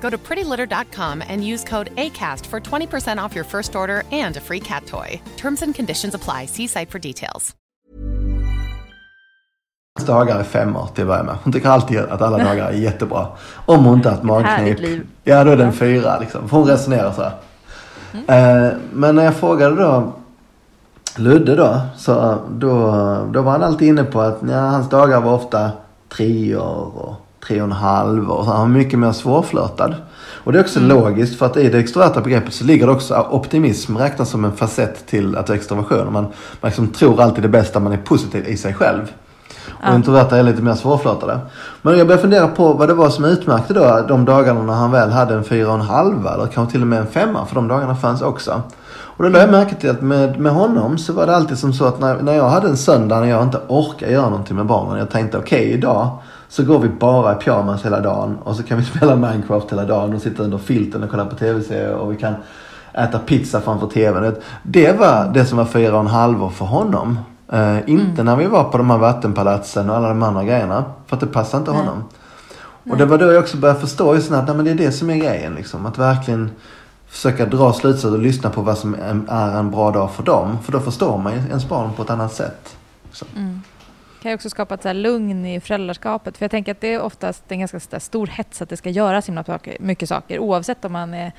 Go 0.00 0.10
to 0.10 0.18
prettylitter.com 0.18 1.22
and 1.28 1.46
use 1.46 1.64
code 1.64 1.94
ACAST 1.96 2.46
for 2.46 2.60
20% 2.60 3.22
off 3.22 3.34
your 3.34 3.44
first 3.44 3.76
order 3.76 4.02
and 4.12 4.36
a 4.36 4.40
free 4.40 4.60
cat 4.60 4.86
toy. 4.86 5.20
Terms 5.36 5.62
and 5.62 5.74
conditions 5.74 6.14
apply. 6.14 6.46
See 6.46 6.66
site 6.66 6.90
for 6.90 6.98
details. 6.98 7.54
dagar 10.06 10.38
är 10.38 10.42
femmor 10.42 10.88
till 10.94 11.02
att 11.02 11.08
börja 11.08 11.22
med. 11.22 11.36
Hon 11.44 11.52
tycker 11.52 11.68
alltid 11.68 11.98
att 11.98 12.22
alla 12.22 12.38
dagar 12.38 12.68
är 12.68 12.72
jättebra. 12.72 13.26
Om 13.66 13.84
hon 13.84 13.96
inte 13.96 14.10
haft 14.10 14.22
Härligt 14.22 14.80
magknip. 14.80 15.06
Ja, 15.24 15.44
då 15.44 15.50
är 15.50 15.56
det 15.56 15.64
en 15.64 15.72
fyra 15.72 16.18
liksom. 16.18 16.48
För 16.48 16.56
hon 16.56 16.66
resonerar 16.66 17.12
så 17.12 17.22
här. 17.22 17.32
Eh, 18.12 18.72
men 18.92 19.16
när 19.16 19.24
jag 19.24 19.34
frågade 19.34 19.76
då 19.76 20.12
Ludde 21.16 21.56
då, 21.56 21.80
så 21.96 22.38
då, 22.50 22.90
då 23.32 23.42
var 23.42 23.52
han 23.52 23.62
alltid 23.62 23.88
inne 23.88 24.04
på 24.04 24.20
att 24.20 24.38
ja, 24.48 24.58
hans 24.58 24.88
dagar 24.88 25.20
var 25.20 25.34
ofta 25.34 25.70
treor 26.08 26.98
och 26.98 27.14
tre 27.46 27.60
och 27.60 27.66
en 27.66 27.72
halv 27.72 28.30
och 28.30 28.44
så 28.44 28.50
han 28.50 28.60
var 28.60 28.78
mycket 28.78 28.98
mer 28.98 29.12
svårflörtad. 29.12 29.94
Och 30.44 30.52
det 30.52 30.58
är 30.58 30.62
också 30.62 30.80
logiskt 30.80 31.38
för 31.38 31.46
att 31.46 31.56
i 31.56 31.68
det 31.68 31.78
extroverta 31.78 32.20
begreppet 32.20 32.54
så 32.54 32.64
ligger 32.64 32.86
det 32.86 32.92
också 32.92 33.26
optimism 33.30 33.96
räknas 33.96 34.30
som 34.30 34.44
en 34.44 34.56
facett 34.56 35.06
till 35.06 35.36
att 35.36 35.50
extroversion. 35.50 36.12
Man, 36.12 36.22
man 36.60 36.68
liksom 36.68 36.88
tror 36.88 37.20
alltid 37.20 37.42
det 37.42 37.48
bästa, 37.48 37.80
man 37.80 37.92
är 37.92 37.96
positiv 37.96 38.48
i 38.48 38.56
sig 38.56 38.74
själv. 38.74 39.12
Och 39.88 39.94
introverta 39.94 40.36
är 40.36 40.42
lite 40.42 40.62
mer 40.62 40.74
svårflörtade. 40.74 41.38
Men 41.82 41.98
jag 41.98 42.06
började 42.06 42.22
fundera 42.22 42.48
på 42.48 42.72
vad 42.72 42.88
det 42.88 42.94
var 42.94 43.10
som 43.10 43.24
utmärkte 43.24 43.74
då 43.74 44.04
de 44.08 44.24
dagarna 44.24 44.62
när 44.62 44.72
han 44.72 44.90
väl 44.90 45.10
hade 45.10 45.34
en 45.34 45.44
fyra 45.44 45.68
och 45.68 45.74
en 45.74 45.80
halva 45.80 46.34
eller 46.34 46.46
kanske 46.46 46.72
till 46.72 46.82
och 46.82 46.88
med 46.88 46.98
en 46.98 47.06
femma. 47.06 47.46
För 47.46 47.54
de 47.54 47.68
dagarna 47.68 47.96
fanns 47.96 48.22
också. 48.22 48.62
Och 49.20 49.24
då 49.24 49.30
lade 49.30 49.44
jag 49.44 49.50
märke 49.50 49.74
till 49.74 49.90
att 49.90 50.02
med, 50.02 50.40
med 50.40 50.52
honom 50.52 50.98
så 50.98 51.12
var 51.12 51.26
det 51.26 51.36
alltid 51.36 51.58
som 51.58 51.72
så 51.72 51.84
att 51.84 52.00
när, 52.00 52.22
när 52.22 52.32
jag 52.32 52.48
hade 52.48 52.68
en 52.68 52.76
söndag 52.76 53.20
när 53.20 53.26
jag 53.26 53.42
inte 53.42 53.60
orkar 53.68 54.08
göra 54.08 54.30
någonting 54.30 54.56
med 54.56 54.66
barnen. 54.66 54.98
Jag 54.98 55.10
tänkte 55.10 55.38
okej 55.38 55.70
idag 55.70 56.18
så 56.50 56.64
går 56.64 56.78
vi 56.78 56.88
bara 56.88 57.32
i 57.32 57.34
pyjamas 57.34 57.84
hela 57.84 58.00
dagen 58.00 58.38
och 58.44 58.56
så 58.56 58.62
kan 58.62 58.78
vi 58.78 58.84
spela 58.96 59.16
Minecraft 59.16 59.72
hela 59.72 59.84
dagen 59.84 60.14
och 60.14 60.22
sitta 60.22 60.42
under 60.42 60.58
filten 60.58 61.02
och 61.02 61.10
kolla 61.10 61.24
på 61.24 61.36
tv-serier 61.36 61.94
och 61.94 62.12
vi 62.12 62.16
kan 62.16 62.34
äta 62.92 63.18
pizza 63.18 63.60
framför 63.60 63.86
tvn. 63.86 64.34
Det 64.62 64.92
var 64.92 65.30
det 65.34 65.44
som 65.44 65.58
var 65.58 65.64
fyra 65.64 65.94
och 65.94 66.00
en 66.00 66.06
halva 66.06 66.50
för 66.50 66.64
honom. 66.64 67.18
Eh, 67.52 67.78
inte 67.86 68.22
när 68.22 68.36
vi 68.36 68.46
var 68.46 68.64
på 68.64 68.78
de 68.78 68.90
här 68.90 68.98
vattenpalatsen 68.98 69.90
och 69.90 69.96
alla 69.96 70.08
de 70.08 70.22
andra 70.22 70.44
grejerna. 70.44 70.84
För 71.06 71.16
att 71.16 71.20
det 71.20 71.26
passade 71.26 71.60
inte 71.60 71.70
honom. 71.70 72.04
Och 72.90 72.96
det 72.96 73.04
var 73.04 73.18
då 73.18 73.32
jag 73.32 73.42
också 73.42 73.56
började 73.56 73.80
förstå 73.80 74.14
just 74.14 74.32
att 74.32 74.46
nej, 74.46 74.56
men 74.56 74.64
det 74.64 74.70
är 74.70 74.74
det 74.74 74.92
som 74.92 75.10
är 75.10 75.16
grejen. 75.16 75.54
Liksom. 75.54 75.86
Att 75.86 75.98
verkligen 75.98 76.50
försöka 77.08 77.46
dra 77.46 77.72
slutsatser 77.72 78.12
och 78.12 78.18
lyssna 78.18 78.50
på 78.50 78.62
vad 78.62 78.78
som 78.78 78.96
är 79.28 79.58
en 79.58 79.70
bra 79.70 79.90
dag 79.90 80.10
för 80.10 80.22
dem. 80.22 80.58
För 80.62 80.72
då 80.72 80.80
förstår 80.80 81.18
man 81.18 81.32
ju 81.32 81.38
ens 81.38 81.68
barn 81.68 81.90
på 81.96 82.02
ett 82.02 82.10
annat 82.10 82.32
sätt. 82.32 82.76
Så. 83.12 83.26
Kan 84.22 84.30
ju 84.30 84.34
också 84.34 84.50
skapa 84.50 84.74
ett 84.74 84.82
så 84.82 84.92
lugn 84.92 85.46
i 85.46 85.60
föräldraskapet. 85.60 86.38
För 86.38 86.44
jag 86.44 86.50
tänker 86.50 86.72
att 86.72 86.80
det 86.80 86.94
är 86.94 87.00
oftast 87.00 87.44
en 87.52 87.60
ganska 87.60 88.00
stor 88.00 88.26
hets 88.26 88.62
att 88.62 88.68
det 88.68 88.76
ska 88.76 88.90
göras 88.90 89.28
himla 89.28 89.44
mycket 89.80 90.08
saker 90.08 90.38
oavsett 90.38 90.84
om 90.84 90.92
man 90.92 91.14
är, 91.14 91.32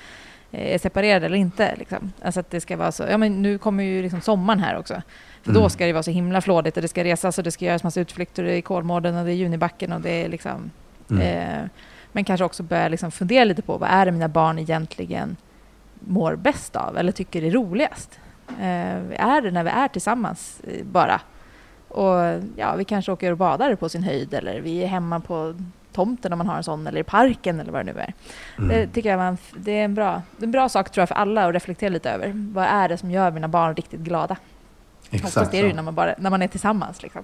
är 0.52 0.78
separerad 0.78 1.24
eller 1.24 1.38
inte. 1.38 1.76
Liksom. 1.76 2.14
Alltså 2.22 2.40
att 2.40 2.50
det 2.50 2.62
ska 2.62 2.78
vara 2.78 2.92
så. 2.92 3.04
Ja, 3.10 3.18
men 3.18 3.42
nu 3.42 3.58
kommer 3.58 3.84
ju 3.84 4.02
liksom 4.02 4.22
sommaren 4.22 4.60
här 4.60 4.78
också. 4.78 5.02
För 5.44 5.52
då 5.54 5.60
Mm. 5.60 5.70
ska 5.70 5.86
det 5.86 5.94
vara 5.94 6.04
så 6.04 6.12
himla 6.12 6.42
flådigt 6.42 6.76
och 6.78 6.82
det 6.82 6.88
ska 6.88 7.04
resas 7.04 7.38
och 7.38 7.44
det 7.44 7.52
ska 7.52 7.66
göras 7.66 7.84
massa 7.84 8.00
utflykter 8.02 8.44
i 8.44 8.62
Kolmården 8.62 9.18
och 9.18 9.26
det 9.26 9.32
är 9.32 9.36
Junibacken 9.36 9.92
och 9.92 10.02
det 10.02 10.26
är 10.26 10.30
liksom... 10.30 10.72
Mm. 11.10 11.22
Eh, 11.22 11.70
men 12.12 12.24
kanske 12.24 12.44
också 12.44 12.64
börja 12.64 12.88
liksom 12.88 13.12
fundera 13.12 13.44
lite 13.44 13.62
på 13.62 13.78
vad 13.78 13.90
är 13.90 14.06
det 14.06 14.12
mina 14.12 14.28
barn 14.28 14.60
egentligen 14.60 15.38
mår 16.00 16.36
bäst 16.36 16.76
av 16.76 16.98
eller 16.98 17.12
tycker 17.12 17.44
är 17.44 17.52
roligast? 17.52 18.20
Eh, 18.60 19.26
är 19.28 19.42
det 19.42 19.52
när 19.52 19.64
vi 19.64 19.70
är 19.70 19.88
tillsammans 19.88 20.62
eh, 20.68 20.86
bara? 20.86 21.22
Och 21.92 22.42
ja, 22.56 22.76
vi 22.76 22.84
kanske 22.86 23.12
åker 23.12 23.32
och 23.32 23.38
badar 23.38 23.76
på 23.76 23.90
sin 23.90 24.04
höjd 24.04 24.34
eller 24.34 24.62
vi 24.62 24.84
är 24.84 24.88
hemma 24.88 25.20
på 25.20 25.56
tomten 25.94 26.32
om 26.34 26.38
man 26.38 26.48
har 26.48 26.58
en 26.58 26.64
sån 26.64 26.88
eller 26.88 27.00
i 27.00 27.04
parken 27.04 27.60
eller 27.60 27.72
vad 27.72 27.86
det 27.86 27.94
nu 27.94 28.00
är. 28.00 28.14
Det 28.68 28.88
tycker 28.88 29.18
jag 29.18 29.34
f- 29.34 29.54
det 29.58 29.72
är 29.72 29.86
en 29.86 29.94
bra, 29.96 30.22
en 30.42 30.52
bra 30.52 30.70
sak 30.70 30.90
tror 30.92 31.02
jag 31.02 31.08
för 31.10 31.16
alla 31.16 31.48
att 31.48 31.54
reflektera 31.54 31.90
lite 31.90 32.12
över. 32.12 32.32
Vad 32.54 32.66
är 32.66 32.90
det 32.90 32.98
som 32.98 33.12
gör 33.12 33.32
mina 33.32 33.48
barn 33.48 33.76
riktigt 33.76 34.00
glada? 34.00 34.36
Oftast 35.14 35.54
är 35.54 35.62
det 35.62 35.68
ju 35.68 35.74
när 35.74 35.84
man, 35.84 35.96
bara, 35.96 36.16
när 36.18 36.30
man 36.30 36.42
är 36.42 36.48
tillsammans. 36.48 37.04
Liksom. 37.04 37.22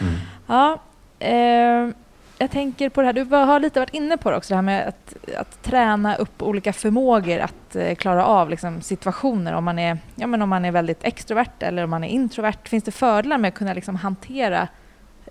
Mm. 0.00 0.14
Ja, 0.46 0.78
eh, 1.18 1.94
jag 2.42 2.50
tänker 2.50 2.88
på 2.88 3.00
det 3.00 3.06
här, 3.06 3.12
du 3.12 3.24
har 3.24 3.60
lite 3.60 3.80
varit 3.80 3.94
inne 3.94 4.16
på 4.16 4.30
det 4.30 4.36
också, 4.36 4.48
det 4.48 4.54
här 4.54 4.62
med 4.62 4.88
att, 4.88 5.16
att 5.38 5.62
träna 5.62 6.16
upp 6.16 6.42
olika 6.42 6.72
förmågor 6.72 7.38
att 7.38 7.76
eh, 7.76 7.94
klara 7.94 8.26
av 8.26 8.50
liksom, 8.50 8.80
situationer. 8.82 9.52
Om 9.52 9.64
man, 9.64 9.78
är, 9.78 9.98
ja, 10.14 10.26
men 10.26 10.42
om 10.42 10.48
man 10.48 10.64
är 10.64 10.72
väldigt 10.72 11.04
extrovert 11.04 11.52
eller 11.58 11.84
om 11.84 11.90
man 11.90 12.04
är 12.04 12.08
introvert. 12.08 12.58
Finns 12.64 12.84
det 12.84 12.90
fördelar 12.90 13.38
med 13.38 13.48
att 13.48 13.54
kunna 13.54 13.72
liksom, 13.72 13.96
hantera 13.96 14.68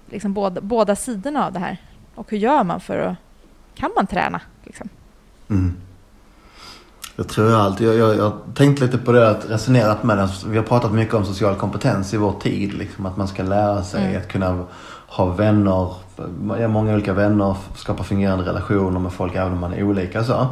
liksom, 0.09 0.33
båda, 0.33 0.61
båda 0.61 0.95
sidorna 0.95 1.45
av 1.45 1.53
det 1.53 1.59
här? 1.59 1.77
Och 2.15 2.31
hur 2.31 2.37
gör 2.37 2.63
man 2.63 2.79
för 2.79 2.97
att... 2.97 3.15
Kan 3.75 3.91
man 3.95 4.07
träna? 4.07 4.41
Liksom? 4.63 4.89
Mm. 5.49 5.77
Jag 7.15 7.27
tror 7.27 7.55
alltid, 7.55 7.87
jag, 7.87 7.95
jag, 7.95 8.17
jag 8.17 8.33
tänkt 8.55 8.79
lite 8.79 8.97
på 8.97 9.11
det, 9.11 9.29
att 9.29 9.49
resonerat 9.49 10.03
med 10.03 10.17
det. 10.17 10.29
Vi 10.47 10.57
har 10.57 10.63
pratat 10.63 10.93
mycket 10.93 11.13
om 11.13 11.25
social 11.25 11.55
kompetens 11.55 12.13
i 12.13 12.17
vår 12.17 12.33
tid. 12.39 12.73
Liksom, 12.73 13.05
att 13.05 13.17
man 13.17 13.27
ska 13.27 13.43
lära 13.43 13.83
sig 13.83 14.05
Mm. 14.05 14.21
att 14.21 14.27
kunna 14.27 14.65
ha 15.07 15.25
vänner, 15.25 15.93
ja, 16.59 16.67
många 16.67 16.93
olika 16.93 17.13
vänner, 17.13 17.55
skapa 17.75 18.03
fungerande 18.03 18.45
relationer 18.45 18.99
med 18.99 19.11
folk 19.11 19.35
även 19.35 19.53
om 19.53 19.59
man 19.59 19.73
är 19.73 19.83
olika. 19.83 20.23
Så. 20.23 20.47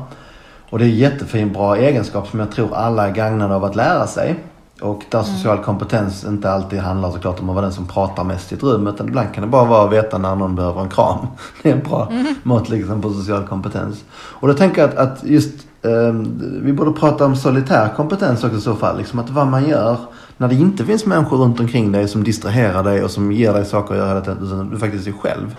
Och 0.69 0.79
det 0.79 0.85
är 0.85 0.89
en 0.89 0.95
jättefin, 0.95 1.53
bra 1.53 1.77
egenskap 1.77 2.27
som 2.27 2.39
jag 2.39 2.51
tror 2.51 2.75
alla 2.75 3.07
är 3.07 3.11
gagnade 3.11 3.55
av 3.55 3.63
att 3.63 3.75
lära 3.75 4.07
sig. 4.07 4.35
Och 4.81 5.03
där 5.09 5.23
social 5.23 5.57
kompetens 5.57 6.25
inte 6.25 6.51
alltid 6.51 6.79
handlar 6.79 7.11
såklart 7.11 7.39
om 7.39 7.49
att 7.49 7.55
vara 7.55 7.65
den 7.65 7.73
som 7.73 7.87
pratar 7.87 8.23
mest 8.23 8.51
i 8.51 8.55
ett 8.55 8.63
rum. 8.63 8.87
Utan 8.87 9.07
ibland 9.07 9.33
kan 9.33 9.41
det 9.41 9.49
bara 9.49 9.65
vara 9.65 9.85
att 9.85 9.91
veta 9.91 10.17
när 10.17 10.35
någon 10.35 10.55
behöver 10.55 10.81
en 10.81 10.89
kram. 10.89 11.27
Det 11.61 11.69
är 11.69 11.73
en 11.73 11.83
bra 11.83 12.11
mått 12.43 12.69
liksom 12.69 13.01
på 13.01 13.13
social 13.13 13.47
kompetens. 13.47 14.03
Och 14.11 14.47
då 14.47 14.53
tänker 14.53 14.81
jag 14.81 14.89
att, 14.89 14.97
att 14.97 15.23
just 15.23 15.53
eh, 15.81 16.13
vi 16.61 16.73
borde 16.73 16.91
prata 16.91 17.25
om 17.25 17.35
solitär 17.35 17.89
kompetens 17.95 18.43
också 18.43 18.57
i 18.57 18.61
så 18.61 18.75
fall. 18.75 18.97
Liksom 18.97 19.19
att 19.19 19.29
vad 19.29 19.47
man 19.47 19.69
gör 19.69 19.97
när 20.39 20.47
det 20.47 20.55
inte 20.55 20.85
finns 20.85 21.05
människor 21.05 21.37
runt 21.37 21.59
omkring 21.59 21.91
dig 21.91 22.07
som 22.07 22.23
distraherar 22.23 22.83
dig 22.83 23.03
och 23.03 23.11
som 23.11 23.31
ger 23.31 23.53
dig 23.53 23.65
saker 23.65 23.93
att 23.93 23.97
göra 23.99 24.07
hela 24.09 24.21
tiden. 24.21 24.43
Utan 24.43 24.69
du 24.69 24.77
faktiskt 24.79 25.07
är 25.07 25.11
själv. 25.11 25.55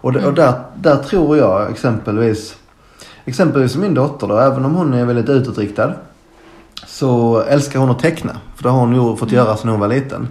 Och, 0.00 0.12
det, 0.12 0.26
och 0.26 0.34
där, 0.34 0.52
där 0.74 0.96
tror 0.96 1.36
jag 1.36 1.70
exempelvis 1.70 2.56
Exempelvis 3.24 3.76
min 3.76 3.94
dotter 3.94 4.26
då, 4.26 4.38
även 4.38 4.64
om 4.64 4.74
hon 4.74 4.94
är 4.94 5.04
väldigt 5.04 5.28
utåtriktad 5.28 5.92
så 6.86 7.40
älskar 7.40 7.78
hon 7.80 7.90
att 7.90 7.98
teckna. 7.98 8.36
För 8.56 8.62
det 8.62 8.68
har 8.68 8.80
hon 8.80 8.94
ju 8.94 9.16
fått 9.16 9.32
göra 9.32 9.56
sedan 9.56 9.70
hon 9.70 9.80
var 9.80 9.88
liten. 9.88 10.28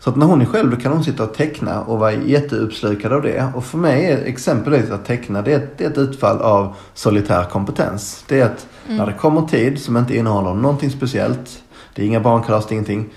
Så 0.00 0.10
att 0.10 0.16
när 0.16 0.26
hon 0.26 0.40
är 0.40 0.44
själv 0.44 0.70
då 0.70 0.76
kan 0.76 0.92
hon 0.92 1.04
sitta 1.04 1.22
och 1.22 1.34
teckna 1.34 1.80
och 1.82 1.98
vara 1.98 2.12
jätteuppslukad 2.12 3.12
av 3.12 3.22
det. 3.22 3.46
Och 3.54 3.64
för 3.64 3.78
mig 3.78 4.04
är 4.06 4.24
exempelvis 4.24 4.90
att 4.90 5.04
teckna 5.04 5.42
det 5.42 5.52
är, 5.52 5.56
ett- 5.56 5.78
det 5.78 5.84
är 5.84 5.90
ett 5.90 5.98
utfall 5.98 6.38
av 6.38 6.74
solitär 6.94 7.44
kompetens. 7.44 8.24
Det 8.28 8.40
är 8.40 8.44
att 8.46 8.66
när 8.86 9.06
det 9.06 9.12
kommer 9.12 9.42
tid 9.42 9.80
som 9.82 9.96
inte 9.96 10.16
innehåller 10.16 10.54
någonting 10.54 10.90
speciellt. 10.90 11.62
Det 11.94 12.02
är 12.02 12.06
inga 12.06 12.20
barnkalas, 12.20 12.66
det 12.66 12.72
är 12.72 12.76
ingenting. 12.76 13.08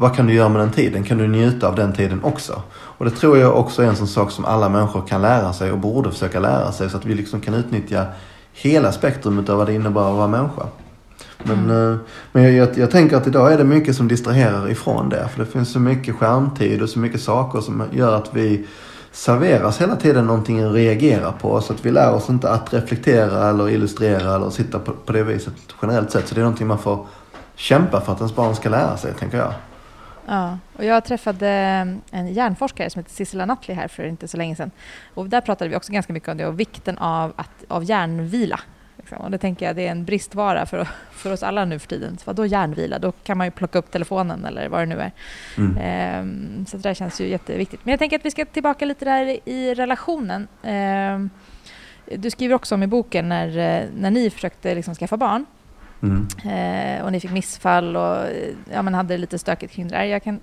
Vad 0.00 0.16
kan 0.16 0.26
du 0.26 0.32
göra 0.32 0.48
med 0.48 0.60
den 0.60 0.70
tiden? 0.70 1.04
Kan 1.04 1.18
du 1.18 1.28
njuta 1.28 1.68
av 1.68 1.74
den 1.74 1.92
tiden 1.92 2.24
också? 2.24 2.62
Och 2.70 3.04
det 3.04 3.10
tror 3.10 3.38
jag 3.38 3.56
också 3.56 3.82
är 3.82 3.86
en 3.86 3.96
sån 3.96 4.08
sak 4.08 4.30
som 4.30 4.44
alla 4.44 4.68
människor 4.68 5.06
kan 5.06 5.22
lära 5.22 5.52
sig 5.52 5.72
och 5.72 5.78
borde 5.78 6.10
försöka 6.10 6.40
lära 6.40 6.72
sig. 6.72 6.90
Så 6.90 6.96
att 6.96 7.04
vi 7.04 7.14
liksom 7.14 7.40
kan 7.40 7.54
utnyttja 7.54 8.04
hela 8.52 8.92
spektrumet 8.92 9.48
av 9.48 9.58
vad 9.58 9.66
det 9.66 9.74
innebär 9.74 10.10
att 10.10 10.16
vara 10.16 10.28
människa. 10.28 10.62
Men, 11.42 11.70
eh, 11.70 11.96
men 12.32 12.42
jag, 12.42 12.52
jag, 12.52 12.78
jag 12.78 12.90
tänker 12.90 13.16
att 13.16 13.26
idag 13.26 13.52
är 13.52 13.58
det 13.58 13.64
mycket 13.64 13.96
som 13.96 14.08
distraherar 14.08 14.70
ifrån 14.70 15.08
det. 15.08 15.28
För 15.28 15.44
det 15.44 15.50
finns 15.50 15.72
så 15.72 15.80
mycket 15.80 16.14
skärmtid 16.14 16.82
och 16.82 16.88
så 16.88 16.98
mycket 16.98 17.20
saker 17.20 17.60
som 17.60 17.82
gör 17.92 18.16
att 18.16 18.30
vi 18.34 18.66
serveras 19.12 19.80
hela 19.80 19.96
tiden 19.96 20.26
någonting 20.26 20.60
att 20.60 20.74
reagera 20.74 21.32
på. 21.32 21.60
Så 21.60 21.72
att 21.72 21.86
vi 21.86 21.90
lär 21.90 22.14
oss 22.14 22.30
inte 22.30 22.50
att 22.50 22.74
reflektera 22.74 23.48
eller 23.48 23.68
illustrera 23.68 24.34
eller 24.34 24.50
sitta 24.50 24.78
på, 24.78 24.92
på 24.92 25.12
det 25.12 25.22
viset 25.22 25.54
generellt 25.82 26.10
sett. 26.10 26.28
Så 26.28 26.34
det 26.34 26.40
är 26.40 26.44
någonting 26.44 26.66
man 26.66 26.78
får 26.78 27.06
kämpa 27.56 28.00
för 28.00 28.12
att 28.12 28.18
ens 28.18 28.34
barn 28.34 28.56
ska 28.56 28.68
lära 28.68 28.96
sig, 28.96 29.12
tänker 29.12 29.38
jag. 29.38 29.52
Ja, 30.28 30.58
och 30.76 30.84
jag 30.84 31.04
träffade 31.04 31.48
en 32.10 32.32
hjärnforskare 32.32 32.90
som 32.90 33.00
heter 33.00 33.14
Sissela 33.14 33.46
Nattli 33.46 33.74
här 33.74 33.88
för 33.88 34.04
inte 34.04 34.28
så 34.28 34.36
länge 34.36 34.56
sedan. 34.56 34.70
Och 35.14 35.28
där 35.28 35.40
pratade 35.40 35.70
vi 35.70 35.76
också 35.76 35.92
ganska 35.92 36.12
mycket 36.12 36.28
om 36.28 36.36
det 36.36 36.46
och 36.46 36.60
vikten 36.60 36.98
av, 36.98 37.32
att, 37.36 37.64
av 37.68 37.84
hjärnvila. 37.84 38.60
Liksom. 38.96 39.18
Och 39.18 39.30
det 39.30 39.38
tänker 39.38 39.66
jag 39.66 39.76
det 39.76 39.86
är 39.86 39.90
en 39.90 40.04
bristvara 40.04 40.66
för, 40.66 40.88
för 41.10 41.32
oss 41.32 41.42
alla 41.42 41.64
nu 41.64 41.78
för 41.78 41.88
tiden. 41.88 42.18
Så 42.18 42.32
då 42.32 42.46
järnvila? 42.46 42.98
Då 42.98 43.12
kan 43.12 43.38
man 43.38 43.46
ju 43.46 43.50
plocka 43.50 43.78
upp 43.78 43.90
telefonen 43.90 44.44
eller 44.44 44.68
vad 44.68 44.80
det 44.80 44.86
nu 44.86 45.00
är. 45.00 45.12
Mm. 45.56 45.78
Ehm, 45.80 46.66
så 46.66 46.76
det 46.76 46.82
där 46.82 46.94
känns 46.94 47.20
ju 47.20 47.28
jätteviktigt. 47.28 47.80
Men 47.84 47.92
jag 47.92 47.98
tänker 47.98 48.18
att 48.18 48.24
vi 48.24 48.30
ska 48.30 48.44
tillbaka 48.44 48.84
lite 48.84 49.04
där 49.04 49.48
i 49.48 49.74
relationen. 49.74 50.48
Ehm, 50.62 51.30
du 52.16 52.30
skriver 52.30 52.54
också 52.54 52.74
om 52.74 52.82
i 52.82 52.86
boken 52.86 53.28
när, 53.28 53.48
när 53.96 54.10
ni 54.10 54.30
försökte 54.30 54.74
liksom 54.74 54.94
skaffa 54.94 55.16
barn. 55.16 55.46
Mm. 56.02 57.04
Och 57.04 57.12
ni 57.12 57.20
fick 57.20 57.30
missfall 57.30 57.96
och 57.96 58.26
ja, 58.72 58.82
men 58.82 58.94
hade 58.94 59.16
lite 59.16 59.38
stökigt 59.38 59.72
kring 59.72 59.88
det 59.88 59.96
där. 59.96 60.04
Jag 60.04 60.22
kan 60.22 60.40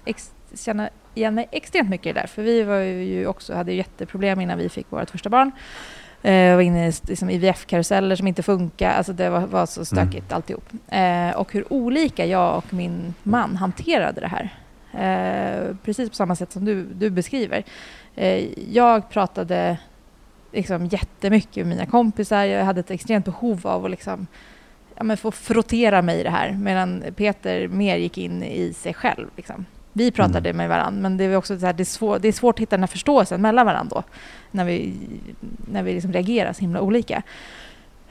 känna 0.55 0.89
igen 1.13 1.35
mig 1.35 1.47
extremt 1.51 1.89
mycket 1.89 2.07
i 2.07 2.13
det 2.13 2.19
där. 2.19 2.27
För 2.27 2.43
vi 2.43 2.63
var 2.63 2.77
ju 2.79 3.27
också, 3.27 3.53
hade 3.53 3.71
ju 3.71 3.77
jätteproblem 3.77 4.41
innan 4.41 4.57
vi 4.57 4.69
fick 4.69 4.91
vårt 4.91 5.09
första 5.09 5.29
barn. 5.29 5.51
Eh, 6.21 6.55
var 6.55 6.61
inne 6.61 6.87
i 6.87 6.93
liksom, 7.07 7.29
IVF-karuseller 7.29 8.15
som 8.15 8.27
inte 8.27 8.43
funkar. 8.43 8.91
Alltså 8.91 9.13
det 9.13 9.29
var, 9.29 9.39
var 9.39 9.65
så 9.65 9.85
stökigt 9.85 10.31
mm. 10.31 10.35
alltihop. 10.35 10.69
Eh, 10.87 11.29
och 11.29 11.53
hur 11.53 11.73
olika 11.73 12.25
jag 12.25 12.57
och 12.57 12.73
min 12.73 13.13
man 13.23 13.55
hanterade 13.55 14.21
det 14.21 14.27
här. 14.27 14.49
Eh, 14.93 15.75
precis 15.83 16.09
på 16.09 16.15
samma 16.15 16.35
sätt 16.35 16.51
som 16.51 16.65
du, 16.65 16.83
du 16.83 17.09
beskriver. 17.09 17.63
Eh, 18.15 18.45
jag 18.73 19.09
pratade 19.09 19.77
liksom 20.51 20.85
jättemycket 20.85 21.55
med 21.55 21.77
mina 21.77 21.85
kompisar. 21.85 22.43
Jag 22.43 22.65
hade 22.65 22.79
ett 22.79 22.91
extremt 22.91 23.25
behov 23.25 23.67
av 23.67 23.85
att 23.85 23.91
liksom, 23.91 24.27
ja, 24.95 25.03
men 25.03 25.17
få 25.17 25.31
frottera 25.31 26.01
mig 26.01 26.19
i 26.19 26.23
det 26.23 26.29
här. 26.29 26.51
Medan 26.51 27.03
Peter 27.15 27.67
mer 27.67 27.95
gick 27.95 28.17
in 28.17 28.43
i 28.43 28.73
sig 28.73 28.93
själv. 28.93 29.27
Liksom. 29.35 29.65
Vi 29.93 30.11
pratade 30.11 30.49
mm. 30.49 30.57
med 30.57 30.69
varandra, 30.69 31.01
men 31.01 31.17
det 31.17 31.23
är 31.23 31.35
också 31.35 31.59
så 31.59 31.65
här, 31.65 31.73
det, 31.73 31.83
är 31.83 31.85
svår, 31.85 32.19
det 32.19 32.27
är 32.27 32.31
svårt 32.31 32.55
att 32.55 32.59
hitta 32.59 32.75
den 32.75 32.83
här 32.83 32.87
förståelsen 32.87 33.41
mellan 33.41 33.65
varandra 33.65 33.95
då, 33.95 34.03
när 34.51 34.65
vi, 34.65 34.93
när 35.71 35.83
vi 35.83 35.93
liksom 35.93 36.13
reagerar 36.13 36.53
så 36.53 36.61
himla 36.61 36.81
olika. 36.81 37.23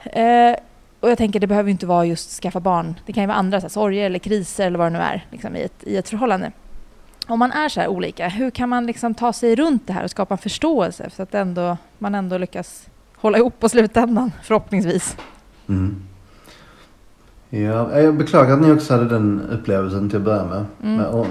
Eh, 0.04 0.56
och 1.00 1.10
jag 1.10 1.18
tänker, 1.18 1.40
det 1.40 1.46
behöver 1.46 1.70
inte 1.70 1.86
vara 1.86 2.04
just 2.04 2.30
skaffa 2.42 2.60
barn. 2.60 2.94
Det 3.06 3.12
kan 3.12 3.22
ju 3.22 3.26
vara 3.26 3.36
andra 3.36 3.60
så 3.60 3.64
här, 3.64 3.68
sorger 3.68 4.06
eller 4.06 4.18
kriser 4.18 4.66
eller 4.66 4.78
vad 4.78 4.86
det 4.86 4.98
nu 4.98 5.04
är 5.04 5.26
liksom, 5.30 5.56
i, 5.56 5.62
ett, 5.62 5.84
i 5.86 5.96
ett 5.96 6.08
förhållande. 6.08 6.52
Om 7.26 7.38
man 7.38 7.52
är 7.52 7.68
så 7.68 7.80
här 7.80 7.88
olika, 7.88 8.28
hur 8.28 8.50
kan 8.50 8.68
man 8.68 8.86
liksom 8.86 9.14
ta 9.14 9.32
sig 9.32 9.56
runt 9.56 9.86
det 9.86 9.92
här 9.92 10.04
och 10.04 10.10
skapa 10.10 10.34
en 10.34 10.38
förståelse 10.38 11.10
så 11.10 11.22
att 11.22 11.34
ändå, 11.34 11.76
man 11.98 12.14
ändå 12.14 12.38
lyckas 12.38 12.86
hålla 13.16 13.38
ihop 13.38 13.60
på 13.60 13.68
slutändan, 13.68 14.32
förhoppningsvis? 14.42 15.16
Mm. 15.68 16.02
Ja, 17.62 18.00
jag 18.00 18.14
beklagar 18.14 18.54
att 18.54 18.60
ni 18.60 18.72
också 18.72 18.94
hade 18.94 19.08
den 19.08 19.42
upplevelsen 19.52 20.10
till 20.10 20.18
att 20.18 20.24
börja 20.24 20.44
med. 20.44 20.64
Mm. 20.82 20.96
med, 20.96 21.26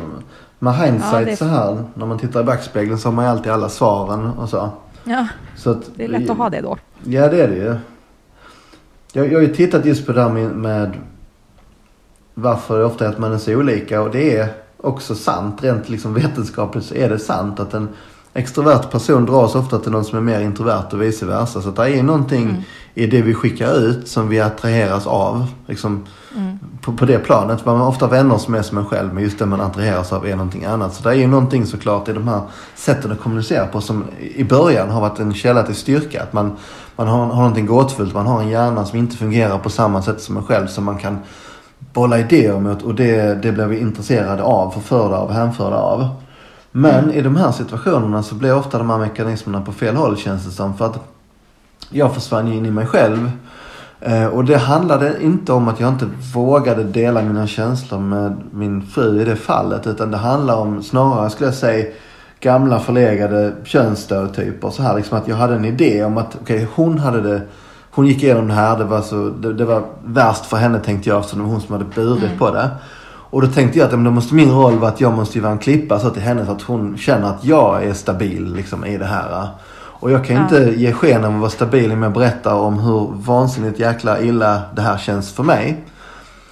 med 0.60 0.76
hindsight 0.76 1.28
ja, 1.28 1.36
så 1.36 1.46
här, 1.46 1.84
när 1.94 2.06
man 2.06 2.20
tittar 2.20 2.42
i 2.42 2.44
backspegeln 2.44 2.98
så 2.98 3.08
har 3.08 3.14
man 3.14 3.26
ju 3.26 3.32
alltid 3.32 3.52
alla 3.52 3.70
svaren 3.70 4.26
och 4.26 4.50
så. 4.50 4.70
Ja, 5.04 5.28
så 5.56 5.72
att, 5.72 5.90
det 5.96 6.04
är 6.04 6.08
lätt 6.08 6.30
att 6.30 6.38
ha 6.38 6.50
det 6.50 6.62
då. 6.62 6.78
Ja, 7.04 7.28
det 7.28 7.42
är 7.42 7.48
det 7.48 7.56
ju. 7.56 7.76
Jag, 9.14 9.32
jag 9.32 9.34
har 9.34 9.42
ju 9.42 9.56
tittat 9.56 9.86
just 9.86 10.06
på 10.06 10.12
det 10.12 10.22
här 10.22 10.30
med, 10.30 10.52
med 10.52 10.92
varför 12.34 12.80
det 12.80 12.86
ofta 12.86 13.06
är 13.06 13.10
att 13.10 13.20
man 13.20 13.34
är 13.34 13.38
så 13.38 13.56
olika 13.56 14.02
och 14.02 14.12
det 14.12 14.38
är 14.38 14.48
också 14.78 15.16
sant. 15.16 15.64
Rent 15.64 15.90
liksom 15.90 16.14
vetenskapligt 16.14 16.86
så 16.86 16.96
är 16.96 17.10
det 17.10 17.20
sant 17.20 17.60
att 17.60 17.74
en 17.74 17.90
extrovert 18.34 18.91
person 18.91 19.26
dras 19.26 19.56
ofta 19.56 19.80
till 19.80 19.91
någon 19.91 20.06
som 20.06 20.17
är 20.17 20.22
mer 20.22 20.41
introvert 20.41 20.88
och 20.91 21.02
vice 21.02 21.26
versa. 21.26 21.62
Så 21.62 21.72
det 21.72 21.98
är 21.98 22.04
någonting 22.04 22.50
mm. 22.50 22.62
i 22.93 23.08
det 23.08 23.22
vi 23.22 23.34
skickar 23.34 23.78
ut 23.78 24.08
som 24.08 24.30
vi 24.30 24.39
attraheras 24.39 25.08
av. 25.08 25.48
Liksom, 25.67 26.06
mm. 26.36 26.60
på, 26.82 26.93
på 26.93 27.06
det 27.06 27.19
planet. 27.19 27.65
Man 27.65 27.78
har 27.78 27.88
ofta 27.88 28.08
vänner 28.08 28.38
som 28.38 28.56
är 28.56 28.62
som 28.62 28.78
en 28.78 28.86
själv 28.86 29.13
men 29.13 29.24
just 29.24 29.39
det 29.39 29.46
man 29.46 29.62
attraheras 29.62 30.13
av 30.13 30.28
är 30.28 30.36
någonting 30.36 30.65
annat. 30.65 30.93
Så 30.93 31.04
det 31.04 31.10
är 31.10 31.13
ju 31.13 31.28
någonting 31.28 31.65
såklart 31.65 32.10
i 32.10 32.13
de 32.13 32.28
här 32.28 32.41
sätten 32.76 33.12
att 33.12 33.19
kommunicera 33.19 33.67
på 33.67 33.82
som 33.82 34.04
i 34.36 34.43
början 34.43 34.89
har 34.89 35.02
varit 35.02 35.19
en 35.19 35.34
källa 35.34 35.63
till 35.63 35.76
styrka. 35.76 36.24
Att 36.24 36.34
man, 36.34 36.52
man 36.96 37.08
har, 37.08 37.26
har 37.26 37.36
någonting 37.36 37.65
gåtfullt. 37.65 38.13
Man 38.13 38.28
har 38.28 38.41
en 38.41 38.50
hjärna 38.50 38.86
som 38.86 39.00
inte 39.00 39.17
fungerar 39.17 39.58
på 39.58 39.69
samma 39.69 40.02
sätt 40.02 40.22
som 40.22 40.38
en 40.38 40.43
själv. 40.43 40.67
Som 40.67 40.84
man 40.84 40.98
kan 40.98 41.17
bolla 41.93 42.19
idéer 42.19 42.60
mot 42.60 42.82
och 42.82 42.96
det, 42.96 43.41
det 43.41 43.52
blir 43.52 43.65
vi 43.65 43.80
intresserade 43.80 44.43
av, 44.43 44.72
förförda 44.72 45.17
av, 45.17 45.32
hänförda 45.32 45.78
av. 45.78 46.23
Men 46.76 47.04
mm. 47.04 47.16
i 47.16 47.22
de 47.22 47.36
här 47.36 47.52
situationerna 47.52 48.24
så 48.24 48.36
blir 48.36 48.56
ofta 48.56 48.78
de 48.78 48.90
här 48.90 48.98
mekanismerna 48.98 49.62
på 49.62 49.72
fel 49.72 49.96
håll 49.96 50.18
känns 50.18 50.46
det 50.46 50.52
som. 50.52 50.78
För 50.78 50.86
att 50.86 51.00
jag 51.90 52.14
försvann 52.16 52.54
in 52.54 52.66
i 52.66 52.72
mig 52.72 52.86
själv. 52.86 53.32
Eh, 54.00 54.26
och 54.26 54.46
det 54.46 54.58
handlade 54.58 55.24
inte 55.24 55.54
om 55.54 55.68
att 55.68 55.80
jag 55.80 55.90
inte 55.90 56.10
vågade 56.34 56.84
dela 56.84 57.22
mina 57.22 57.48
känslor 57.48 58.00
med 58.00 58.38
min 58.52 58.82
fru 58.82 59.22
i 59.22 59.26
det 59.26 59.36
fallet. 59.36 59.88
Utan 59.88 60.12
det 60.12 60.18
handlar 60.18 60.58
om 60.58 60.84
snarare, 60.84 61.30
skulle 61.30 61.48
jag 61.48 61.56
säga, 61.56 61.94
gamla 62.40 62.80
förlegade 62.80 63.54
könsstereotyper. 63.64 64.70
Så 64.70 64.84
här, 64.84 64.96
liksom 64.96 65.18
att 65.18 65.28
jag 65.28 65.36
hade 65.36 65.56
en 65.56 65.66
idé 65.66 66.04
om 66.04 66.18
att 66.18 66.38
okej, 66.42 66.56
okay, 66.56 66.68
hon 66.76 67.00
hade 67.00 67.22
det 67.22 67.42
hon 67.96 68.08
gick 68.08 68.24
igenom 68.24 68.48
det 68.48 68.54
här. 68.54 68.78
Det 68.78 68.84
var, 68.84 69.02
så, 69.02 69.30
det, 69.30 69.54
det 69.54 69.66
var 69.66 69.84
värst 70.06 70.46
för 70.46 70.58
henne 70.58 70.80
tänkte 70.80 71.10
jag 71.10 71.20
eftersom 71.20 71.40
det 71.40 71.46
var 71.46 71.52
hon 71.52 71.62
som 71.62 71.74
hade 71.74 71.86
burit 71.96 72.24
mm. 72.24 72.38
på 72.38 72.52
det. 72.52 72.70
Och 73.34 73.41
då 73.41 73.48
tänkte 73.48 73.80
jag 73.80 73.86
att 73.86 73.91
men 73.91 74.04
då 74.04 74.12
måste 74.12 74.36
min 74.36 74.52
roll 74.52 74.78
vara 74.80 74.91
att 74.91 75.02
jag 75.02 75.13
måste 75.13 75.39
vara 75.41 75.52
en 75.52 75.58
klippa 75.58 76.00
så 76.00 76.10
till 76.10 76.22
henne 76.22 76.46
så 76.46 76.52
att 76.52 76.62
hon 76.62 76.98
känner 76.98 77.28
att 77.30 77.46
jag 77.46 77.84
är 77.84 77.93
stabil 77.93 78.54
liksom, 78.56 78.86
i 78.86 78.98
det 78.98 79.06
här. 79.06 79.48
Och 79.76 80.12
jag 80.12 80.26
kan 80.26 80.36
ju 80.36 80.41
inte 80.41 80.82
ge 80.82 80.93
sken 80.93 81.24
av 81.26 81.34
att 81.34 81.39
vara 81.39 81.50
stabil 81.50 81.91
om 81.91 82.04
jag 82.04 82.13
berättar 82.13 82.54
om 82.54 82.80
hur 82.80 83.08
vansinnigt 83.13 83.80
jäkla 83.80 84.22
illa 84.22 84.62
det 84.76 84.82
här 84.82 84.98
känns 84.98 85.32
för 85.32 85.43
mig. 85.43 85.84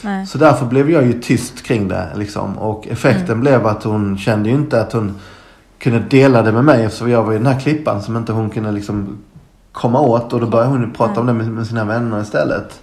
Nej. 0.01 0.25
Så 0.25 0.37
därför 0.37 0.65
blev 0.65 0.91
jag 0.91 1.05
ju 1.05 1.21
tyst 1.21 1.63
kring 1.63 1.87
det. 1.87 2.07
Liksom. 2.15 2.57
Och 2.57 2.87
effekten 2.87 3.25
mm. 3.25 3.39
blev 3.39 3.67
att 3.67 3.83
hon 3.83 4.17
kände 4.17 4.49
ju 4.49 4.55
inte 4.55 4.81
att 4.81 4.93
hon 4.93 5.15
kunde 5.79 5.99
dela 5.99 6.41
det 6.41 6.51
med 6.51 6.65
mig 6.65 6.85
eftersom 6.85 7.09
jag 7.09 7.23
var 7.23 7.31
ju 7.31 7.37
den 7.37 7.47
här 7.47 7.59
klippan 7.59 8.01
som 8.01 8.17
inte 8.17 8.31
hon 8.31 8.49
kunde 8.49 8.71
liksom 8.71 9.17
komma 9.71 10.01
åt. 10.01 10.33
Och 10.33 10.39
då 10.39 10.47
började 10.47 10.69
hon 10.69 10.91
prata 10.91 11.11
Nej. 11.11 11.19
om 11.19 11.27
det 11.27 11.33
med, 11.33 11.47
med 11.47 11.67
sina 11.67 11.85
vänner 11.85 12.21
istället. 12.21 12.81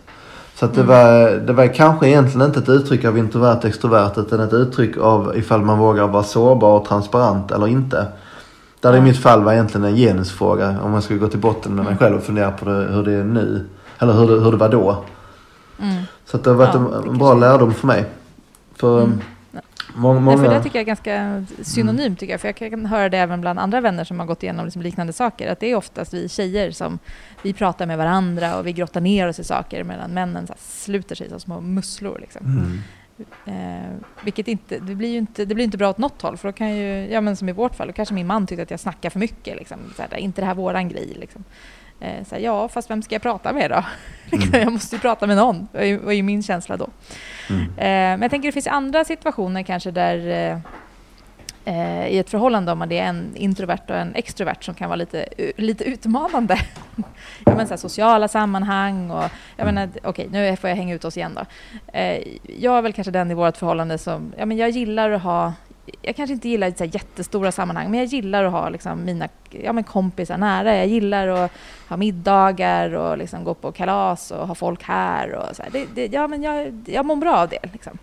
Så 0.59 0.67
det, 0.67 0.81
mm. 0.81 0.87
var, 0.87 1.31
det 1.31 1.53
var 1.53 1.75
kanske 1.75 2.09
egentligen 2.09 2.47
inte 2.47 2.59
ett 2.59 2.69
uttryck 2.69 3.05
av 3.05 3.19
introvert 3.19 3.65
extrovert 3.65 4.13
utan 4.17 4.41
ett 4.41 4.53
uttryck 4.53 4.97
av 4.97 5.33
ifall 5.37 5.63
man 5.63 5.79
vågar 5.79 6.07
vara 6.07 6.23
sårbar 6.23 6.79
och 6.79 6.85
transparent 6.85 7.51
eller 7.51 7.69
inte. 7.69 8.07
Där 8.81 8.93
det 8.93 8.99
i 8.99 9.01
mitt 9.01 9.19
fall 9.19 9.43
var 9.43 9.53
egentligen 9.53 9.85
en 9.85 9.97
genusfråga 9.97 10.77
om 10.83 10.91
man 10.91 11.03
skulle 11.03 11.19
gå 11.19 11.29
till 11.29 11.39
botten 11.39 11.75
med 11.75 11.85
mig 11.85 11.93
mm. 11.93 11.99
själv 11.99 12.17
och 12.17 12.23
fundera 12.23 12.51
på 12.51 12.65
det, 12.65 12.87
hur 12.91 13.03
det 13.03 13.13
är 13.13 13.25
nu. 13.25 13.67
Eller 13.99 14.13
hur 14.13 14.29
det, 14.29 14.41
hur 14.41 14.51
det 14.51 14.57
var 14.57 14.69
då. 14.69 15.05
Mm. 15.83 16.03
Så 16.27 16.37
det 16.37 16.51
har 16.51 16.57
varit 16.57 16.75
ja, 16.75 16.81
en, 16.81 17.09
en 17.09 17.19
bra 17.19 17.35
lärdom 17.35 17.75
för 17.75 17.87
mig. 17.87 18.05
För 18.77 19.03
mm. 19.03 19.21
Många, 19.95 20.21
många... 20.21 20.37
Nej, 20.37 20.47
för 20.47 20.55
det 20.55 20.63
tycker 20.63 20.79
jag 20.79 20.83
är 20.83 20.87
ganska 20.87 21.45
synonymt, 21.63 22.01
mm. 22.01 22.17
tycker 22.17 22.33
jag. 22.33 22.41
För 22.41 22.49
jag 22.49 22.71
kan 22.71 22.87
höra 22.87 23.09
det 23.09 23.19
även 23.19 23.41
bland 23.41 23.59
andra 23.59 23.81
vänner 23.81 24.05
som 24.05 24.19
har 24.19 24.27
gått 24.27 24.43
igenom 24.43 24.65
liksom 24.65 24.83
liknande 24.83 25.13
saker. 25.13 25.53
Att 25.53 25.61
det 25.61 25.71
är 25.71 25.75
oftast 25.75 26.15
vi 26.15 26.29
tjejer 26.29 26.71
som 26.71 26.99
vi 27.43 27.53
pratar 27.53 27.87
med 27.87 27.99
varandra 27.99 28.59
och 28.59 28.67
vi 28.67 28.73
grottar 28.73 29.01
ner 29.01 29.29
oss 29.29 29.39
i 29.39 29.45
saker 29.45 29.85
medan 29.85 30.11
männen 30.11 30.47
så 30.47 30.55
sluter 30.59 31.15
sig 31.15 31.29
som 31.29 31.41
små 31.41 31.61
musslor. 31.61 32.19
Liksom. 32.21 32.47
Mm. 32.47 32.81
Eh, 33.47 33.91
vilket 34.25 34.49
inte, 34.49 34.79
det 34.79 34.95
blir 34.95 35.09
ju 35.09 35.19
inte, 35.19 35.45
det 35.45 35.55
blir 35.55 35.65
inte 35.65 35.79
bra 35.79 35.91
åt 35.91 35.99
något 35.99 36.23
håll. 36.23 36.37
För 36.37 36.49
då 36.49 36.53
kan 36.53 36.77
ju, 36.77 37.09
ja 37.11 37.21
men 37.21 37.37
som 37.37 37.49
i 37.49 37.53
vårt 37.53 37.75
fall, 37.75 37.87
då 37.87 37.93
kanske 37.93 38.15
min 38.15 38.27
man 38.27 38.47
tyckte 38.47 38.63
att 38.63 38.71
jag 38.71 38.81
snackar 38.81 39.11
för 39.11 39.19
mycket. 39.19 39.57
Liksom. 39.57 39.79
Så 39.97 40.03
här, 40.03 40.17
inte 40.17 40.41
det 40.41 40.47
här 40.47 40.55
våran 40.55 40.89
grej. 40.89 41.17
Liksom. 41.21 41.45
Eh, 42.01 42.25
så 42.25 42.35
här, 42.35 42.43
ja, 42.43 42.69
fast 42.69 42.91
vem 42.91 43.03
ska 43.03 43.15
jag 43.15 43.23
prata 43.23 43.53
med 43.53 43.71
då? 43.71 43.85
Mm. 44.31 44.61
jag 44.61 44.73
måste 44.73 44.97
ju 44.97 45.01
prata 45.01 45.27
med 45.27 45.37
någon, 45.37 45.69
var 45.73 45.83
ju, 45.83 45.97
var 45.99 46.13
ju 46.13 46.23
min 46.23 46.43
känsla 46.43 46.77
då. 46.77 46.89
Mm. 47.51 47.63
Eh, 47.63 47.77
men 47.79 48.23
jag 48.23 48.31
tänker 48.31 48.49
det 48.49 48.53
finns 48.53 48.67
andra 48.67 49.05
situationer 49.05 49.63
kanske 49.63 49.91
där 49.91 50.29
eh, 50.29 50.59
eh, 51.75 52.09
i 52.09 52.19
ett 52.19 52.31
förhållande 52.31 52.73
om 52.73 52.79
man 52.79 52.93
är 52.93 53.03
en 53.03 53.37
introvert 53.37 53.85
och 53.89 53.97
en 53.97 54.15
extrovert 54.15 54.63
som 54.65 54.75
kan 54.75 54.89
vara 54.89 54.97
lite, 54.97 55.29
lite 55.57 55.85
utmanande. 55.85 56.59
jag 57.45 57.55
menar, 57.55 57.65
så 57.65 57.71
här, 57.71 57.77
sociala 57.77 58.29
sammanhang 58.29 59.11
och 59.11 59.25
jag 59.57 59.65
menar, 59.65 59.89
okej, 59.89 60.27
okay, 60.27 60.27
nu 60.29 60.57
får 60.57 60.71
jag 60.71 60.77
hänga 60.77 60.95
ut 60.95 61.05
oss 61.05 61.17
igen 61.17 61.35
då. 61.35 61.45
Jag 62.59 62.79
är 62.79 62.83
väl 62.83 62.93
kanske 62.93 63.11
den 63.11 63.31
i 63.31 63.35
vårt 63.35 63.57
förhållande 63.57 63.99
som, 63.99 64.33
ja 64.39 64.47
men 64.47 64.57
jag 64.57 64.71
gillar 64.71 65.11
att 65.11 65.23
ha 65.23 65.53
jag 66.03 66.17
kanske 66.17 66.35
inte 66.35 66.49
gillar 66.49 66.73
så 66.77 66.85
jättestora 66.85 67.53
sammanhang, 67.53 67.91
men 67.91 68.01
jag 68.01 68.07
gillar 68.07 68.45
att 68.45 68.53
ha 68.53 68.69
liksom 68.69 69.05
mina 69.05 69.29
ja, 69.51 69.73
men 69.73 69.85
kompisar 69.85 70.39
nära. 70.39 70.77
Jag 70.77 70.87
gillar 70.87 71.29
att 71.29 71.53
ha 71.89 71.97
middagar 71.97 72.95
och 72.95 73.19
liksom 73.19 73.45
gå 73.45 73.55
på 73.55 73.73
kalas 73.73 74.31
och 74.31 74.49
ha 74.49 74.55
folk 74.55 74.83
här. 74.83 75.35
Och 75.35 75.57
så 75.57 75.63
det, 75.73 75.87
det, 75.95 76.07
ja, 76.07 76.29
men 76.29 76.43
jag, 76.43 76.85
jag 76.87 77.07
mår 77.07 77.17
bra 77.17 77.37
av 77.37 77.49
det. 77.49 77.73
Liksom. 77.73 77.99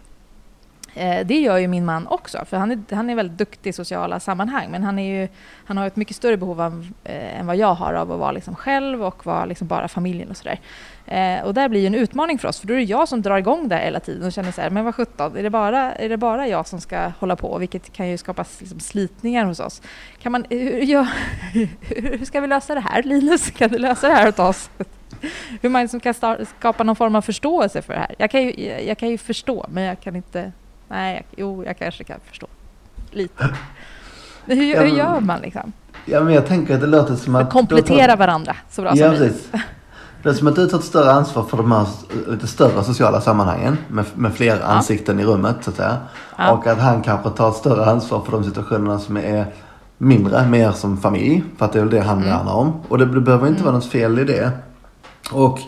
Eh, 0.95 1.25
det 1.25 1.39
gör 1.39 1.58
ju 1.58 1.67
min 1.67 1.86
man 1.86 2.08
också, 2.08 2.45
för 2.45 2.58
han 2.58 2.71
är, 2.71 2.95
han 2.95 3.10
är 3.10 3.15
väldigt 3.15 3.38
duktig 3.38 3.69
i 3.69 3.73
sociala 3.73 4.19
sammanhang, 4.19 4.71
men 4.71 4.84
han, 4.84 4.99
är 4.99 5.21
ju, 5.21 5.27
han 5.65 5.77
har 5.77 5.88
ett 5.88 5.95
mycket 5.95 6.15
större 6.15 6.38
behov 6.38 6.62
av, 6.62 6.88
eh, 7.03 7.39
än 7.39 7.47
vad 7.47 7.55
jag 7.55 7.74
har 7.74 7.93
av 7.93 8.11
att 8.11 8.20
vara 8.20 8.32
liksom 8.32 8.55
själv 8.55 9.03
och 9.03 9.26
vara 9.26 9.45
liksom 9.45 9.67
bara 9.67 9.88
familjen 9.88 10.30
och 10.30 10.38
sådär. 10.38 10.59
Eh, 11.05 11.43
och 11.45 11.53
där 11.53 11.70
blir 11.70 11.82
ju 11.82 11.88
en 11.88 11.95
utmaning 11.95 12.39
för 12.39 12.47
oss, 12.47 12.59
för 12.59 12.67
då 12.67 12.74
är 12.74 12.78
det 12.78 12.84
jag 12.84 13.07
som 13.07 13.22
drar 13.22 13.38
igång 13.38 13.67
det 13.67 13.78
hela 13.78 13.99
tiden 13.99 14.26
och 14.26 14.34
känner 14.34 14.51
så 14.51 14.61
här, 14.61 14.70
men 14.70 14.86
vad 14.86 14.95
sjutton, 14.95 15.38
är 15.38 15.43
det 15.43 15.49
bara, 15.49 15.95
är 15.95 16.09
det 16.09 16.17
bara 16.17 16.47
jag 16.47 16.67
som 16.67 16.82
ska 16.82 17.11
hålla 17.20 17.36
på? 17.36 17.57
Vilket 17.57 17.93
kan 17.93 18.07
ju 18.09 18.17
skapa 18.17 18.45
liksom, 18.59 18.80
slitningar 18.80 19.45
hos 19.45 19.59
oss. 19.59 19.82
Kan 20.20 20.32
man, 20.32 20.45
hur, 20.49 20.84
ja, 20.84 21.07
hur 21.82 22.26
ska 22.26 22.41
vi 22.41 22.47
lösa 22.47 22.76
det 22.76 22.82
här, 22.82 23.03
Linus? 23.03 23.51
Kan 23.51 23.70
du 23.70 23.78
lösa 23.78 24.07
det 24.07 24.13
här 24.13 24.28
åt 24.28 24.39
oss? 24.39 24.70
Hur 25.61 25.70
man 25.70 25.82
liksom 25.82 25.99
kan 25.99 26.13
skapa 26.59 26.84
någon 26.84 26.95
form 26.95 27.15
av 27.15 27.22
förståelse 27.22 27.82
för 27.82 27.93
det 27.93 27.99
här. 27.99 28.15
Jag 28.17 28.32
kan 28.32 28.43
ju, 28.43 28.51
jag 28.88 28.97
kan 28.97 29.09
ju 29.09 29.17
förstå, 29.17 29.65
men 29.70 29.84
jag 29.84 29.99
kan 30.01 30.15
inte 30.15 30.51
Nej, 30.88 31.13
jag, 31.15 31.23
jo, 31.38 31.63
jag 31.63 31.77
kanske 31.77 32.03
kan 32.03 32.19
förstå. 32.25 32.47
Lite. 33.11 33.49
hur, 34.45 34.75
ja, 34.75 34.81
hur 34.81 34.97
gör 34.97 35.19
man 35.19 35.41
liksom? 35.41 35.73
Ja, 36.05 36.23
men 36.23 36.33
jag 36.33 36.47
tänker 36.47 36.75
att 36.75 36.81
det 36.81 36.88
låter 36.88 37.15
som 37.15 37.36
att... 37.36 37.49
Komplettera 37.49 38.07
tar... 38.07 38.17
varandra 38.17 38.55
så 38.69 38.81
bra 38.81 38.91
ja, 38.95 39.11
som 39.11 39.19
möjligt. 39.19 39.49
Det 40.23 40.29
är 40.29 40.33
som 40.33 40.47
att 40.47 40.55
du 40.55 40.67
tar 40.67 40.77
ett 40.77 40.83
större 40.83 41.11
ansvar 41.11 41.43
för 41.43 41.57
de 41.57 41.71
här 41.71 41.88
lite 42.27 42.47
större 42.47 42.83
sociala 42.83 43.21
sammanhangen 43.21 43.77
med, 43.88 44.05
med 44.15 44.33
fler 44.33 44.59
ja. 44.59 44.65
ansikten 44.65 45.19
i 45.19 45.23
rummet 45.23 45.55
så 45.61 45.69
att 45.69 45.75
säga. 45.75 45.97
Ja. 46.38 46.51
Och 46.51 46.67
att 46.67 46.77
han 46.77 47.01
kanske 47.01 47.29
tar 47.29 47.49
ett 47.49 47.55
större 47.55 47.86
ansvar 47.86 48.21
för 48.21 48.31
de 48.31 48.43
situationerna 48.43 48.99
som 48.99 49.17
är 49.17 49.45
mindre, 49.97 50.47
mer 50.47 50.71
som 50.71 50.97
familj. 50.97 51.43
För 51.57 51.65
att 51.65 51.73
det 51.73 51.79
är 51.79 51.83
väl 51.83 51.93
det 51.93 52.01
han 52.01 52.17
mm. 52.17 52.29
värnar 52.29 52.53
om. 52.53 52.81
Och 52.88 52.97
det, 52.97 53.05
det 53.05 53.21
behöver 53.21 53.47
inte 53.47 53.59
mm. 53.59 53.65
vara 53.65 53.75
något 53.75 53.91
fel 53.91 54.19
i 54.19 54.23
det. 54.23 54.51
Och 55.31 55.59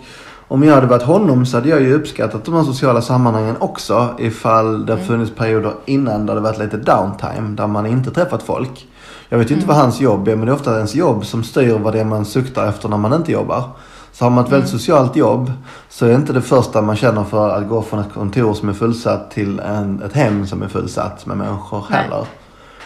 om 0.48 0.64
jag 0.64 0.76
hade 0.76 0.88
varit 0.88 1.04
honom 1.04 1.46
så 1.46 1.58
hade 1.58 1.70
jag 1.70 1.82
ju 1.82 1.94
uppskattat 1.94 2.46
de 2.46 2.54
här 2.54 2.64
sociala 2.64 3.02
sammanhangen 3.02 3.56
också 3.60 4.16
ifall 4.20 4.86
det 4.86 4.94
mm. 4.94 5.06
funnits 5.06 5.36
perioder 5.36 5.74
innan 5.86 6.26
där 6.26 6.36
det 6.36 6.42
varit 6.42 6.60
lite 6.60 6.78
downtime 6.78 7.56
där 7.56 7.68
man 7.68 7.86
inte 7.86 8.12
träffat 8.12 8.44
folk. 8.44 8.88
Jag 9.30 9.38
vet 9.38 9.52
ju 9.52 9.56
inte 9.56 9.66
mm. 9.66 9.76
vad 9.76 9.84
hans 9.84 10.02
jobb 10.02 10.28
är 10.28 10.36
men 10.36 10.46
det 10.46 10.52
är 10.52 10.56
ofta 10.56 10.76
ens 10.76 10.96
jobb 10.96 11.26
som 11.26 11.44
styr 11.44 11.78
vad 11.78 11.94
det 11.94 12.00
är 12.00 12.06
man 12.06 12.26
suktar 12.26 12.68
efter 12.68 12.90
när 12.90 12.98
man 12.98 13.14
inte 13.14 13.32
jobbar. 13.32 13.64
Så 14.12 14.26
har 14.26 14.30
man 14.30 14.46
ett 14.46 14.52
väldigt 14.52 14.70
mm. 14.70 14.80
socialt 14.80 15.16
jobb 15.16 15.52
så 15.90 16.06
är 16.06 16.10
det 16.10 16.16
inte 16.16 16.34
det 16.34 16.42
första 16.42 16.82
man 16.82 16.96
känner 16.96 17.24
för 17.24 17.50
att 17.50 17.68
gå 17.68 17.82
från 17.82 18.00
ett 18.00 18.14
kontor 18.14 18.54
som 18.54 18.70
är 18.70 18.74
fullsatt 18.74 19.32
till 19.32 19.60
en, 19.60 20.02
ett 20.02 20.14
hem 20.14 20.48
som 20.48 20.62
är 20.62 20.68
fullsatt 20.68 21.26
med 21.26 21.38
människor 21.38 21.86
heller. 21.90 22.26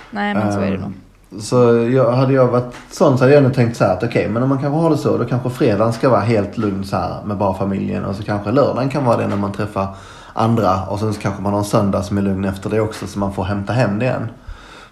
Nej, 0.10 0.34
men 0.34 0.54
så 0.54 0.60
är 0.60 0.72
det 0.72 0.78
nog. 0.78 0.94
Så 1.40 1.56
jag, 1.94 2.12
hade 2.12 2.34
jag 2.34 2.48
varit 2.48 2.74
sån 2.92 3.18
så 3.18 3.24
hade 3.24 3.34
jag 3.34 3.44
nog 3.44 3.54
tänkt 3.54 3.78
så 3.78 3.84
här 3.84 3.94
att 3.94 4.04
okej, 4.04 4.22
okay, 4.22 4.30
men 4.30 4.44
om 4.44 4.50
man 4.50 4.60
kanske 4.60 4.80
har 4.80 4.90
det 4.90 4.98
så 4.98 5.18
då 5.18 5.26
kanske 5.26 5.50
fredagen 5.50 5.94
ska 5.94 6.10
vara 6.10 6.22
helt 6.22 6.58
lugn 6.58 6.84
så 6.84 6.96
här 6.96 7.24
med 7.26 7.38
bara 7.38 7.54
familjen 7.54 8.06
och 8.06 8.16
så 8.16 8.24
kanske 8.24 8.52
lördagen 8.52 8.90
kan 8.90 9.06
vara 9.06 9.18
det 9.18 9.28
när 9.28 9.36
man 9.36 9.52
träffar 9.52 9.88
andra 10.34 10.86
och 10.86 11.00
sen 11.00 11.14
så 11.14 11.22
kanske 11.22 11.42
man 11.42 11.52
har 11.52 11.60
en 11.60 11.66
söndag 11.66 12.04
som 12.04 12.18
är 12.18 12.22
lugn 12.22 12.46
efter 12.46 12.70
det 12.70 12.82
också 12.82 13.08
så 13.08 13.20
man 13.20 13.34
får 13.34 13.44
hämta 13.44 13.74
hem 13.74 14.00
det 14.00 14.06
igen. 14.06 14.28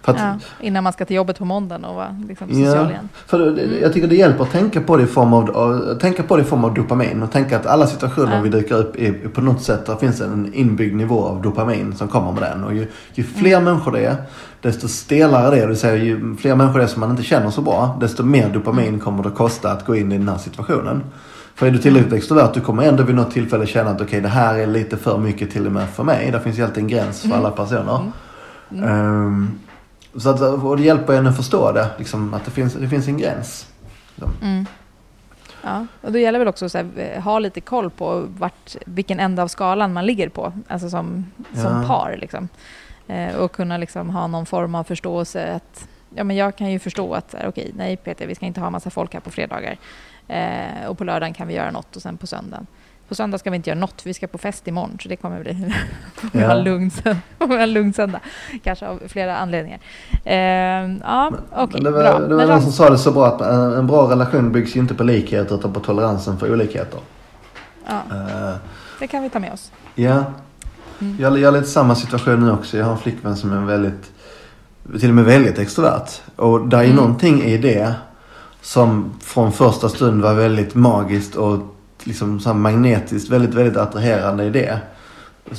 Att, 0.04 0.16
ja, 0.18 0.38
innan 0.60 0.84
man 0.84 0.92
ska 0.92 1.04
till 1.04 1.16
jobbet 1.16 1.38
på 1.38 1.44
måndagen 1.44 1.84
och 1.84 1.94
vara 1.94 2.16
liksom, 2.28 2.48
social 2.48 2.76
ja, 2.76 2.90
igen. 2.90 3.08
För 3.26 3.48
mm. 3.48 3.82
Jag 3.82 3.92
tycker 3.92 4.08
det 4.08 4.16
hjälper 4.16 4.44
att 4.44 4.52
tänka 4.52 4.80
på 4.80 4.96
det 4.96 5.02
i 5.02 5.06
form 5.06 5.32
av, 5.32 5.98
tänka 5.98 6.22
på 6.22 6.36
det 6.36 6.42
i 6.42 6.44
form 6.44 6.64
av 6.64 6.74
dopamin. 6.74 7.22
Och 7.22 7.32
tänka 7.32 7.56
att 7.56 7.66
alla 7.66 7.86
situationer 7.86 8.36
ja. 8.36 8.42
vi 8.42 8.48
dyker 8.48 8.74
upp 8.74 8.96
i 8.96 9.12
på 9.12 9.40
något 9.40 9.62
sätt, 9.62 9.86
där 9.86 9.96
finns 9.96 10.20
en 10.20 10.54
inbyggd 10.54 10.96
nivå 10.96 11.24
av 11.24 11.42
dopamin 11.42 11.96
som 11.96 12.08
kommer 12.08 12.32
med 12.32 12.42
den. 12.42 12.64
Och 12.64 12.74
ju, 12.74 12.86
ju 13.14 13.24
fler 13.24 13.52
mm. 13.52 13.64
människor 13.64 13.92
det 13.92 14.04
är, 14.04 14.16
desto 14.60 14.88
stelare 14.88 15.50
det 15.50 15.56
är. 15.56 15.60
Det 15.60 15.66
vill 15.66 15.76
säga 15.76 15.96
ju 15.96 16.36
fler 16.36 16.54
människor 16.54 16.78
det 16.78 16.84
är 16.84 16.88
som 16.88 17.00
man 17.00 17.10
inte 17.10 17.22
känner 17.22 17.50
så 17.50 17.60
bra, 17.62 17.96
desto 18.00 18.22
mer 18.22 18.48
dopamin 18.48 18.88
mm. 18.88 19.00
kommer 19.00 19.22
det 19.22 19.30
kosta 19.30 19.72
att 19.72 19.86
gå 19.86 19.96
in 19.96 20.12
i 20.12 20.18
den 20.18 20.28
här 20.28 20.38
situationen. 20.38 21.02
För 21.54 21.66
är 21.66 21.70
du 21.70 21.78
tillräckligt 21.78 22.12
extrovert, 22.12 22.54
du 22.54 22.60
kommer 22.60 22.82
ändå 22.82 23.02
vid 23.02 23.14
något 23.14 23.30
tillfälle 23.30 23.66
känna 23.66 23.90
att 23.90 23.96
okej, 23.96 24.06
okay, 24.06 24.20
det 24.20 24.28
här 24.28 24.54
är 24.54 24.66
lite 24.66 24.96
för 24.96 25.18
mycket 25.18 25.50
till 25.50 25.66
och 25.66 25.72
med 25.72 25.88
för 25.88 26.04
mig. 26.04 26.30
Det 26.30 26.40
finns 26.40 26.58
ju 26.58 26.62
alltid 26.62 26.82
en 26.82 26.88
gräns 26.88 27.20
för 27.20 27.26
mm. 27.26 27.38
alla 27.38 27.50
personer. 27.50 28.12
Mm. 28.70 29.24
Um, 29.26 29.58
så 30.16 30.30
att, 30.30 30.40
och 30.40 30.76
det 30.76 30.82
hjälper 30.82 31.12
en 31.12 31.26
att 31.26 31.36
förstå 31.36 31.72
det, 31.72 31.90
liksom, 31.98 32.34
att 32.34 32.44
det 32.44 32.50
finns, 32.50 32.74
det 32.74 32.88
finns 32.88 33.08
en 33.08 33.18
gräns. 33.18 33.66
Liksom. 34.14 34.32
Mm. 34.42 34.66
Ja, 35.62 35.86
och 36.00 36.12
det 36.12 36.20
gäller 36.20 36.38
väl 36.38 36.48
också 36.48 36.64
att 36.64 36.74
eh, 36.74 37.22
ha 37.22 37.38
lite 37.38 37.60
koll 37.60 37.90
på 37.90 38.26
vart, 38.38 38.76
vilken 38.86 39.20
ände 39.20 39.42
av 39.42 39.48
skalan 39.48 39.92
man 39.92 40.06
ligger 40.06 40.28
på, 40.28 40.52
alltså 40.68 40.90
som, 40.90 41.26
ja. 41.54 41.62
som 41.62 41.86
par. 41.86 42.16
Liksom. 42.20 42.48
Eh, 43.06 43.36
och 43.36 43.52
kunna 43.52 43.76
liksom 43.76 44.10
ha 44.10 44.26
någon 44.26 44.46
form 44.46 44.74
av 44.74 44.84
förståelse 44.84 45.54
att 45.54 45.88
ja, 46.14 46.24
men 46.24 46.36
jag 46.36 46.56
kan 46.56 46.70
ju 46.70 46.78
förstå 46.78 47.14
att 47.14 47.34
okej, 47.34 47.48
okay, 47.48 47.70
nej 47.76 47.96
Peter, 47.96 48.26
vi 48.26 48.34
ska 48.34 48.46
inte 48.46 48.60
ha 48.60 48.70
massa 48.70 48.90
folk 48.90 49.14
här 49.14 49.20
på 49.20 49.30
fredagar. 49.30 49.76
Eh, 50.28 50.86
och 50.88 50.98
på 50.98 51.04
lördagen 51.04 51.34
kan 51.34 51.48
vi 51.48 51.54
göra 51.54 51.70
något 51.70 51.96
och 51.96 52.02
sen 52.02 52.16
på 52.16 52.26
söndagen. 52.26 52.66
På 53.10 53.14
söndag 53.14 53.38
ska 53.38 53.50
vi 53.50 53.56
inte 53.56 53.70
göra 53.70 53.80
något, 53.80 54.02
vi 54.04 54.14
ska 54.14 54.26
på 54.26 54.38
fest 54.38 54.68
imorgon, 54.68 54.98
så 55.02 55.08
det 55.08 55.16
kommer 55.16 55.40
bli 55.40 55.72
ja. 56.32 56.40
en, 56.40 56.64
lugn, 56.64 56.90
lugn 57.66 57.92
söndag. 57.92 58.20
Kanske 58.64 58.86
av 58.86 59.00
flera 59.08 59.36
anledningar. 59.36 59.78
Eh, 60.24 60.36
ja, 61.02 61.32
okay, 61.56 61.80
det 61.80 61.90
var, 61.90 62.02
bra. 62.02 62.18
Det 62.18 62.34
var 62.34 62.46
någon 62.46 62.62
som 62.62 62.72
sa 62.72 62.90
det 62.90 62.98
så 62.98 63.12
bra 63.12 63.26
att 63.26 63.40
en, 63.40 63.72
en 63.72 63.86
bra 63.86 64.10
relation 64.10 64.52
byggs 64.52 64.76
ju 64.76 64.80
inte 64.80 64.94
på 64.94 65.04
likhet 65.04 65.52
utan 65.52 65.72
på 65.72 65.80
toleransen 65.80 66.38
för 66.38 66.52
olikheter. 66.52 67.00
Ja, 67.86 68.02
eh, 68.10 68.56
det 68.98 69.06
kan 69.06 69.22
vi 69.22 69.30
ta 69.30 69.38
med 69.38 69.52
oss. 69.52 69.72
Ja. 69.94 70.24
Mm. 71.00 71.16
Jag, 71.20 71.38
jag 71.38 71.54
är 71.54 71.60
lite 71.60 71.70
samma 71.70 71.94
situation 71.94 72.44
nu 72.44 72.52
också. 72.52 72.76
Jag 72.76 72.84
har 72.84 72.92
en 72.92 72.98
flickvän 72.98 73.36
som 73.36 73.52
är 73.52 73.66
väldigt, 73.66 74.12
till 75.00 75.08
och 75.08 75.14
med 75.14 75.24
väldigt 75.24 75.58
extrovert. 75.58 76.08
Och 76.36 76.68
det 76.68 76.76
är 76.76 76.84
mm. 76.84 76.96
någonting 76.96 77.42
i 77.42 77.58
det 77.58 77.94
som 78.62 79.12
från 79.20 79.52
första 79.52 79.88
stund 79.88 80.22
var 80.22 80.34
väldigt 80.34 80.74
magiskt 80.74 81.34
och 81.34 81.76
liksom 82.06 82.40
så 82.40 82.54
magnetiskt 82.54 83.30
väldigt, 83.30 83.54
väldigt 83.54 83.76
attraherande 83.76 84.44
i 84.44 84.50
det. 84.50 84.78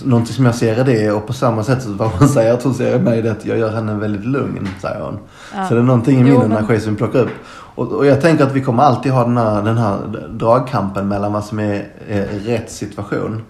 Någonting 0.03 0.33
som 0.33 0.45
jag 0.45 0.55
ser 0.55 0.79
i 0.79 0.83
det 0.93 1.11
och 1.11 1.27
på 1.27 1.33
samma 1.33 1.63
sätt 1.63 1.83
som 1.83 1.97
vad 1.97 2.09
hon 2.09 2.29
säger 2.29 2.53
att 2.53 2.63
hon 2.63 2.73
ser 2.73 2.95
i 2.95 2.99
mig 2.99 3.21
det 3.21 3.31
att 3.31 3.45
jag 3.45 3.57
gör 3.57 3.71
henne 3.71 3.93
väldigt 3.93 4.25
lugn, 4.25 4.69
säger 4.81 5.01
hon. 5.01 5.19
Ja. 5.55 5.67
Så 5.67 5.73
det 5.73 5.79
är 5.79 5.83
någonting 5.83 6.19
i 6.19 6.23
min 6.23 6.33
jo, 6.33 6.41
energi 6.41 6.79
som 6.79 6.95
plockar 6.95 7.19
upp. 7.19 7.31
Och, 7.75 7.91
och, 7.91 8.05
jag 8.05 8.21
tänker 8.21 8.43
att 8.43 8.51
vi 8.51 8.61
kommer 8.61 8.83
alltid 8.83 9.11
ha 9.11 9.23
den 9.23 9.37
här, 9.37 9.61
den 9.61 9.77
här 9.77 9.97
dragkampen 10.29 11.07
mellan 11.07 11.33
vad 11.33 11.43
som 11.43 11.59
är, 11.59 11.87
är 12.07 12.25
rätt 12.25 12.71
situation. 12.71 13.41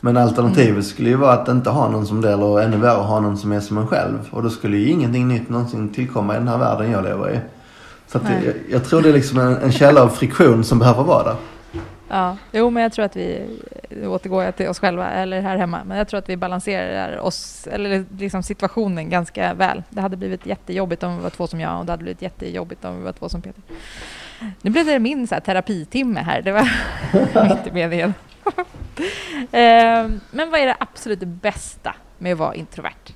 Men 0.00 0.16
alternativet 0.16 0.70
mm. 0.70 0.82
skulle 0.82 1.08
ju 1.08 1.16
vara 1.16 1.32
att 1.32 1.48
inte 1.48 1.70
ha 1.70 1.88
någon 1.88 2.06
som 2.06 2.20
det 2.20 2.32
eller 2.32 2.60
ännu 2.60 2.76
värre 2.76 3.02
ha 3.02 3.20
någon 3.20 3.38
som 3.38 3.52
är 3.52 3.60
som 3.60 3.78
en 3.78 3.86
själv. 3.86 4.18
Och 4.30 4.42
då 4.42 4.50
skulle 4.50 4.76
ju 4.76 4.88
ingenting 4.88 5.28
nytt 5.28 5.48
någonsin 5.48 5.88
tillkomma 5.88 6.34
i 6.34 6.38
den 6.38 6.48
här 6.48 6.58
världen 6.58 6.90
jag 6.90 7.04
lever 7.04 7.30
i. 7.30 7.40
Så 8.12 8.18
jag, 8.44 8.54
jag, 8.70 8.84
tror 8.84 9.02
det 9.02 9.08
är 9.08 9.12
liksom 9.12 9.38
en, 9.38 9.56
en 9.56 9.72
källa 9.72 10.02
av 10.02 10.08
friktion 10.08 10.64
som 10.64 10.78
behöver 10.78 11.02
vara 11.02 11.24
där. 11.24 11.36
Ja, 12.08 12.36
jo, 12.52 12.70
men 12.70 12.82
jag 12.82 12.92
tror 12.92 13.04
att 13.04 13.16
vi, 13.16 13.58
nu 13.90 14.06
återgår 14.06 14.44
jag 14.44 14.56
till 14.56 14.68
oss 14.68 14.78
själva, 14.78 15.10
eller 15.10 15.40
här 15.40 15.56
hemma, 15.56 15.84
men 15.84 15.98
jag 15.98 16.08
tror 16.08 16.18
att 16.18 16.28
vi 16.28 16.36
balanserar 16.36 17.18
oss, 17.18 17.66
eller 17.66 18.04
liksom 18.18 18.42
situationen 18.42 19.10
ganska 19.10 19.54
väl. 19.54 19.82
Det 19.90 20.00
hade 20.00 20.16
blivit 20.16 20.46
jättejobbigt 20.46 21.02
om 21.02 21.16
vi 21.16 21.22
var 21.22 21.30
två 21.30 21.46
som 21.46 21.60
jag 21.60 21.78
och 21.78 21.86
det 21.86 21.92
hade 21.92 22.02
blivit 22.02 22.22
jättejobbigt 22.22 22.84
om 22.84 22.98
vi 22.98 23.04
var 23.04 23.12
två 23.12 23.28
som 23.28 23.42
Peter. 23.42 23.62
Nu 24.62 24.70
blev 24.70 24.86
det 24.86 24.98
min 24.98 25.26
så 25.26 25.34
här, 25.34 25.40
terapitimme 25.40 26.20
här, 26.20 26.42
det 26.42 26.52
var 26.52 26.70
inte 27.52 27.72
meningen. 27.72 28.14
Ehm, 29.52 30.20
men 30.30 30.50
vad 30.50 30.60
är 30.60 30.66
det 30.66 30.76
absolut 30.78 31.20
bästa 31.20 31.94
med 32.18 32.32
att 32.32 32.38
vara 32.38 32.54
introvert? 32.54 33.12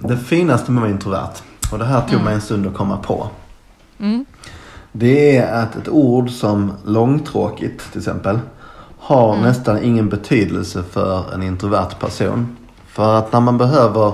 Det 0.00 0.16
finaste 0.18 0.70
med 0.70 0.78
att 0.78 0.82
vara 0.82 0.92
introvert, 0.92 1.34
och 1.72 1.78
det 1.78 1.84
här 1.84 2.00
tog 2.00 2.12
mm. 2.12 2.24
mig 2.24 2.34
en 2.34 2.40
stund 2.40 2.66
att 2.66 2.74
komma 2.74 2.96
på. 2.96 3.28
Mm. 3.98 4.26
Det 5.00 5.36
är 5.36 5.62
att 5.62 5.76
ett 5.76 5.88
ord 5.88 6.30
som 6.30 6.72
långtråkigt 6.84 7.92
till 7.92 7.98
exempel 7.98 8.38
har 8.98 9.32
mm. 9.32 9.44
nästan 9.44 9.82
ingen 9.82 10.08
betydelse 10.08 10.82
för 10.90 11.34
en 11.34 11.42
introvert 11.42 11.90
person. 12.00 12.56
För 12.86 13.18
att 13.18 13.32
när 13.32 13.40
man 13.40 13.58
behöver 13.58 14.12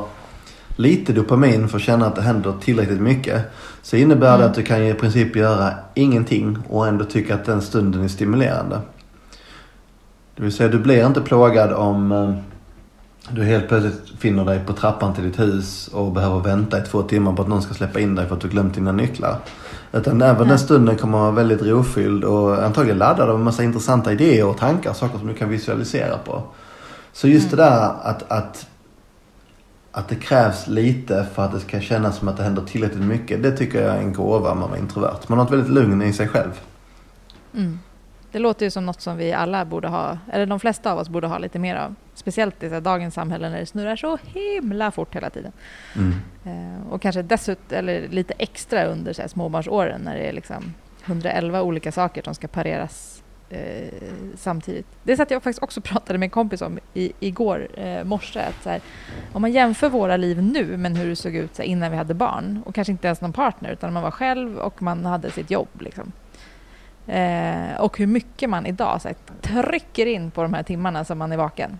lite 0.77 1.13
dopamin 1.13 1.69
för 1.69 1.77
att 1.77 1.83
känna 1.83 2.07
att 2.07 2.17
det 2.17 2.23
händer 2.23 2.55
tillräckligt 2.61 3.01
mycket 3.01 3.43
så 3.83 3.97
innebär 3.97 4.29
mm. 4.29 4.41
det 4.41 4.47
att 4.47 4.55
du 4.55 4.63
kan 4.63 4.83
i 4.83 4.95
princip 4.95 5.37
göra 5.37 5.75
ingenting 5.95 6.59
och 6.69 6.87
ändå 6.87 7.05
tycka 7.05 7.35
att 7.35 7.45
den 7.45 7.63
stunden 7.63 8.05
är 8.05 8.09
stimulerande. 8.09 8.81
Det 10.37 10.43
vill 10.43 10.53
säga 10.53 10.69
du 10.69 10.79
blir 10.79 11.07
inte 11.07 11.21
plågad 11.21 11.73
om 11.73 12.13
eh, 12.13 12.35
du 13.35 13.45
helt 13.45 13.69
plötsligt 13.69 14.19
finner 14.19 14.45
dig 14.45 14.61
på 14.67 14.73
trappan 14.73 15.15
till 15.15 15.25
ditt 15.25 15.39
hus 15.39 15.89
och 15.89 16.13
behöver 16.13 16.41
vänta 16.41 16.79
i 16.79 16.83
två 16.83 17.03
timmar 17.03 17.33
på 17.33 17.43
att 17.43 17.49
någon 17.49 17.63
ska 17.63 17.75
släppa 17.75 18.01
in 18.01 18.15
dig 18.15 18.27
för 18.27 18.35
att 18.35 18.41
du 18.41 18.49
glömt 18.49 18.75
dina 18.75 18.93
nycklar. 18.93 19.39
Utan 19.95 20.23
även 20.23 20.49
den 20.49 20.59
stunden 20.59 20.97
kommer 20.97 21.19
vara 21.19 21.31
väldigt 21.31 21.63
rofylld 21.63 22.25
och 22.25 22.65
antagligen 22.65 22.99
laddad 22.99 23.31
av 23.31 23.37
en 23.37 23.43
massa 23.43 23.63
intressanta 23.63 24.13
idéer 24.13 24.47
och 24.47 24.59
tankar. 24.59 24.93
Saker 24.93 25.19
som 25.19 25.27
du 25.29 25.35
kan 25.35 25.49
visualisera 25.49 26.19
på. 26.19 26.43
Så 27.13 27.29
just 27.29 27.53
mm. 27.53 27.57
det 27.57 27.63
där 27.63 27.95
att, 28.03 28.33
att, 28.33 28.67
att 29.93 30.09
det 30.09 30.15
krävs 30.15 30.67
lite 30.67 31.27
för 31.35 31.45
att 31.45 31.53
det 31.53 31.61
ska 31.61 31.81
kännas 31.81 32.19
som 32.19 32.29
att 32.29 32.37
det 32.37 32.43
händer 32.43 32.63
tillräckligt 32.63 33.05
mycket. 33.05 33.43
Det 33.43 33.57
tycker 33.57 33.83
jag 33.83 33.97
är 33.97 33.99
en 33.99 34.13
gåva 34.13 34.51
om 34.51 34.59
man 34.59 34.73
är 34.73 34.79
introvert. 34.79 35.19
Man 35.27 35.39
har 35.39 35.47
ett 35.47 35.53
väldigt 35.53 35.71
lugn 35.71 36.03
i 36.03 36.13
sig 36.13 36.29
själv. 36.29 36.61
Mm. 37.55 37.79
Det 38.35 38.41
låter 38.41 38.67
ju 38.67 38.71
som 38.71 38.87
något 38.87 39.01
som 39.01 39.17
vi 39.17 39.33
alla 39.33 39.65
borde 39.65 39.89
ha, 39.89 40.19
eller 40.33 40.47
de 40.47 40.61
flesta 40.61 40.93
av 40.93 40.99
oss 40.99 41.09
borde 41.09 41.27
ha 41.27 41.39
lite 41.39 41.59
mer 41.59 41.77
av. 41.77 41.95
Speciellt 42.15 42.63
i 42.63 42.69
dagens 42.69 43.15
samhälle 43.15 43.51
när 43.51 43.59
det 43.59 43.67
snurrar 43.67 43.97
så 43.97 44.19
himla 44.25 44.91
fort 44.91 45.15
hela 45.15 45.31
tiden. 45.31 45.53
Mm. 45.97 46.15
Eh, 46.45 46.93
och 46.93 47.03
kanske 47.03 47.23
dessutom, 47.23 47.79
eller 47.79 48.09
lite 48.09 48.35
extra 48.39 48.85
under 48.85 49.13
så 49.13 49.23
här, 49.23 49.29
småbarnsåren 49.29 50.01
när 50.01 50.17
det 50.17 50.29
är 50.29 50.33
liksom 50.33 50.75
111 51.05 51.63
olika 51.63 51.93
saker 51.93 52.23
som 52.23 52.35
ska 52.35 52.49
pareras 52.49 53.23
eh, 53.51 54.03
samtidigt. 54.37 54.87
Det 55.03 55.17
satt 55.17 55.31
jag 55.31 55.43
faktiskt 55.43 55.63
också 55.63 55.81
pratade 55.81 56.19
med 56.19 56.27
en 56.27 56.31
kompis 56.31 56.63
om 56.63 56.79
i, 56.95 57.13
igår 57.21 57.69
eh, 57.75 58.05
morse. 58.05 58.41
Att 58.41 58.63
så 58.63 58.71
här, 58.71 58.81
om 59.33 59.43
man 59.43 59.53
jämför 59.53 59.89
våra 59.89 60.17
liv 60.17 60.43
nu 60.43 60.77
med 60.77 60.99
hur 60.99 61.09
det 61.09 61.17
såg 61.17 61.35
ut 61.35 61.57
så 61.57 61.63
här, 61.63 61.69
innan 61.69 61.91
vi 61.91 61.97
hade 61.97 62.15
barn 62.15 62.63
och 62.67 62.75
kanske 62.75 62.93
inte 62.93 63.07
ens 63.07 63.21
någon 63.21 63.33
partner 63.33 63.73
utan 63.73 63.93
man 63.93 64.03
var 64.03 64.11
själv 64.11 64.59
och 64.59 64.83
man 64.83 65.07
hade 65.07 65.31
sitt 65.31 65.51
jobb. 65.51 65.69
Liksom. 65.79 66.13
Eh, 67.07 67.81
och 67.81 67.99
hur 67.99 68.07
mycket 68.07 68.51
man 68.51 68.67
idag 68.67 69.03
så 69.03 69.09
här, 69.09 69.17
trycker 69.43 70.07
in 70.07 70.31
på 70.31 70.43
de 70.43 70.55
här 70.55 70.63
timmarna 70.63 71.05
som 71.05 71.19
man 71.19 71.33
är 71.33 71.37
vaken. 71.37 71.79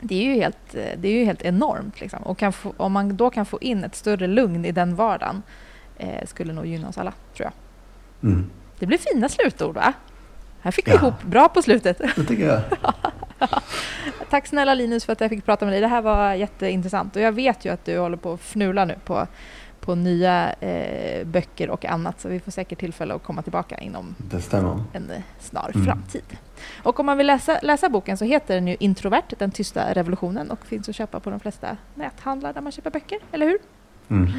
Det 0.00 0.14
är 0.14 0.22
ju 0.24 0.34
helt, 0.34 0.74
eh, 0.74 0.98
det 0.98 1.08
är 1.08 1.12
ju 1.12 1.24
helt 1.24 1.42
enormt. 1.42 2.00
Liksom. 2.00 2.22
Och 2.22 2.42
få, 2.54 2.74
om 2.76 2.92
man 2.92 3.16
då 3.16 3.30
kan 3.30 3.46
få 3.46 3.58
in 3.60 3.84
ett 3.84 3.94
större 3.94 4.26
lugn 4.26 4.64
i 4.64 4.72
den 4.72 4.94
vardagen 4.94 5.42
eh, 5.96 6.26
skulle 6.26 6.52
nog 6.52 6.66
gynna 6.66 6.88
oss 6.88 6.98
alla, 6.98 7.12
tror 7.36 7.50
jag. 7.50 7.52
Mm. 8.30 8.50
Det 8.78 8.86
blir 8.86 8.98
fina 8.98 9.28
slutord, 9.28 9.74
va? 9.74 9.92
Här 10.60 10.70
fick 10.70 10.86
vi 10.88 10.92
Ja. 10.92 10.96
ihop 10.96 11.22
bra 11.22 11.48
på 11.48 11.62
slutet. 11.62 11.98
Det 12.16 12.24
tycker 12.24 12.46
jag. 12.46 12.60
Tack 14.30 14.46
snälla 14.46 14.74
Linus 14.74 15.04
för 15.04 15.12
att 15.12 15.20
jag 15.20 15.30
fick 15.30 15.44
prata 15.44 15.64
med 15.64 15.74
dig. 15.74 15.80
Det 15.80 15.86
här 15.88 16.02
var 16.02 16.34
jätteintressant. 16.34 17.16
Och 17.16 17.22
jag 17.22 17.32
vet 17.32 17.64
ju 17.64 17.72
att 17.72 17.84
du 17.84 17.98
håller 17.98 18.16
på 18.16 18.32
att 18.32 18.40
fnula 18.40 18.84
nu 18.84 18.94
på, 19.04 19.26
på 19.84 19.94
nya 19.94 20.52
eh, 20.52 21.26
böcker 21.26 21.70
och 21.70 21.84
annat. 21.84 22.20
Så 22.20 22.28
vi 22.28 22.40
får 22.40 22.50
säkert 22.52 22.78
tillfälle 22.78 23.14
att 23.14 23.22
komma 23.22 23.42
tillbaka 23.42 23.78
inom 23.78 24.14
en 24.92 25.10
eh, 25.10 25.20
snar 25.40 25.70
Mm. 25.74 25.86
framtid. 25.86 26.22
Och 26.82 27.00
om 27.00 27.06
man 27.06 27.18
vill 27.18 27.26
läsa, 27.26 27.58
läsa 27.62 27.88
boken 27.88 28.16
så 28.16 28.24
heter 28.24 28.54
den 28.54 28.68
ju 28.68 28.76
Introvert, 28.80 29.22
den 29.38 29.50
tysta 29.50 29.92
revolutionen 29.94 30.50
och 30.50 30.66
finns 30.66 30.88
att 30.88 30.94
köpa 30.96 31.20
på 31.20 31.30
de 31.30 31.40
flesta 31.40 31.76
näthandlar 31.94 32.52
där 32.52 32.60
man 32.60 32.72
köper 32.72 32.90
böcker, 32.90 33.18
eller 33.32 33.46
hur? 33.46 33.58
Mm. 34.08 34.30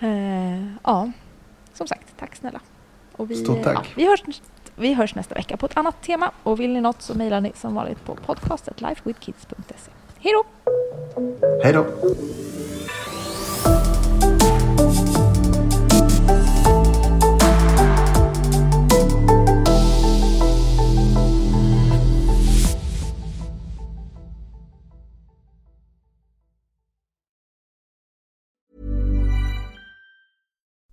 Eh, 0.00 0.72
ja, 0.84 1.10
som 1.74 1.86
sagt, 1.86 2.06
tack 2.18 2.36
snälla. 2.36 2.60
Och 3.16 3.30
vi, 3.30 3.34
Stort 3.36 3.62
tack. 3.62 3.76
Ja, 3.76 3.82
vi, 3.96 4.06
hörs, 4.08 4.22
vi 4.76 4.94
hörs 4.94 5.14
nästa 5.14 5.34
vecka 5.34 5.56
på 5.56 5.66
ett 5.66 5.76
annat 5.76 6.02
tema 6.02 6.30
och 6.42 6.60
vill 6.60 6.72
ni 6.72 6.80
något 6.80 7.02
så 7.02 7.14
mejlar 7.14 7.40
ni 7.40 7.52
som 7.54 7.74
vanligt 7.74 8.04
på 8.04 8.14
podcastet 8.14 8.80
lifewithkids.se. 8.80 9.90
Hej 10.18 10.32
då! 10.32 10.44
Hej 11.62 11.72
då. 11.72 11.86